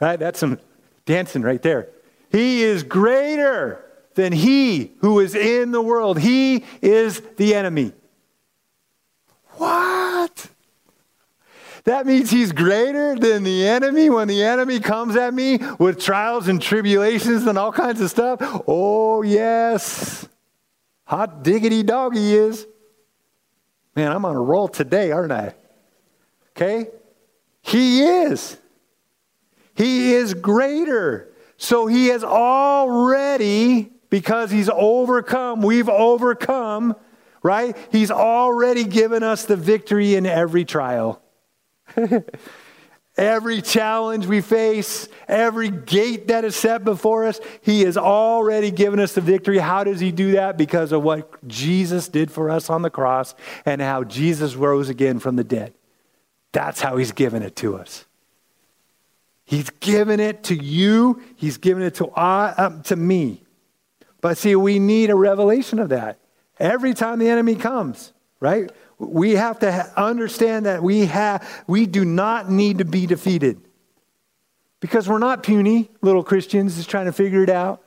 Right? 0.00 0.18
That's 0.18 0.38
some 0.38 0.58
dancing 1.04 1.42
right 1.42 1.60
there. 1.60 1.90
He 2.30 2.62
is 2.62 2.82
greater 2.82 3.84
than 4.14 4.32
he 4.32 4.92
who 5.00 5.20
is 5.20 5.34
in 5.34 5.70
the 5.70 5.82
world. 5.82 6.18
He 6.18 6.64
is 6.82 7.20
the 7.36 7.54
enemy. 7.54 7.92
What? 9.56 10.48
That 11.88 12.04
means 12.04 12.30
he's 12.30 12.52
greater 12.52 13.16
than 13.16 13.44
the 13.44 13.66
enemy 13.66 14.10
when 14.10 14.28
the 14.28 14.42
enemy 14.42 14.78
comes 14.78 15.16
at 15.16 15.32
me 15.32 15.58
with 15.78 15.98
trials 15.98 16.46
and 16.46 16.60
tribulations 16.60 17.46
and 17.46 17.56
all 17.56 17.72
kinds 17.72 18.02
of 18.02 18.10
stuff. 18.10 18.40
Oh, 18.68 19.22
yes. 19.22 20.28
Hot 21.06 21.42
diggity 21.42 21.82
dog 21.82 22.14
he 22.14 22.36
is. 22.36 22.66
Man, 23.96 24.12
I'm 24.12 24.26
on 24.26 24.36
a 24.36 24.40
roll 24.40 24.68
today, 24.68 25.12
aren't 25.12 25.32
I? 25.32 25.54
Okay? 26.50 26.88
He 27.62 28.02
is. 28.02 28.58
He 29.74 30.12
is 30.12 30.34
greater. 30.34 31.32
So 31.56 31.86
he 31.86 32.08
has 32.08 32.22
already, 32.22 33.92
because 34.10 34.50
he's 34.50 34.68
overcome, 34.68 35.62
we've 35.62 35.88
overcome, 35.88 36.96
right? 37.42 37.74
He's 37.90 38.10
already 38.10 38.84
given 38.84 39.22
us 39.22 39.46
the 39.46 39.56
victory 39.56 40.16
in 40.16 40.26
every 40.26 40.66
trial. 40.66 41.22
every 43.18 43.60
challenge 43.60 44.26
we 44.26 44.40
face, 44.40 45.08
every 45.26 45.70
gate 45.70 46.28
that 46.28 46.44
is 46.44 46.54
set 46.56 46.84
before 46.84 47.26
us, 47.26 47.40
He 47.62 47.82
has 47.82 47.96
already 47.96 48.70
given 48.70 49.00
us 49.00 49.12
the 49.14 49.20
victory. 49.20 49.58
How 49.58 49.84
does 49.84 50.00
He 50.00 50.12
do 50.12 50.32
that? 50.32 50.56
Because 50.56 50.92
of 50.92 51.02
what 51.02 51.46
Jesus 51.46 52.08
did 52.08 52.30
for 52.30 52.48
us 52.48 52.70
on 52.70 52.82
the 52.82 52.90
cross 52.90 53.34
and 53.66 53.80
how 53.80 54.04
Jesus 54.04 54.54
rose 54.54 54.88
again 54.88 55.18
from 55.18 55.36
the 55.36 55.44
dead. 55.44 55.74
That's 56.52 56.80
how 56.80 56.96
He's 56.96 57.12
given 57.12 57.42
it 57.42 57.56
to 57.56 57.76
us. 57.76 58.06
He's 59.44 59.70
given 59.70 60.20
it 60.20 60.44
to 60.44 60.54
you, 60.54 61.22
He's 61.36 61.58
given 61.58 61.82
it 61.82 61.96
to, 61.96 62.08
uh, 62.08 62.54
um, 62.56 62.82
to 62.82 62.96
me. 62.96 63.42
But 64.20 64.38
see, 64.38 64.54
we 64.56 64.78
need 64.78 65.10
a 65.10 65.16
revelation 65.16 65.78
of 65.78 65.90
that. 65.90 66.18
Every 66.58 66.92
time 66.92 67.18
the 67.18 67.28
enemy 67.28 67.54
comes, 67.54 68.12
right? 68.40 68.70
We 68.98 69.32
have 69.32 69.60
to 69.60 69.92
understand 69.96 70.66
that 70.66 70.82
we, 70.82 71.06
have, 71.06 71.46
we 71.66 71.86
do 71.86 72.04
not 72.04 72.50
need 72.50 72.78
to 72.78 72.84
be 72.84 73.06
defeated. 73.06 73.60
Because 74.80 75.08
we're 75.08 75.18
not 75.18 75.42
puny 75.42 75.90
little 76.02 76.22
Christians 76.22 76.76
just 76.76 76.90
trying 76.90 77.06
to 77.06 77.12
figure 77.12 77.42
it 77.42 77.50
out. 77.50 77.82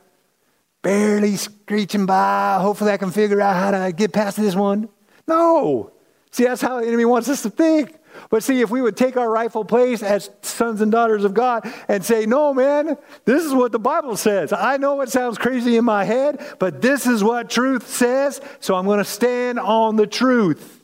Barely 0.82 1.36
screeching 1.36 2.06
by. 2.06 2.58
Hopefully, 2.60 2.92
I 2.92 2.98
can 2.98 3.12
figure 3.12 3.40
out 3.40 3.56
how 3.56 3.72
to 3.72 3.92
get 3.92 4.14
past 4.14 4.38
this 4.38 4.56
one. 4.56 4.90
No. 5.28 5.92
See, 6.32 6.46
that's 6.46 6.62
how 6.62 6.82
the 6.82 6.88
enemy 6.88 7.06
wants 7.06 7.30
us 7.30 7.44
to 7.44 7.50
think. 7.50 7.98
But 8.30 8.44
see, 8.44 8.62
if 8.62 8.70
we 8.70 8.82
would 8.82 8.98
take 8.98 9.16
our 9.16 9.30
rightful 9.30 9.64
place 9.64 10.04
as 10.04 10.30
sons 10.42 10.82
and 10.82 10.92
daughters 10.92 11.24
of 11.24 11.34
God 11.34 11.72
and 11.88 12.04
say, 12.04 12.26
no, 12.26 12.54
man, 12.54 12.98
this 13.26 13.44
is 13.44 13.54
what 13.54 13.72
the 13.72 13.80
Bible 13.80 14.18
says. 14.18 14.52
I 14.52 14.78
know 14.78 15.02
it 15.02 15.10
sounds 15.10 15.38
crazy 15.38 15.78
in 15.78 15.86
my 15.86 16.04
head, 16.04 16.56
but 16.60 16.82
this 16.82 17.08
is 17.08 17.24
what 17.24 17.50
truth 17.50 17.88
says, 17.88 18.42
so 18.60 18.76
I'm 18.76 18.86
going 18.86 18.98
to 18.98 19.06
stand 19.06 19.60
on 19.60 19.96
the 19.96 20.08
truth. 20.08 20.81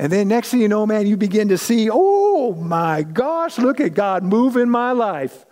And 0.00 0.10
then 0.10 0.28
next 0.28 0.50
thing 0.50 0.62
you 0.62 0.68
know, 0.68 0.86
man, 0.86 1.06
you 1.06 1.18
begin 1.18 1.48
to 1.48 1.58
see, 1.58 1.90
oh 1.92 2.54
my 2.54 3.02
gosh, 3.02 3.58
look 3.58 3.80
at 3.80 3.92
God 3.92 4.22
move 4.22 4.56
in 4.56 4.70
my 4.70 4.92
life. 4.92 5.44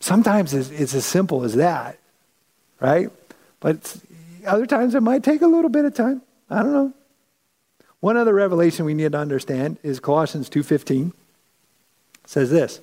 Sometimes 0.00 0.54
it's, 0.54 0.70
it's 0.70 0.94
as 0.94 1.04
simple 1.04 1.44
as 1.44 1.56
that, 1.56 1.98
right? 2.80 3.10
But 3.60 3.94
other 4.46 4.64
times 4.64 4.94
it 4.94 5.02
might 5.02 5.22
take 5.22 5.42
a 5.42 5.46
little 5.46 5.68
bit 5.68 5.84
of 5.84 5.92
time. 5.92 6.22
I 6.48 6.62
don't 6.62 6.72
know. 6.72 6.94
One 8.00 8.16
other 8.16 8.32
revelation 8.32 8.86
we 8.86 8.94
need 8.94 9.12
to 9.12 9.18
understand 9.18 9.76
is 9.82 10.00
Colossians 10.00 10.48
2.15 10.48 11.12
says 12.24 12.48
this. 12.50 12.80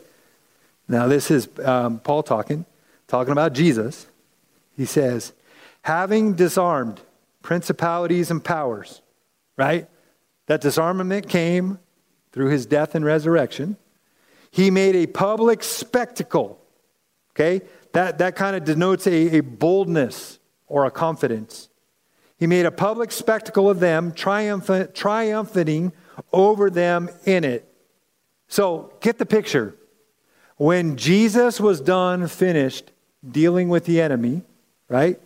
Now 0.87 1.07
this 1.07 1.31
is 1.31 1.49
um, 1.65 1.97
Paul 1.97 2.21
talking, 2.21 2.63
talking 3.07 3.31
about 3.31 3.53
Jesus. 3.53 4.05
He 4.75 4.85
says, 4.85 5.33
having 5.81 6.35
disarmed 6.35 7.01
principalities 7.47 8.29
and 8.29 8.43
powers, 8.43 9.01
right? 9.55 9.87
That 10.47 10.59
disarmament 10.59 11.29
came 11.29 11.79
through 12.33 12.49
his 12.49 12.65
death 12.65 12.93
and 12.93 13.05
resurrection. 13.05 13.77
He 14.51 14.69
made 14.69 14.97
a 14.97 15.07
public 15.07 15.63
spectacle, 15.63 16.59
okay? 17.31 17.61
That, 17.93 18.17
that 18.17 18.35
kind 18.35 18.57
of 18.57 18.65
denotes 18.65 19.07
a, 19.07 19.37
a 19.37 19.39
boldness 19.39 20.39
or 20.67 20.83
a 20.83 20.91
confidence. 20.91 21.69
He 22.37 22.47
made 22.47 22.65
a 22.65 22.71
public 22.71 23.13
spectacle 23.13 23.69
of 23.69 23.79
them, 23.79 24.11
triumphant, 24.11 24.93
triumphing 24.93 25.93
over 26.33 26.69
them 26.69 27.09
in 27.23 27.45
it. 27.45 27.65
So 28.49 28.91
get 28.99 29.19
the 29.19 29.25
picture. 29.25 29.73
When 30.57 30.97
Jesus 30.97 31.61
was 31.61 31.79
done, 31.79 32.27
finished 32.27 32.91
dealing 33.25 33.69
with 33.69 33.85
the 33.85 34.01
enemy, 34.01 34.41
right? 34.89 35.17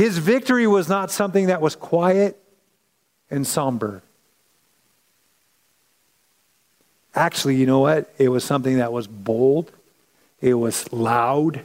His 0.00 0.16
victory 0.16 0.66
was 0.66 0.88
not 0.88 1.10
something 1.10 1.48
that 1.48 1.60
was 1.60 1.76
quiet 1.76 2.42
and 3.30 3.46
somber. 3.46 4.00
Actually, 7.14 7.56
you 7.56 7.66
know 7.66 7.80
what? 7.80 8.10
It 8.16 8.30
was 8.30 8.42
something 8.42 8.78
that 8.78 8.94
was 8.94 9.06
bold, 9.06 9.70
it 10.40 10.54
was 10.54 10.90
loud, 10.90 11.60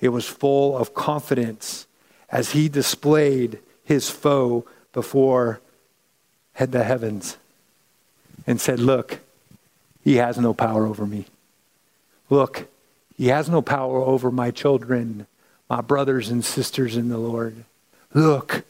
it 0.00 0.10
was 0.10 0.26
full 0.26 0.76
of 0.76 0.92
confidence 0.92 1.86
as 2.28 2.50
he 2.50 2.68
displayed 2.68 3.58
his 3.86 4.10
foe 4.10 4.66
before 4.92 5.58
the 6.58 6.84
heavens 6.84 7.38
and 8.46 8.60
said, 8.60 8.80
Look, 8.80 9.20
he 10.04 10.16
has 10.16 10.36
no 10.36 10.52
power 10.52 10.84
over 10.84 11.06
me. 11.06 11.24
Look, 12.28 12.68
he 13.16 13.28
has 13.28 13.48
no 13.48 13.62
power 13.62 14.02
over 14.02 14.30
my 14.30 14.50
children 14.50 15.26
my 15.72 15.80
brothers 15.80 16.28
and 16.28 16.44
sisters 16.44 16.98
in 16.98 17.08
the 17.08 17.16
Lord. 17.16 17.64
Look, 18.12 18.64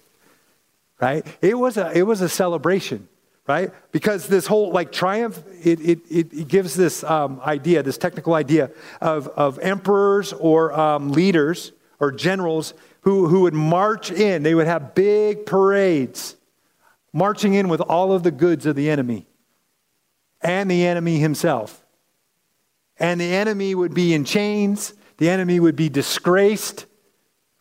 right? 1.01 1.27
It 1.41 1.59
was 1.59 1.77
a, 1.77 1.91
it 1.91 2.03
was 2.03 2.21
a 2.21 2.29
celebration, 2.29 3.09
right? 3.49 3.73
Because 3.91 4.29
this 4.29 4.47
whole 4.47 4.71
like 4.71 4.93
triumph, 4.93 5.43
it, 5.65 5.81
it, 5.81 5.99
it 6.09 6.47
gives 6.47 6.77
this 6.77 7.03
um, 7.03 7.41
idea, 7.45 7.83
this 7.83 7.99
technical 7.99 8.35
idea 8.35 8.71
of, 9.01 9.27
of 9.27 9.59
emperors 9.59 10.33
or 10.33 10.73
um, 10.79 11.11
leaders 11.11 11.73
or 11.99 12.13
generals 12.13 12.73
who, 13.01 13.27
who 13.27 13.41
would 13.41 13.55
march 13.55 14.13
in. 14.13 14.45
They 14.45 14.55
would 14.55 14.69
have 14.69 14.95
big 14.95 15.45
parades, 15.45 16.37
marching 17.13 17.55
in 17.55 17.67
with 17.67 17.81
all 17.81 18.13
of 18.13 18.23
the 18.23 18.31
goods 18.31 18.65
of 18.65 18.77
the 18.77 18.89
enemy 18.91 19.27
and 20.41 20.71
the 20.71 20.87
enemy 20.87 21.19
himself. 21.19 21.85
And 22.97 23.21
the 23.21 23.35
enemy 23.35 23.75
would 23.75 23.93
be 23.93 24.15
in 24.15 24.25
chains, 24.25 24.95
the 25.17 25.31
enemy 25.31 25.59
would 25.59 25.75
be 25.75 25.89
disgraced, 25.89 26.87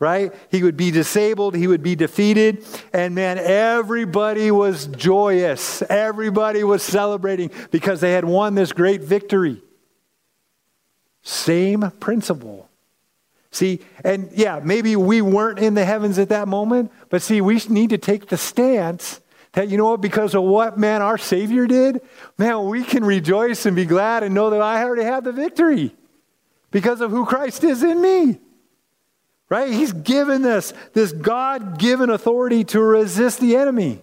right? 0.02 0.34
He 0.50 0.64
would 0.64 0.76
be 0.76 0.90
disabled, 0.90 1.56
he 1.56 1.68
would 1.68 1.84
be 1.84 1.96
defeated, 1.96 2.66
and 2.92 3.14
man, 3.14 3.38
everybody 3.38 4.50
was 4.50 4.88
joyous. 4.88 5.84
Everybody 5.84 6.64
was 6.64 6.82
celebrating 6.82 7.52
because 7.70 8.02
they 8.02 8.14
had 8.14 8.26
won 8.26 8.56
this 8.56 8.74
great 8.74 9.02
victory. 9.02 9.62
Same 11.22 11.92
principle. 12.00 12.68
See, 13.52 13.82
and 14.04 14.32
yeah, 14.34 14.60
maybe 14.64 14.96
we 14.96 15.22
weren't 15.22 15.60
in 15.60 15.76
the 15.76 15.86
heavens 15.86 16.18
at 16.18 16.30
that 16.30 16.48
moment, 16.48 16.92
but 17.10 17.22
see, 17.22 17.40
we 17.40 17.62
need 17.70 17.92
to 17.92 18.00
take 18.00 18.28
the 18.28 18.38
stance 18.38 19.22
that, 19.54 19.70
you 19.70 19.78
know 19.78 19.92
what, 19.92 20.02
because 20.02 20.34
of 20.34 20.42
what, 20.42 20.80
man, 20.80 21.04
our 21.04 21.20
Savior 21.20 21.68
did, 21.68 22.02
man, 22.40 22.66
we 22.66 22.84
can 22.84 23.06
rejoice 23.06 23.68
and 23.68 23.76
be 23.76 23.86
glad 23.86 24.24
and 24.24 24.34
know 24.34 24.50
that 24.50 24.62
I 24.62 24.84
already 24.84 25.04
have 25.04 25.26
the 25.26 25.32
victory 25.32 25.94
because 26.72 27.02
of 27.02 27.12
who 27.12 27.24
Christ 27.24 27.64
is 27.64 27.84
in 27.84 28.02
me 28.02 28.40
right? 29.52 29.74
He's 29.74 29.92
given 29.92 30.46
us 30.46 30.74
this 30.94 31.12
God 31.12 31.78
given 31.78 32.10
authority 32.10 32.64
to 32.64 32.82
resist 32.82 33.42
the 33.42 33.58
enemy. 33.58 34.02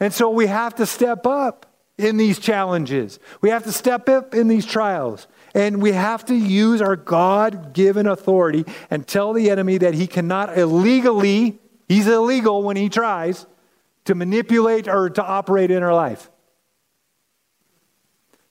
And 0.00 0.12
so 0.12 0.30
we 0.30 0.46
have 0.46 0.74
to 0.76 0.86
step 0.86 1.26
up 1.26 1.66
in 1.98 2.16
these 2.16 2.38
challenges. 2.38 3.18
We 3.42 3.50
have 3.50 3.64
to 3.64 3.72
step 3.72 4.08
up 4.08 4.34
in 4.34 4.48
these 4.48 4.64
trials. 4.64 5.26
And 5.54 5.82
we 5.82 5.92
have 5.92 6.24
to 6.26 6.34
use 6.34 6.80
our 6.80 6.96
God 6.96 7.74
given 7.74 8.06
authority 8.06 8.64
and 8.90 9.06
tell 9.06 9.34
the 9.34 9.50
enemy 9.50 9.76
that 9.78 9.92
he 9.92 10.06
cannot 10.06 10.56
illegally, 10.56 11.58
he's 11.86 12.06
illegal 12.06 12.62
when 12.62 12.76
he 12.76 12.88
tries 12.88 13.44
to 14.06 14.14
manipulate 14.14 14.88
or 14.88 15.10
to 15.10 15.22
operate 15.22 15.70
in 15.70 15.82
our 15.82 15.94
life. 15.94 16.30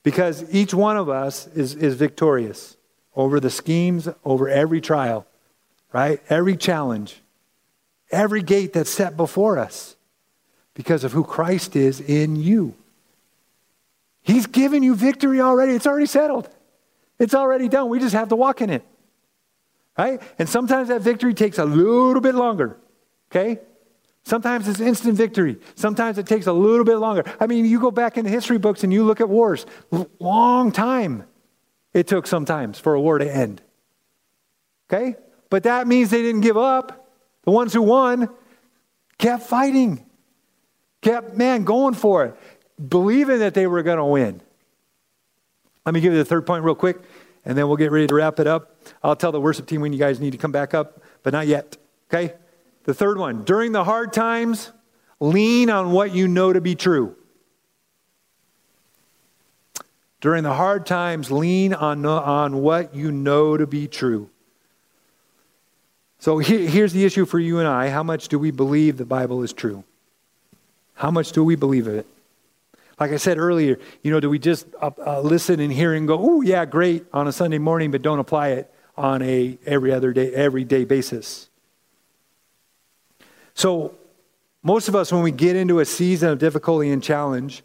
Because 0.04 0.46
each 0.54 0.76
one 0.76 0.96
of 0.96 1.10
us 1.10 1.48
is, 1.48 1.74
is 1.74 1.96
victorious 1.96 2.78
over 3.16 3.40
the 3.40 3.50
schemes, 3.50 4.08
over 4.24 4.48
every 4.48 4.80
trial 4.80 5.26
right? 5.94 6.22
Every 6.30 6.58
challenge, 6.58 7.22
every 8.12 8.44
gate 8.44 8.74
that's 8.74 8.90
set 8.90 9.18
before 9.18 9.58
us 9.58 9.96
because 10.74 11.04
of 11.04 11.12
who 11.12 11.24
Christ 11.24 11.76
is 11.76 12.00
in 12.00 12.36
you. 12.36 12.76
He's 14.22 14.46
given 14.46 14.84
you 14.84 14.94
victory 14.94 15.42
already. 15.42 15.74
It's 15.74 15.88
already 15.88 16.06
settled. 16.06 16.50
It's 17.18 17.34
already 17.34 17.68
done. 17.70 17.90
We 17.90 18.00
just 18.00 18.14
have 18.14 18.30
to 18.30 18.36
walk 18.36 18.62
in 18.62 18.70
it. 18.70 18.84
Right? 19.98 20.22
And 20.38 20.48
sometimes 20.48 20.90
that 20.90 21.02
victory 21.02 21.34
takes 21.34 21.58
a 21.58 21.66
little 21.66 22.22
bit 22.22 22.36
longer. 22.36 22.78
Okay? 23.32 23.60
Sometimes 24.24 24.68
it's 24.68 24.82
instant 24.82 25.16
victory. 25.16 25.58
Sometimes 25.76 26.18
it 26.18 26.28
takes 26.28 26.48
a 26.48 26.54
little 26.54 26.84
bit 26.84 26.98
longer. 26.98 27.24
I 27.40 27.48
mean, 27.48 27.66
you 27.66 27.80
go 27.80 27.90
back 27.90 28.18
in 28.18 28.26
the 28.26 28.30
history 28.30 28.58
books 28.58 28.84
and 28.84 28.92
you 28.92 29.06
look 29.06 29.22
at 29.22 29.30
wars. 29.30 29.66
Long 30.20 30.72
time 30.72 31.24
it 31.94 32.08
took 32.08 32.28
sometimes 32.28 32.78
for 32.78 32.94
a 32.94 33.02
war 33.02 33.18
to 33.18 33.36
end. 33.36 33.62
Okay? 34.92 35.16
But 35.50 35.64
that 35.64 35.88
means 35.88 36.10
they 36.10 36.22
didn't 36.22 36.42
give 36.42 36.58
up. 36.58 37.10
The 37.44 37.52
ones 37.52 37.74
who 37.74 37.82
won 37.82 38.30
kept 39.18 39.44
fighting, 39.44 40.06
kept, 41.02 41.36
man, 41.36 41.64
going 41.64 41.94
for 41.94 42.26
it, 42.26 42.36
believing 42.90 43.40
that 43.40 43.54
they 43.54 43.68
were 43.68 43.84
going 43.84 43.98
to 43.98 44.06
win. 44.06 44.42
Let 45.86 45.94
me 45.94 46.02
give 46.02 46.12
you 46.12 46.20
the 46.20 46.26
third 46.26 46.46
point 46.46 46.64
real 46.64 46.76
quick, 46.76 46.98
and 47.46 47.58
then 47.58 47.68
we'll 47.68 47.78
get 47.78 47.92
ready 47.92 48.08
to 48.08 48.16
wrap 48.16 48.40
it 48.40 48.48
up. 48.48 48.76
I'll 49.02 49.16
tell 49.16 49.32
the 49.32 49.40
worship 49.40 49.68
team 49.68 49.82
when 49.82 49.94
you 49.94 50.00
guys 50.00 50.20
need 50.20 50.32
to 50.32 50.38
come 50.38 50.52
back 50.52 50.74
up, 50.74 51.02
but 51.24 51.32
not 51.32 51.48
yet. 51.48 51.78
Okay? 52.10 52.34
The 52.84 52.94
third 52.94 53.18
one 53.18 53.44
during 53.44 53.72
the 53.72 53.86
hard 53.86 54.12
times, 54.12 54.72
lean 55.20 55.70
on 55.70 55.92
what 55.92 56.14
you 56.14 56.28
know 56.28 56.52
to 56.52 56.62
be 56.62 56.76
true. 56.76 57.16
During 60.20 60.44
the 60.44 60.54
hard 60.54 60.86
times, 60.86 61.32
lean 61.32 61.74
on, 61.74 62.06
on 62.06 62.62
what 62.62 62.94
you 62.96 63.12
know 63.12 63.56
to 63.56 63.68
be 63.68 63.88
true. 63.88 64.30
So 66.20 66.40
here's 66.40 66.94
the 66.94 67.06
issue 67.06 67.26
for 67.26 67.40
you 67.40 67.60
and 67.60 67.68
I. 67.68 67.90
How 67.90 68.04
much 68.04 68.28
do 68.28 68.40
we 68.40 68.52
believe 68.52 68.98
the 68.98 69.06
Bible 69.06 69.44
is 69.44 69.54
true? 69.54 69.84
How 70.96 71.12
much 71.12 71.32
do 71.32 71.44
we 71.44 71.56
believe 71.56 71.88
it? 71.88 72.08
Like 73.00 73.12
I 73.12 73.18
said 73.18 73.38
earlier, 73.38 73.78
you 74.02 74.10
know, 74.10 74.20
do 74.20 74.30
we 74.30 74.40
just 74.40 74.66
uh, 74.82 74.90
uh, 75.06 75.22
listen 75.22 75.60
and 75.60 75.72
hear 75.72 75.94
and 75.94 76.08
go, 76.08 76.18
"Oh, 76.20 76.42
yeah, 76.42 76.66
great" 76.66 77.06
on 77.14 77.28
a 77.28 77.32
Sunday 77.32 77.60
morning, 77.60 77.92
but 77.92 78.02
don't 78.02 78.18
apply 78.18 78.50
it 78.50 78.74
on 78.98 79.22
a 79.22 79.60
every 79.68 79.92
other 79.92 80.12
day, 80.14 80.34
everyday 80.34 80.84
basis? 80.84 81.50
So, 83.54 83.94
most 84.64 84.88
of 84.88 84.96
us, 84.96 85.12
when 85.12 85.22
we 85.22 85.30
get 85.30 85.56
into 85.56 85.80
a 85.80 85.86
season 85.86 86.30
of 86.30 86.40
difficulty 86.40 86.90
and 86.90 87.04
challenge, 87.04 87.62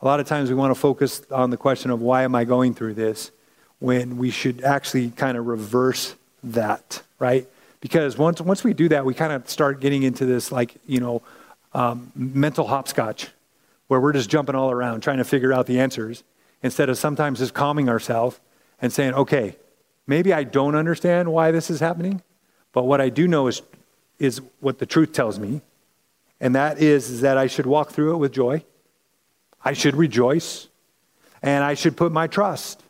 a 0.00 0.04
lot 0.04 0.18
of 0.18 0.26
times 0.26 0.48
we 0.48 0.56
want 0.56 0.74
to 0.74 0.80
focus 0.80 1.22
on 1.30 1.50
the 1.50 1.56
question 1.56 1.92
of 1.92 2.00
why 2.00 2.24
am 2.24 2.34
I 2.34 2.42
going 2.42 2.74
through 2.74 2.94
this, 2.94 3.30
when 3.78 4.18
we 4.18 4.30
should 4.30 4.64
actually 4.64 5.10
kind 5.10 5.38
of 5.38 5.46
reverse 5.46 6.16
that, 6.42 7.02
right? 7.20 7.48
Because 7.82 8.16
once 8.16 8.40
once 8.40 8.64
we 8.64 8.72
do 8.72 8.88
that, 8.88 9.04
we 9.04 9.12
kind 9.12 9.34
of 9.34 9.50
start 9.50 9.80
getting 9.80 10.04
into 10.04 10.24
this 10.24 10.50
like 10.50 10.76
you 10.86 11.00
know 11.00 11.20
um, 11.74 12.10
mental 12.14 12.66
hopscotch 12.66 13.28
where 13.88 14.00
we're 14.00 14.14
just 14.14 14.30
jumping 14.30 14.54
all 14.54 14.70
around 14.70 15.02
trying 15.02 15.18
to 15.18 15.24
figure 15.24 15.52
out 15.52 15.66
the 15.66 15.78
answers 15.78 16.24
instead 16.62 16.88
of 16.88 16.96
sometimes 16.96 17.40
just 17.40 17.52
calming 17.52 17.90
ourselves 17.90 18.40
and 18.80 18.90
saying, 18.90 19.12
okay, 19.12 19.56
maybe 20.06 20.32
I 20.32 20.44
don't 20.44 20.74
understand 20.74 21.30
why 21.30 21.50
this 21.50 21.68
is 21.70 21.80
happening, 21.80 22.22
but 22.72 22.84
what 22.84 23.00
I 23.00 23.08
do 23.08 23.28
know 23.28 23.48
is, 23.48 23.62
is 24.18 24.40
what 24.60 24.78
the 24.78 24.86
truth 24.86 25.12
tells 25.12 25.38
me, 25.38 25.60
and 26.40 26.54
that 26.54 26.80
is, 26.80 27.10
is 27.10 27.20
that 27.20 27.36
I 27.36 27.48
should 27.48 27.66
walk 27.66 27.90
through 27.90 28.14
it 28.14 28.18
with 28.18 28.32
joy. 28.32 28.64
I 29.64 29.74
should 29.74 29.94
rejoice, 29.94 30.68
and 31.42 31.62
I 31.62 31.74
should 31.74 31.96
put 31.96 32.12
my 32.12 32.26
trust 32.26 32.82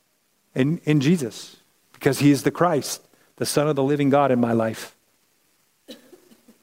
in, 0.54 0.78
in 0.84 1.00
Jesus 1.00 1.56
because 1.92 2.18
he 2.18 2.30
is 2.30 2.42
the 2.42 2.50
Christ, 2.50 3.06
the 3.42 3.46
Son 3.46 3.66
of 3.66 3.74
the 3.74 3.82
living 3.82 4.08
God 4.08 4.30
in 4.30 4.38
my 4.38 4.52
life. 4.52 4.94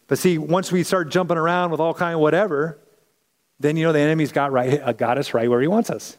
But 0.07 0.17
see, 0.17 0.37
once 0.37 0.71
we 0.71 0.83
start 0.83 1.11
jumping 1.11 1.35
around 1.35 1.71
with 1.71 1.81
all 1.81 1.93
kind 1.93 2.13
of 2.13 2.21
whatever, 2.21 2.79
then 3.59 3.75
you 3.75 3.83
know 3.83 3.91
the 3.91 3.99
enemy's 3.99 4.31
got, 4.31 4.53
right, 4.53 4.81
uh, 4.81 4.93
got 4.93 5.17
us 5.17 5.33
right 5.33 5.49
where 5.49 5.59
he 5.59 5.67
wants 5.67 5.89
us. 5.89 6.17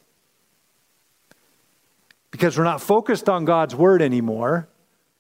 Because 2.31 2.59
we're 2.59 2.65
not 2.65 2.83
focused 2.83 3.31
on 3.31 3.47
God's 3.47 3.75
word 3.75 4.03
anymore. 4.03 4.69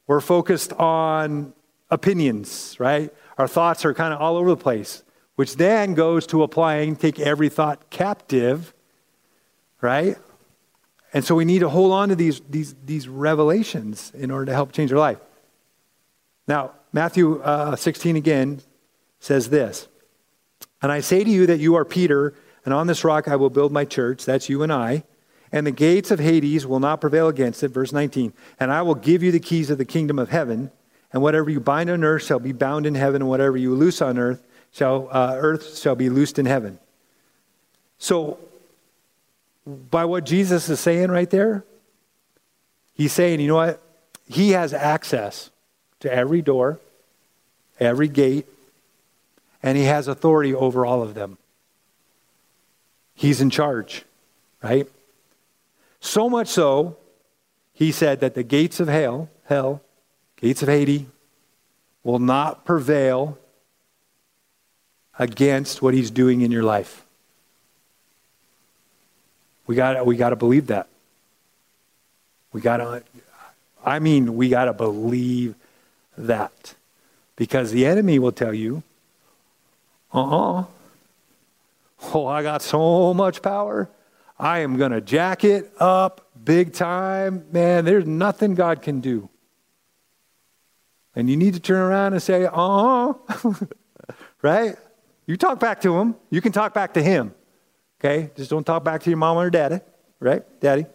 We're 0.06 0.20
focused 0.20 0.74
on 0.74 1.54
opinions, 1.90 2.76
right? 2.78 3.10
Our 3.38 3.48
thoughts 3.48 3.86
are 3.86 3.94
kind 3.94 4.12
of 4.12 4.20
all 4.20 4.36
over 4.36 4.50
the 4.50 4.58
place, 4.58 5.02
which 5.36 5.56
then 5.56 5.94
goes 5.94 6.26
to 6.26 6.42
applying, 6.42 6.96
take 6.96 7.18
every 7.18 7.48
thought 7.48 7.88
captive, 7.88 8.74
right? 9.80 10.18
And 11.14 11.24
so 11.24 11.34
we 11.34 11.46
need 11.46 11.60
to 11.60 11.70
hold 11.70 11.92
on 11.92 12.10
to 12.10 12.14
these, 12.14 12.42
these, 12.50 12.74
these 12.84 13.08
revelations 13.08 14.12
in 14.14 14.30
order 14.30 14.44
to 14.44 14.52
help 14.52 14.72
change 14.72 14.92
our 14.92 14.98
life. 14.98 15.18
Now, 16.50 16.72
Matthew 16.92 17.40
uh, 17.42 17.76
16 17.76 18.16
again 18.16 18.60
says 19.20 19.50
this 19.50 19.86
and 20.82 20.90
I 20.90 20.98
say 20.98 21.22
to 21.22 21.30
you 21.30 21.46
that 21.46 21.60
you 21.60 21.76
are 21.76 21.84
Peter, 21.84 22.34
and 22.64 22.74
on 22.74 22.88
this 22.88 23.04
rock 23.04 23.28
I 23.28 23.36
will 23.36 23.50
build 23.50 23.70
my 23.70 23.84
church. 23.84 24.24
That's 24.24 24.48
you 24.48 24.64
and 24.64 24.72
I. 24.72 25.04
And 25.52 25.64
the 25.64 25.70
gates 25.70 26.10
of 26.10 26.18
Hades 26.18 26.66
will 26.66 26.80
not 26.80 27.00
prevail 27.00 27.28
against 27.28 27.62
it. 27.62 27.68
Verse 27.68 27.92
19. 27.92 28.32
And 28.58 28.72
I 28.72 28.82
will 28.82 28.96
give 28.96 29.22
you 29.22 29.30
the 29.30 29.38
keys 29.38 29.70
of 29.70 29.78
the 29.78 29.84
kingdom 29.84 30.18
of 30.18 30.30
heaven. 30.30 30.72
And 31.12 31.22
whatever 31.22 31.50
you 31.50 31.60
bind 31.60 31.88
on 31.88 32.02
earth 32.02 32.24
shall 32.24 32.40
be 32.40 32.50
bound 32.50 32.84
in 32.84 32.96
heaven, 32.96 33.22
and 33.22 33.28
whatever 33.28 33.56
you 33.56 33.76
loose 33.76 34.02
on 34.02 34.18
earth 34.18 34.44
shall 34.72 35.08
uh, 35.12 35.36
earth 35.36 35.78
shall 35.78 35.94
be 35.94 36.10
loosed 36.10 36.36
in 36.36 36.46
heaven. 36.46 36.80
So, 37.98 38.38
by 39.64 40.04
what 40.04 40.24
Jesus 40.24 40.68
is 40.68 40.80
saying 40.80 41.12
right 41.12 41.30
there, 41.30 41.64
he's 42.94 43.12
saying, 43.12 43.38
you 43.38 43.46
know 43.46 43.54
what? 43.54 43.80
He 44.26 44.50
has 44.50 44.74
access 44.74 45.49
to 46.00 46.12
every 46.12 46.42
door, 46.42 46.80
every 47.78 48.08
gate, 48.08 48.46
and 49.62 49.76
he 49.76 49.84
has 49.84 50.08
authority 50.08 50.54
over 50.54 50.84
all 50.84 51.02
of 51.02 51.14
them. 51.14 51.38
He's 53.14 53.40
in 53.40 53.50
charge, 53.50 54.04
right? 54.62 54.88
So 56.00 56.30
much 56.30 56.48
so, 56.48 56.96
he 57.74 57.92
said 57.92 58.20
that 58.20 58.34
the 58.34 58.42
gates 58.42 58.80
of 58.80 58.88
hell, 58.88 59.28
hell, 59.44 59.82
gates 60.36 60.62
of 60.62 60.68
Hades, 60.68 61.06
will 62.02 62.18
not 62.18 62.64
prevail 62.64 63.38
against 65.18 65.82
what 65.82 65.92
he's 65.92 66.10
doing 66.10 66.40
in 66.40 66.50
your 66.50 66.62
life. 66.62 67.04
We 69.66 69.76
got 69.76 70.04
we 70.06 70.16
got 70.16 70.30
to 70.30 70.36
believe 70.36 70.68
that. 70.68 70.88
We 72.52 72.60
got 72.60 72.78
to 72.78 73.02
I 73.84 73.98
mean, 73.98 74.34
we 74.36 74.48
got 74.48 74.64
to 74.64 74.72
believe 74.72 75.54
that. 76.26 76.74
Because 77.36 77.72
the 77.72 77.86
enemy 77.86 78.18
will 78.18 78.32
tell 78.32 78.54
you 78.54 78.82
uh-uh. 80.12 80.64
Oh, 82.14 82.26
I 82.26 82.42
got 82.42 82.62
so 82.62 83.14
much 83.14 83.42
power. 83.42 83.88
I 84.38 84.60
am 84.60 84.76
going 84.76 84.92
to 84.92 85.00
jack 85.00 85.44
it 85.44 85.70
up 85.78 86.26
big 86.42 86.72
time. 86.72 87.44
Man, 87.52 87.84
there's 87.84 88.06
nothing 88.06 88.54
God 88.54 88.82
can 88.82 89.00
do. 89.00 89.28
And 91.14 91.28
you 91.28 91.36
need 91.36 91.54
to 91.54 91.60
turn 91.60 91.80
around 91.80 92.14
and 92.14 92.22
say, 92.22 92.46
uh 92.46 92.50
uh 92.52 93.14
right? 94.42 94.76
You 95.26 95.36
talk 95.36 95.60
back 95.60 95.80
to 95.82 95.98
him. 95.98 96.16
You 96.30 96.40
can 96.40 96.52
talk 96.52 96.72
back 96.72 96.94
to 96.94 97.02
him. 97.02 97.34
Okay? 98.00 98.30
Just 98.36 98.50
don't 98.50 98.64
talk 98.64 98.82
back 98.82 99.02
to 99.02 99.10
your 99.10 99.18
mama 99.18 99.40
or 99.40 99.50
daddy, 99.50 99.80
right? 100.18 100.42
Daddy. 100.60 100.86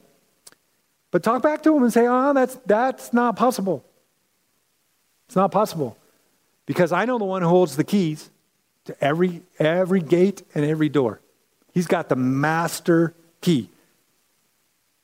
But 1.11 1.23
talk 1.23 1.43
back 1.43 1.61
to 1.63 1.75
him 1.75 1.83
and 1.83 1.93
say, 1.93 2.07
oh, 2.07 2.33
that's, 2.33 2.55
that's 2.65 3.13
not 3.13 3.35
possible. 3.35 3.85
It's 5.27 5.35
not 5.35 5.51
possible. 5.51 5.97
Because 6.65 6.91
I 6.91 7.05
know 7.05 7.17
the 7.17 7.25
one 7.25 7.41
who 7.41 7.47
holds 7.47 7.75
the 7.75 7.83
keys 7.83 8.29
to 8.85 9.03
every, 9.03 9.41
every 9.59 10.01
gate 10.01 10.43
and 10.55 10.65
every 10.65 10.89
door. 10.89 11.19
He's 11.73 11.87
got 11.87 12.09
the 12.09 12.15
master 12.15 13.13
key. 13.41 13.69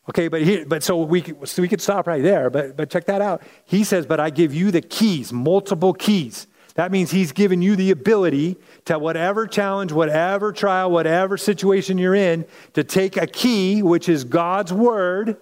Okay, 0.10 0.28
but 0.28 0.42
he, 0.42 0.64
but 0.64 0.84
so 0.84 1.04
we 1.04 1.24
so 1.46 1.62
we 1.62 1.68
could 1.68 1.82
stop 1.82 2.08
right 2.08 2.24
there. 2.24 2.50
But 2.50 2.76
but 2.76 2.90
check 2.90 3.06
that 3.06 3.22
out. 3.22 3.44
He 3.66 3.84
says, 3.84 4.06
"But 4.06 4.20
I 4.20 4.30
give 4.30 4.54
you 4.54 4.72
the 4.72 4.82
keys, 4.82 5.32
multiple 5.32 5.94
keys." 5.94 6.48
That 6.76 6.92
means 6.92 7.12
he's 7.12 7.32
given 7.32 7.62
you 7.62 7.76
the 7.76 7.92
ability 7.92 8.58
to 8.86 8.98
whatever 8.98 9.46
challenge, 9.46 9.92
whatever 9.92 10.54
trial, 10.54 10.90
whatever 10.90 11.38
situation 11.38 11.98
you're 11.98 12.16
in, 12.16 12.46
to 12.74 12.84
take 12.84 13.18
a 13.18 13.28
key, 13.28 13.84
which 13.84 14.10
is 14.10 14.24
God's 14.24 14.74
word, 14.74 15.38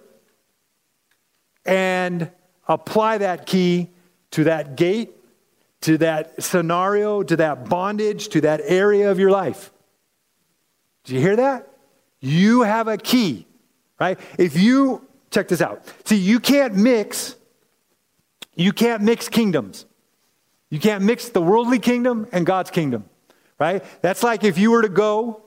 and 1.64 2.30
apply 2.68 3.18
that 3.18 3.46
key 3.46 3.88
to 4.32 4.44
that 4.44 4.76
gate 4.76 5.14
to 5.82 5.96
that 5.98 6.42
scenario, 6.42 7.22
to 7.22 7.36
that 7.36 7.68
bondage, 7.68 8.28
to 8.28 8.40
that 8.42 8.60
area 8.64 9.10
of 9.10 9.18
your 9.18 9.30
life. 9.30 9.72
Do 11.04 11.14
you 11.14 11.20
hear 11.20 11.36
that? 11.36 11.68
You 12.20 12.62
have 12.62 12.86
a 12.86 12.98
key, 12.98 13.46
right? 13.98 14.18
If 14.38 14.58
you, 14.58 15.06
check 15.30 15.48
this 15.48 15.62
out. 15.62 15.82
See, 16.04 16.16
you 16.16 16.38
can't 16.38 16.74
mix, 16.74 17.34
you 18.54 18.72
can't 18.72 19.02
mix 19.02 19.28
kingdoms. 19.28 19.86
You 20.68 20.78
can't 20.78 21.02
mix 21.02 21.30
the 21.30 21.42
worldly 21.42 21.78
kingdom 21.78 22.28
and 22.30 22.46
God's 22.46 22.70
kingdom, 22.70 23.08
right? 23.58 23.82
That's 24.02 24.22
like 24.22 24.44
if 24.44 24.58
you 24.58 24.70
were 24.70 24.82
to 24.82 24.88
go 24.88 25.42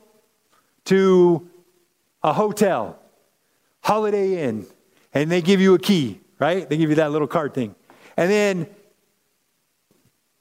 to 0.86 1.48
a 2.24 2.34
hotel, 2.34 3.00
Holiday 3.82 4.44
Inn, 4.44 4.66
and 5.14 5.32
they 5.32 5.42
give 5.42 5.62
you 5.62 5.76
a 5.76 5.80
key, 5.80 6.20
right? 6.40 6.68
They 6.68 6.76
give 6.76 6.90
you 6.90 6.96
that 6.98 7.12
little 7.12 7.28
card 7.28 7.54
thing. 7.54 7.76
And 8.18 8.30
then 8.30 8.68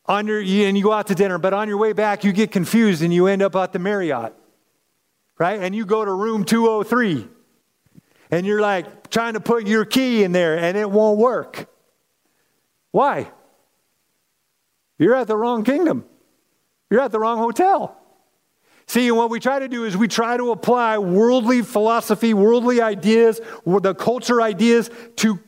on 0.06 0.26
your, 0.26 0.40
and 0.40 0.76
you 0.76 0.82
go 0.82 0.92
out 0.92 1.06
to 1.06 1.14
dinner, 1.14 1.38
but 1.38 1.54
on 1.54 1.68
your 1.68 1.78
way 1.78 1.92
back, 1.92 2.24
you 2.24 2.32
get 2.32 2.50
confused 2.50 3.02
and 3.02 3.12
you 3.12 3.26
end 3.26 3.42
up 3.42 3.54
at 3.56 3.72
the 3.72 3.78
Marriott, 3.78 4.34
right? 5.38 5.60
And 5.60 5.74
you 5.74 5.86
go 5.86 6.04
to 6.04 6.12
room 6.12 6.44
203. 6.44 7.28
and 8.32 8.46
you're 8.46 8.60
like 8.60 9.10
trying 9.10 9.34
to 9.34 9.40
put 9.40 9.66
your 9.66 9.84
key 9.84 10.24
in 10.24 10.32
there 10.32 10.58
and 10.58 10.76
it 10.76 10.90
won't 10.90 11.18
work. 11.18 11.68
Why? 12.90 13.30
You're 14.98 15.14
at 15.14 15.28
the 15.28 15.36
wrong 15.36 15.64
kingdom. 15.64 16.04
You're 16.90 17.00
at 17.00 17.12
the 17.12 17.20
wrong 17.20 17.38
hotel. 17.38 17.96
See, 18.86 19.10
what 19.10 19.30
we 19.30 19.38
try 19.38 19.58
to 19.58 19.68
do 19.68 19.84
is 19.84 19.96
we 19.96 20.08
try 20.08 20.36
to 20.36 20.50
apply 20.50 20.98
worldly 20.98 21.62
philosophy, 21.62 22.34
worldly 22.34 22.80
ideas, 22.80 23.40
the 23.64 23.94
culture 23.94 24.42
ideas 24.42 24.90
to 25.16 25.38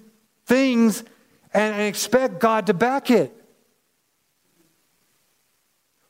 things 0.47 1.05
and, 1.55 1.83
expect 1.83 2.41
God 2.41 2.67
to 2.67 2.75
back 2.75 3.11
it. 3.11 3.35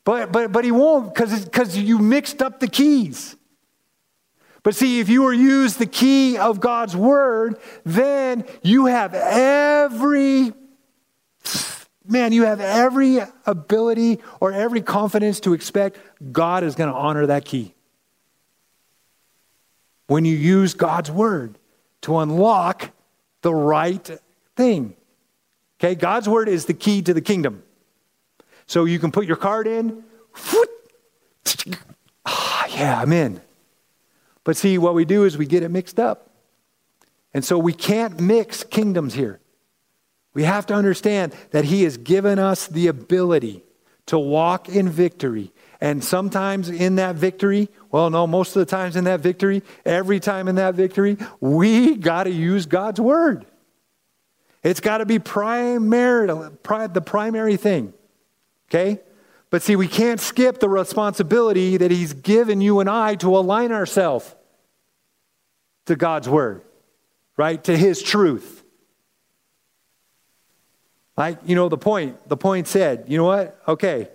But, 0.04 0.32
but, 0.32 0.52
but 0.52 0.64
he 0.64 0.70
won't 0.70 1.14
because 1.14 1.76
you 1.76 1.98
mixed 1.98 2.42
up 2.42 2.60
the 2.60 2.68
keys. 2.68 3.36
But 4.62 4.74
see, 4.74 5.00
if 5.00 5.08
you 5.08 5.22
were 5.22 5.32
use 5.32 5.76
the 5.76 5.86
key 5.86 6.38
of 6.38 6.58
God's 6.58 6.96
word, 6.96 7.58
then 7.84 8.44
you 8.62 8.86
have 8.86 9.14
every 9.14 10.52
man, 12.06 12.32
you 12.32 12.44
have 12.44 12.60
every 12.60 13.20
ability 13.46 14.20
or 14.40 14.52
every 14.52 14.80
confidence 14.80 15.40
to 15.40 15.52
expect 15.52 15.98
God 16.32 16.64
is 16.64 16.74
going 16.74 16.90
to 16.90 16.96
honor 16.96 17.26
that 17.26 17.44
key. 17.44 17.74
When 20.06 20.24
you 20.24 20.36
use 20.36 20.74
God's 20.74 21.10
word 21.10 21.58
to 22.02 22.18
unlock 22.18 22.90
the 23.42 23.54
right 23.54 24.10
thing. 24.56 24.96
Okay, 25.80 25.94
God's 25.94 26.28
word 26.28 26.48
is 26.48 26.66
the 26.66 26.74
key 26.74 27.02
to 27.02 27.14
the 27.14 27.20
kingdom. 27.20 27.62
So 28.66 28.84
you 28.84 28.98
can 28.98 29.12
put 29.12 29.26
your 29.26 29.36
card 29.36 29.66
in. 29.66 30.04
Ah, 32.24 32.66
yeah, 32.68 33.00
I'm 33.00 33.12
in. 33.12 33.40
But 34.44 34.56
see, 34.56 34.78
what 34.78 34.94
we 34.94 35.04
do 35.04 35.24
is 35.24 35.36
we 35.36 35.46
get 35.46 35.62
it 35.62 35.70
mixed 35.70 35.98
up. 35.98 36.30
And 37.32 37.44
so 37.44 37.58
we 37.58 37.72
can't 37.72 38.20
mix 38.20 38.62
kingdoms 38.62 39.14
here. 39.14 39.40
We 40.34 40.44
have 40.44 40.66
to 40.66 40.74
understand 40.74 41.34
that 41.50 41.64
He 41.64 41.84
has 41.84 41.96
given 41.96 42.38
us 42.38 42.66
the 42.66 42.86
ability 42.86 43.64
to 44.06 44.18
walk 44.18 44.68
in 44.68 44.88
victory. 44.88 45.52
And 45.80 46.02
sometimes 46.02 46.68
in 46.68 46.96
that 46.96 47.16
victory, 47.16 47.68
well, 47.90 48.10
no, 48.10 48.26
most 48.26 48.54
of 48.56 48.60
the 48.60 48.66
times 48.66 48.96
in 48.96 49.04
that 49.04 49.20
victory, 49.20 49.62
every 49.84 50.20
time 50.20 50.48
in 50.48 50.56
that 50.56 50.74
victory, 50.74 51.16
we 51.40 51.96
got 51.96 52.24
to 52.24 52.30
use 52.30 52.66
God's 52.66 53.00
word. 53.00 53.46
It's 54.64 54.80
got 54.80 54.98
to 54.98 55.06
be 55.06 55.18
primary, 55.18 56.26
the 56.26 57.02
primary 57.04 57.56
thing. 57.56 57.92
Okay? 58.68 59.00
But 59.50 59.62
see, 59.62 59.76
we 59.76 59.86
can't 59.86 60.18
skip 60.18 60.58
the 60.58 60.68
responsibility 60.68 61.76
that 61.76 61.90
He's 61.90 62.14
given 62.14 62.60
you 62.60 62.80
and 62.80 62.88
I 62.88 63.14
to 63.16 63.36
align 63.36 63.70
ourselves 63.70 64.34
to 65.84 65.94
God's 65.94 66.28
word, 66.28 66.62
right? 67.36 67.62
To 67.64 67.76
His 67.76 68.02
truth. 68.02 68.64
Like, 71.16 71.38
you 71.44 71.54
know, 71.54 71.68
the 71.68 71.78
point, 71.78 72.28
the 72.28 72.36
point 72.36 72.66
said, 72.66 73.04
you 73.06 73.18
know 73.18 73.24
what? 73.24 73.62
Okay, 73.68 74.08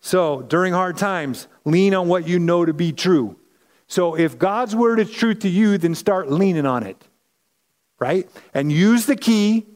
so 0.00 0.40
during 0.40 0.72
hard 0.72 0.96
times, 0.96 1.48
lean 1.64 1.94
on 1.94 2.08
what 2.08 2.26
you 2.26 2.38
know 2.38 2.64
to 2.64 2.72
be 2.72 2.92
true. 2.92 3.36
So 3.88 4.16
if 4.16 4.38
God's 4.38 4.74
word 4.74 5.00
is 5.00 5.10
true 5.10 5.34
to 5.34 5.48
you, 5.48 5.78
then 5.78 5.94
start 5.94 6.30
leaning 6.30 6.64
on 6.64 6.84
it, 6.84 6.96
right? 7.98 8.30
And 8.54 8.72
use 8.72 9.04
the 9.06 9.16
key 9.16 9.66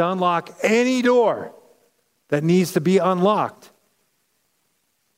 to 0.00 0.10
unlock 0.10 0.50
any 0.62 1.02
door 1.02 1.52
that 2.28 2.42
needs 2.42 2.72
to 2.72 2.80
be 2.80 2.98
unlocked. 2.98 3.70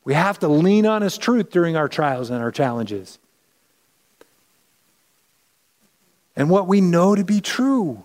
We 0.05 0.15
have 0.15 0.41
to 0.41 0.49
lean 0.49 0.87
on 0.87 1.03
His 1.03 1.17
truth 1.17 1.51
during 1.51 1.77
our 1.77 1.89
trials 1.89 2.31
and 2.31 2.43
our 2.43 2.51
challenges. 2.51 3.19
And 6.35 6.51
what 6.51 6.67
we 6.67 6.81
know 6.81 7.15
to 7.15 7.25
be 7.25 7.41
true. 7.41 8.03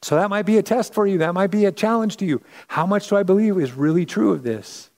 So 0.00 0.16
that 0.16 0.30
might 0.30 0.46
be 0.46 0.56
a 0.58 0.62
test 0.62 0.94
for 0.94 1.06
you. 1.06 1.18
That 1.18 1.34
might 1.34 1.50
be 1.50 1.66
a 1.66 1.72
challenge 1.72 2.16
to 2.18 2.24
you. 2.24 2.40
How 2.68 2.86
much 2.86 3.08
do 3.08 3.16
I 3.16 3.22
believe 3.22 3.58
is 3.58 3.72
really 3.72 4.06
true 4.06 4.32
of 4.32 4.42
this? 4.42 4.88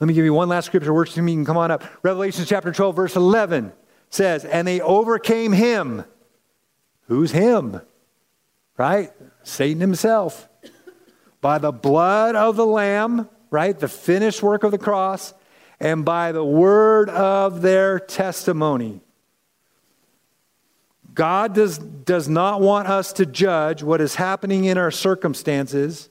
Let 0.00 0.06
me 0.06 0.14
give 0.14 0.24
you 0.24 0.32
one 0.32 0.48
last 0.48 0.66
scripture. 0.66 0.94
Works 0.94 1.14
to 1.14 1.22
me. 1.22 1.32
You 1.32 1.38
can 1.38 1.44
come 1.44 1.56
on 1.56 1.70
up. 1.70 1.84
Revelation 2.02 2.44
chapter 2.46 2.72
12, 2.72 2.96
verse 2.96 3.16
11 3.16 3.72
says, 4.10 4.44
And 4.44 4.66
they 4.66 4.80
overcame 4.80 5.52
him. 5.52 6.04
Who's 7.08 7.32
him? 7.32 7.80
Right? 8.78 9.12
Satan 9.42 9.80
himself. 9.80 10.48
By 11.42 11.58
the 11.58 11.72
blood 11.72 12.34
of 12.34 12.56
the 12.56 12.66
Lamb, 12.66 13.28
right? 13.50 13.78
The 13.78 13.88
finished 13.88 14.42
work 14.42 14.62
of 14.64 14.70
the 14.70 14.78
cross, 14.78 15.34
and 15.80 16.04
by 16.04 16.32
the 16.32 16.44
word 16.44 17.10
of 17.10 17.60
their 17.60 18.00
testimony. 18.00 19.00
God 21.14 21.54
does, 21.54 21.78
does 21.78 22.28
not 22.28 22.60
want 22.60 22.88
us 22.88 23.12
to 23.14 23.26
judge 23.26 23.82
what 23.82 24.00
is 24.00 24.14
happening 24.14 24.64
in 24.64 24.78
our 24.78 24.90
circumstances 24.90 26.08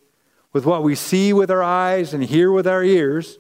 with 0.52 0.66
what 0.66 0.84
we 0.84 0.96
see 0.96 1.34
with 1.34 1.52
our 1.52 1.64
eyes 1.64 2.14
and 2.14 2.24
hear 2.24 2.52
with 2.52 2.68
our 2.68 2.84
ears, 2.84 3.38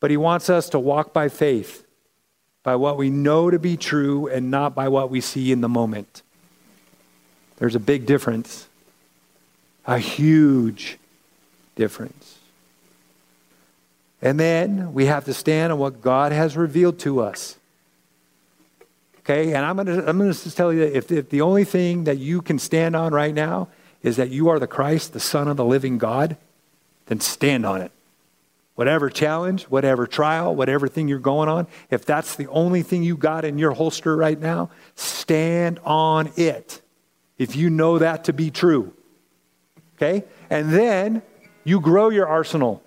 but 0.00 0.10
He 0.10 0.16
wants 0.16 0.50
us 0.50 0.68
to 0.70 0.78
walk 0.78 1.12
by 1.12 1.28
faith, 1.28 1.86
by 2.62 2.76
what 2.76 2.96
we 2.96 3.10
know 3.10 3.50
to 3.50 3.58
be 3.58 3.76
true 3.76 4.26
and 4.26 4.50
not 4.50 4.74
by 4.74 4.88
what 4.88 5.10
we 5.10 5.20
see 5.20 5.52
in 5.52 5.60
the 5.60 5.68
moment. 5.68 6.22
There's 7.58 7.74
a 7.74 7.80
big 7.80 8.06
difference, 8.06 8.68
a 9.86 9.98
huge 9.98 10.98
difference. 11.76 12.38
And 14.20 14.38
then 14.38 14.92
we 14.92 15.06
have 15.06 15.24
to 15.26 15.34
stand 15.34 15.72
on 15.72 15.78
what 15.78 16.00
God 16.00 16.32
has 16.32 16.56
revealed 16.56 16.98
to 17.00 17.20
us. 17.20 17.56
Okay, 19.20 19.52
and 19.52 19.64
I'm 19.64 19.76
going 19.76 19.86
to 19.86 20.08
I'm 20.08 20.18
going 20.18 20.32
to 20.32 20.50
tell 20.50 20.72
you 20.72 20.80
that 20.80 20.96
if, 20.96 21.12
if 21.12 21.28
the 21.28 21.42
only 21.42 21.64
thing 21.64 22.04
that 22.04 22.18
you 22.18 22.40
can 22.40 22.58
stand 22.58 22.96
on 22.96 23.12
right 23.12 23.34
now 23.34 23.68
is 24.02 24.16
that 24.16 24.30
you 24.30 24.48
are 24.48 24.58
the 24.58 24.66
Christ, 24.66 25.12
the 25.12 25.20
Son 25.20 25.48
of 25.48 25.56
the 25.56 25.64
living 25.64 25.98
God, 25.98 26.36
then 27.06 27.20
stand 27.20 27.66
on 27.66 27.82
it. 27.82 27.92
Whatever 28.74 29.10
challenge, 29.10 29.64
whatever 29.64 30.06
trial, 30.06 30.54
whatever 30.54 30.88
thing 30.88 31.08
you're 31.08 31.18
going 31.18 31.48
on, 31.48 31.66
if 31.90 32.04
that's 32.06 32.36
the 32.36 32.46
only 32.46 32.82
thing 32.82 33.02
you 33.02 33.16
got 33.16 33.44
in 33.44 33.58
your 33.58 33.72
holster 33.72 34.16
right 34.16 34.38
now, 34.38 34.70
stand 34.94 35.80
on 35.84 36.30
it. 36.36 36.80
If 37.38 37.56
you 37.56 37.70
know 37.70 37.98
that 37.98 38.24
to 38.24 38.32
be 38.32 38.50
true. 38.50 38.92
Okay? 39.96 40.24
And 40.50 40.72
then 40.72 41.22
you 41.64 41.80
grow 41.80 42.10
your 42.10 42.26
arsenal. 42.26 42.82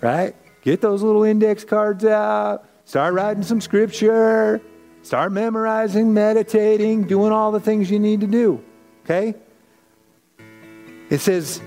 Right? 0.00 0.34
Get 0.62 0.80
those 0.80 1.02
little 1.02 1.24
index 1.24 1.64
cards 1.64 2.04
out 2.04 2.66
Start 2.84 3.14
writing 3.14 3.42
some 3.42 3.60
scripture. 3.60 4.60
Start 5.02 5.32
memorizing, 5.32 6.14
meditating, 6.14 7.04
doing 7.04 7.32
all 7.32 7.50
the 7.50 7.60
things 7.60 7.90
you 7.90 7.98
need 7.98 8.20
to 8.20 8.26
do. 8.26 8.62
Okay? 9.04 9.34
It 11.10 11.18
says, 11.18 11.60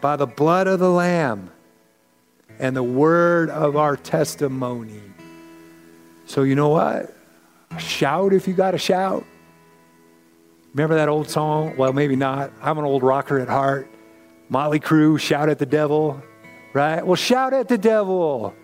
by 0.00 0.16
the 0.16 0.26
blood 0.26 0.66
of 0.66 0.78
the 0.78 0.90
Lamb 0.90 1.50
and 2.58 2.76
the 2.76 2.82
word 2.82 3.48
of 3.50 3.76
our 3.76 3.96
testimony. 3.96 5.02
So, 6.26 6.42
you 6.42 6.54
know 6.54 6.68
what? 6.68 7.14
Shout 7.78 8.32
if 8.32 8.46
you 8.46 8.54
got 8.54 8.72
to 8.72 8.78
shout. 8.78 9.24
Remember 10.72 10.94
that 10.94 11.08
old 11.08 11.28
song? 11.28 11.76
Well, 11.76 11.92
maybe 11.92 12.14
not. 12.14 12.52
I'm 12.62 12.78
an 12.78 12.84
old 12.84 13.02
rocker 13.02 13.38
at 13.40 13.48
heart. 13.48 13.88
Motley 14.48 14.80
Crue, 14.80 15.18
shout 15.18 15.48
at 15.48 15.58
the 15.58 15.66
devil, 15.66 16.22
right? 16.72 17.04
Well, 17.04 17.16
shout 17.16 17.52
at 17.52 17.68
the 17.68 17.78
devil. 17.78 18.54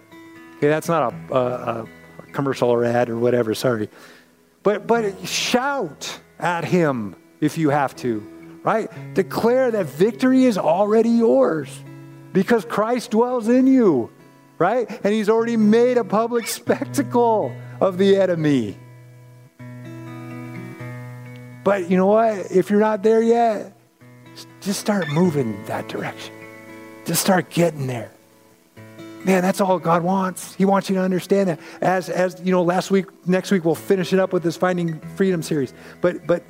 Okay, 0.56 0.68
that's 0.68 0.88
not 0.88 1.12
a, 1.30 1.34
a, 1.34 1.40
a 1.82 1.86
commercial 2.32 2.70
or 2.70 2.84
ad 2.84 3.08
or 3.08 3.18
whatever, 3.18 3.54
sorry. 3.54 3.88
But, 4.62 4.86
but 4.86 5.26
shout 5.26 6.20
at 6.38 6.64
him 6.64 7.16
if 7.40 7.58
you 7.58 7.70
have 7.70 7.94
to, 7.96 8.20
right? 8.62 8.88
Declare 9.14 9.72
that 9.72 9.86
victory 9.86 10.44
is 10.44 10.58
already 10.58 11.10
yours 11.10 11.68
because 12.32 12.64
Christ 12.64 13.12
dwells 13.12 13.48
in 13.48 13.66
you, 13.66 14.10
right? 14.58 14.88
And 15.04 15.12
he's 15.12 15.28
already 15.28 15.56
made 15.56 15.98
a 15.98 16.04
public 16.04 16.46
spectacle 16.46 17.54
of 17.80 17.98
the 17.98 18.16
enemy. 18.16 18.76
But 21.66 21.90
you 21.90 21.96
know 21.96 22.06
what? 22.06 22.52
If 22.52 22.70
you're 22.70 22.78
not 22.78 23.02
there 23.02 23.20
yet, 23.20 23.76
just 24.60 24.78
start 24.78 25.08
moving 25.08 25.64
that 25.64 25.88
direction. 25.88 26.32
Just 27.04 27.20
start 27.20 27.50
getting 27.50 27.88
there. 27.88 28.12
Man, 29.24 29.42
that's 29.42 29.60
all 29.60 29.80
God 29.80 30.04
wants. 30.04 30.54
He 30.54 30.64
wants 30.64 30.88
you 30.88 30.94
to 30.94 31.02
understand 31.02 31.48
that. 31.48 31.58
As, 31.80 32.08
as 32.08 32.40
you 32.40 32.52
know, 32.52 32.62
last 32.62 32.92
week, 32.92 33.06
next 33.26 33.50
week, 33.50 33.64
we'll 33.64 33.74
finish 33.74 34.12
it 34.12 34.20
up 34.20 34.32
with 34.32 34.44
this 34.44 34.56
Finding 34.56 35.00
Freedom 35.16 35.42
series. 35.42 35.74
But, 36.00 36.24
but 36.24 36.44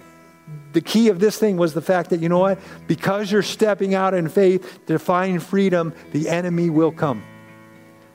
the 0.74 0.82
key 0.82 1.08
of 1.08 1.18
this 1.18 1.38
thing 1.38 1.56
was 1.56 1.72
the 1.72 1.80
fact 1.80 2.10
that, 2.10 2.20
you 2.20 2.28
know 2.28 2.40
what? 2.40 2.58
Because 2.86 3.32
you're 3.32 3.40
stepping 3.40 3.94
out 3.94 4.12
in 4.12 4.28
faith 4.28 4.80
to 4.84 4.98
find 4.98 5.42
freedom, 5.42 5.94
the 6.12 6.28
enemy 6.28 6.68
will 6.68 6.92
come. 6.92 7.24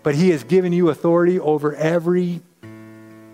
But 0.04 0.14
he 0.14 0.30
has 0.30 0.44
given 0.44 0.72
you 0.72 0.92
authority 0.92 1.40
over 1.40 1.76
every 1.76 2.42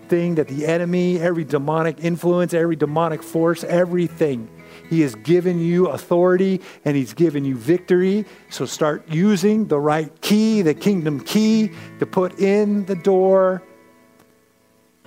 thing 0.08 0.36
that 0.36 0.48
the 0.48 0.66
enemy, 0.66 1.18
every 1.18 1.44
demonic 1.44 2.02
influence, 2.02 2.54
every 2.54 2.76
demonic 2.76 3.22
force, 3.22 3.64
everything 3.64 4.48
he 4.88 5.02
has 5.02 5.14
given 5.14 5.60
you 5.60 5.88
authority 5.88 6.60
and 6.84 6.96
He's 6.96 7.12
given 7.12 7.44
you 7.44 7.56
victory. 7.56 8.24
So 8.50 8.64
start 8.64 9.08
using 9.08 9.66
the 9.66 9.78
right 9.78 10.10
key, 10.20 10.62
the 10.62 10.74
kingdom 10.74 11.20
key, 11.20 11.70
to 11.98 12.06
put 12.06 12.38
in 12.38 12.86
the 12.86 12.94
door 12.94 13.62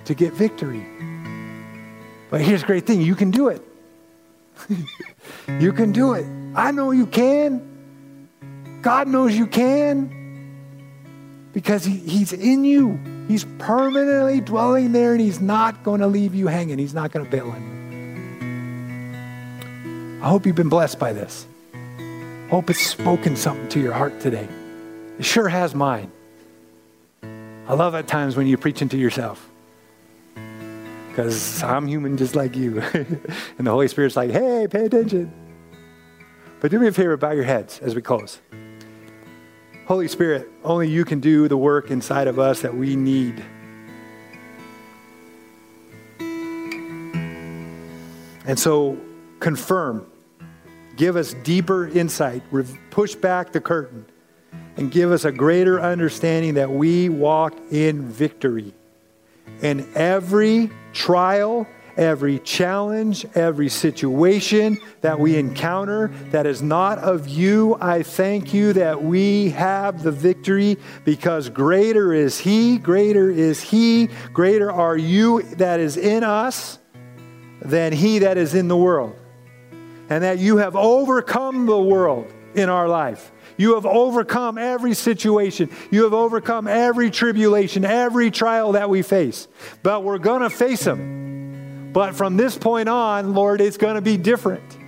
to 0.04 0.14
get 0.14 0.32
victory. 0.32 0.86
But 2.30 2.40
here's 2.40 2.60
the 2.60 2.66
great 2.66 2.86
thing 2.86 3.02
you 3.02 3.14
can 3.14 3.30
do 3.30 3.48
it. 3.48 3.62
you 5.60 5.72
can 5.72 5.92
do 5.92 6.14
it. 6.14 6.26
I 6.54 6.70
know 6.70 6.92
you 6.92 7.06
can. 7.06 8.28
God 8.82 9.08
knows 9.08 9.36
you 9.36 9.46
can 9.46 10.18
because 11.52 11.84
he, 11.84 11.96
He's 11.96 12.32
in 12.32 12.64
you. 12.64 13.00
He's 13.32 13.46
permanently 13.56 14.42
dwelling 14.42 14.92
there 14.92 15.12
and 15.12 15.20
He's 15.20 15.40
not 15.40 15.82
going 15.82 16.00
to 16.00 16.06
leave 16.06 16.34
you 16.34 16.48
hanging. 16.48 16.76
He's 16.76 16.92
not 16.92 17.12
going 17.12 17.24
to 17.24 17.30
bail 17.30 17.50
on 17.50 17.62
you. 20.18 20.20
I 20.22 20.28
hope 20.28 20.44
you've 20.44 20.54
been 20.54 20.68
blessed 20.68 20.98
by 20.98 21.14
this. 21.14 21.46
Hope 22.50 22.68
it's 22.68 22.86
spoken 22.86 23.34
something 23.34 23.70
to 23.70 23.80
your 23.80 23.94
heart 23.94 24.20
today. 24.20 24.46
It 25.18 25.24
sure 25.24 25.48
has 25.48 25.74
mine. 25.74 26.12
I 27.22 27.72
love 27.72 27.94
at 27.94 28.06
times 28.06 28.36
when 28.36 28.46
you're 28.46 28.58
preaching 28.58 28.90
to 28.90 28.98
yourself 28.98 29.48
because 31.08 31.62
I'm 31.62 31.86
human 31.86 32.18
just 32.18 32.36
like 32.36 32.54
you. 32.54 32.80
and 32.92 33.66
the 33.66 33.70
Holy 33.70 33.88
Spirit's 33.88 34.14
like, 34.14 34.30
hey, 34.30 34.66
pay 34.70 34.84
attention. 34.84 35.32
But 36.60 36.70
do 36.70 36.78
me 36.78 36.86
a 36.86 36.92
favor, 36.92 37.16
bow 37.16 37.30
your 37.30 37.44
heads 37.44 37.78
as 37.78 37.94
we 37.94 38.02
close. 38.02 38.40
Holy 39.92 40.08
Spirit, 40.08 40.48
only 40.64 40.88
you 40.88 41.04
can 41.04 41.20
do 41.20 41.48
the 41.48 41.56
work 41.58 41.90
inside 41.90 42.26
of 42.26 42.38
us 42.38 42.62
that 42.62 42.74
we 42.74 42.96
need. 42.96 43.44
And 48.46 48.58
so, 48.58 48.96
confirm, 49.38 50.06
give 50.96 51.16
us 51.16 51.34
deeper 51.44 51.88
insight, 51.88 52.42
push 52.90 53.14
back 53.14 53.52
the 53.52 53.60
curtain, 53.60 54.06
and 54.78 54.90
give 54.90 55.12
us 55.12 55.26
a 55.26 55.30
greater 55.30 55.78
understanding 55.78 56.54
that 56.54 56.70
we 56.70 57.10
walk 57.10 57.54
in 57.70 58.08
victory. 58.08 58.72
In 59.60 59.86
every 59.94 60.70
trial, 60.94 61.66
every 61.96 62.38
challenge, 62.40 63.26
every 63.34 63.68
situation 63.68 64.80
that 65.00 65.18
we 65.18 65.36
encounter 65.36 66.08
that 66.30 66.46
is 66.46 66.62
not 66.62 66.98
of 66.98 67.28
you, 67.28 67.76
I 67.80 68.02
thank 68.02 68.54
you 68.54 68.72
that 68.74 69.02
we 69.02 69.50
have 69.50 70.02
the 70.02 70.12
victory 70.12 70.78
because 71.04 71.48
greater 71.48 72.12
is 72.12 72.38
He, 72.38 72.78
greater 72.78 73.30
is 73.30 73.60
He, 73.60 74.08
greater 74.32 74.70
are 74.70 74.96
you 74.96 75.42
that 75.56 75.80
is 75.80 75.96
in 75.96 76.24
us 76.24 76.78
than 77.60 77.92
He 77.92 78.20
that 78.20 78.36
is 78.36 78.54
in 78.54 78.68
the 78.68 78.76
world. 78.76 79.16
And 80.08 80.24
that 80.24 80.38
you 80.38 80.58
have 80.58 80.76
overcome 80.76 81.66
the 81.66 81.78
world 81.78 82.30
in 82.54 82.68
our 82.68 82.88
life. 82.88 83.32
You 83.56 83.74
have 83.74 83.86
overcome 83.86 84.58
every 84.58 84.94
situation. 84.94 85.70
You 85.90 86.04
have 86.04 86.14
overcome 86.14 86.66
every 86.66 87.10
tribulation, 87.10 87.84
every 87.84 88.30
trial 88.30 88.72
that 88.72 88.90
we 88.90 89.02
face. 89.02 89.48
But 89.82 90.04
we're 90.04 90.18
going 90.18 90.42
to 90.42 90.50
face 90.50 90.84
them. 90.84 91.31
But 91.92 92.14
from 92.14 92.36
this 92.36 92.56
point 92.56 92.88
on, 92.88 93.34
Lord, 93.34 93.60
it's 93.60 93.76
going 93.76 93.96
to 93.96 94.00
be 94.00 94.16
different. 94.16 94.78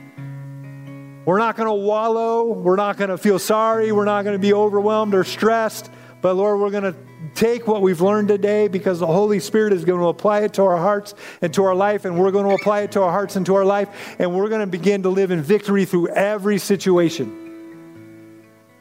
We're 1.27 1.39
not 1.39 1.57
going 1.57 1.69
to 1.69 1.75
wallow. 1.75 2.53
We're 2.53 2.77
not 2.77 2.97
going 2.97 3.11
to 3.11 3.19
feel 3.19 3.39
sorry. 3.39 3.93
We're 3.93 4.05
not 4.05 4.25
going 4.25 4.35
to 4.35 4.39
be 4.39 4.53
overwhelmed 4.53 5.15
or 5.15 5.25
stressed. 5.25 5.91
But 6.21 6.35
Lord, 6.35 6.61
we're 6.61 6.71
going 6.71 6.93
to 6.93 6.97
take 7.35 7.67
what 7.67 7.83
we've 7.83 8.01
learned 8.01 8.29
today 8.29 8.69
because 8.69 9.01
the 9.01 9.07
Holy 9.07 9.41
Spirit 9.41 9.73
is 9.73 9.85
going 9.85 10.01
to 10.01 10.07
apply 10.07 10.41
it 10.41 10.55
to 10.55 10.63
our 10.63 10.77
hearts 10.77 11.15
and 11.43 11.53
to 11.55 11.65
our 11.65 11.75
life, 11.75 12.05
and 12.05 12.19
we're 12.19 12.31
going 12.31 12.47
to 12.47 12.55
apply 12.55 12.83
it 12.83 12.93
to 12.93 13.03
our 13.03 13.11
hearts 13.11 13.37
and 13.37 13.45
to 13.47 13.55
our 13.55 13.65
life, 13.65 14.17
and 14.19 14.35
we're 14.35 14.49
going 14.49 14.61
to 14.61 14.67
begin 14.67 15.03
to 15.03 15.09
live 15.09 15.31
in 15.31 15.43
victory 15.43 15.85
through 15.85 16.09
every 16.09 16.59
situation. 16.59 17.41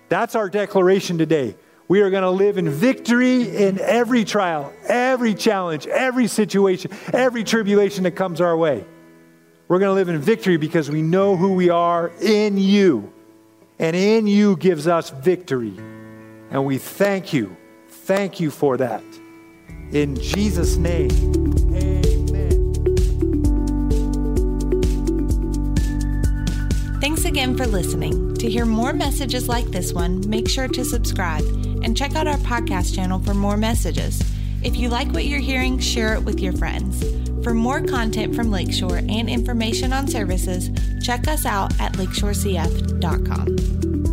That's 0.10 0.36
our 0.36 0.50
declaration 0.50 1.18
today. 1.18 1.56
We 1.94 2.02
are 2.02 2.10
going 2.10 2.24
to 2.24 2.32
live 2.32 2.58
in 2.58 2.72
victory 2.72 3.56
in 3.56 3.80
every 3.80 4.26
trial, 4.26 4.74
every 4.88 5.36
challenge, 5.36 5.86
every 5.86 6.26
situation, 6.26 6.90
every 7.14 7.44
tribulation 7.44 8.06
that 8.06 8.16
comes 8.16 8.42
our 8.42 8.58
way. 8.58 8.84
We're 9.68 9.78
going 9.78 9.92
to 9.92 9.94
live 9.94 10.10
in 10.10 10.18
victory 10.18 10.58
because 10.58 10.90
we 10.90 11.04
know 11.04 11.38
who 11.38 11.54
we 11.54 11.70
are 11.70 12.12
in 12.20 12.58
you. 12.58 13.14
And 13.78 13.96
in 13.96 14.26
you 14.26 14.58
gives 14.58 14.88
us 14.88 15.12
victory. 15.12 15.76
And 16.50 16.66
we 16.66 16.80
thank 16.80 17.32
you. 17.32 17.56
Thank 17.88 18.40
you 18.40 18.50
for 18.50 18.76
that. 18.78 19.04
In 19.92 20.16
Jesus' 20.16 20.78
name, 20.78 21.12
amen. 21.76 22.74
Thanks 27.00 27.26
again 27.26 27.56
for 27.56 27.68
listening. 27.68 28.34
To 28.38 28.50
hear 28.50 28.66
more 28.66 28.94
messages 28.94 29.48
like 29.48 29.66
this 29.68 29.94
one, 29.94 30.28
make 30.28 30.50
sure 30.50 30.68
to 30.68 30.84
subscribe 30.84 31.44
and 31.84 31.98
check 31.98 32.16
out 32.16 32.28
our 32.28 32.38
podcast 32.38 32.96
channel 32.96 33.20
for 33.20 33.34
more 33.34 33.58
messages. 33.58 34.22
If 34.64 34.78
you 34.78 34.90
like 34.90 35.12
what 35.12 35.26
you're 35.26 35.40
hearing, 35.40 35.80
share 35.80 36.14
it 36.14 36.24
with 36.24 36.40
your 36.40 36.54
friends. 36.54 37.04
For 37.44 37.54
more 37.54 37.82
content 37.82 38.34
from 38.34 38.52
Lakeshore 38.52 38.98
and 38.98 39.30
information 39.30 39.92
on 39.92 40.08
services, 40.08 40.70
check 41.04 41.28
us 41.28 41.46
out 41.46 41.78
at 41.82 41.94
lakeshorecf.com. 41.94 44.13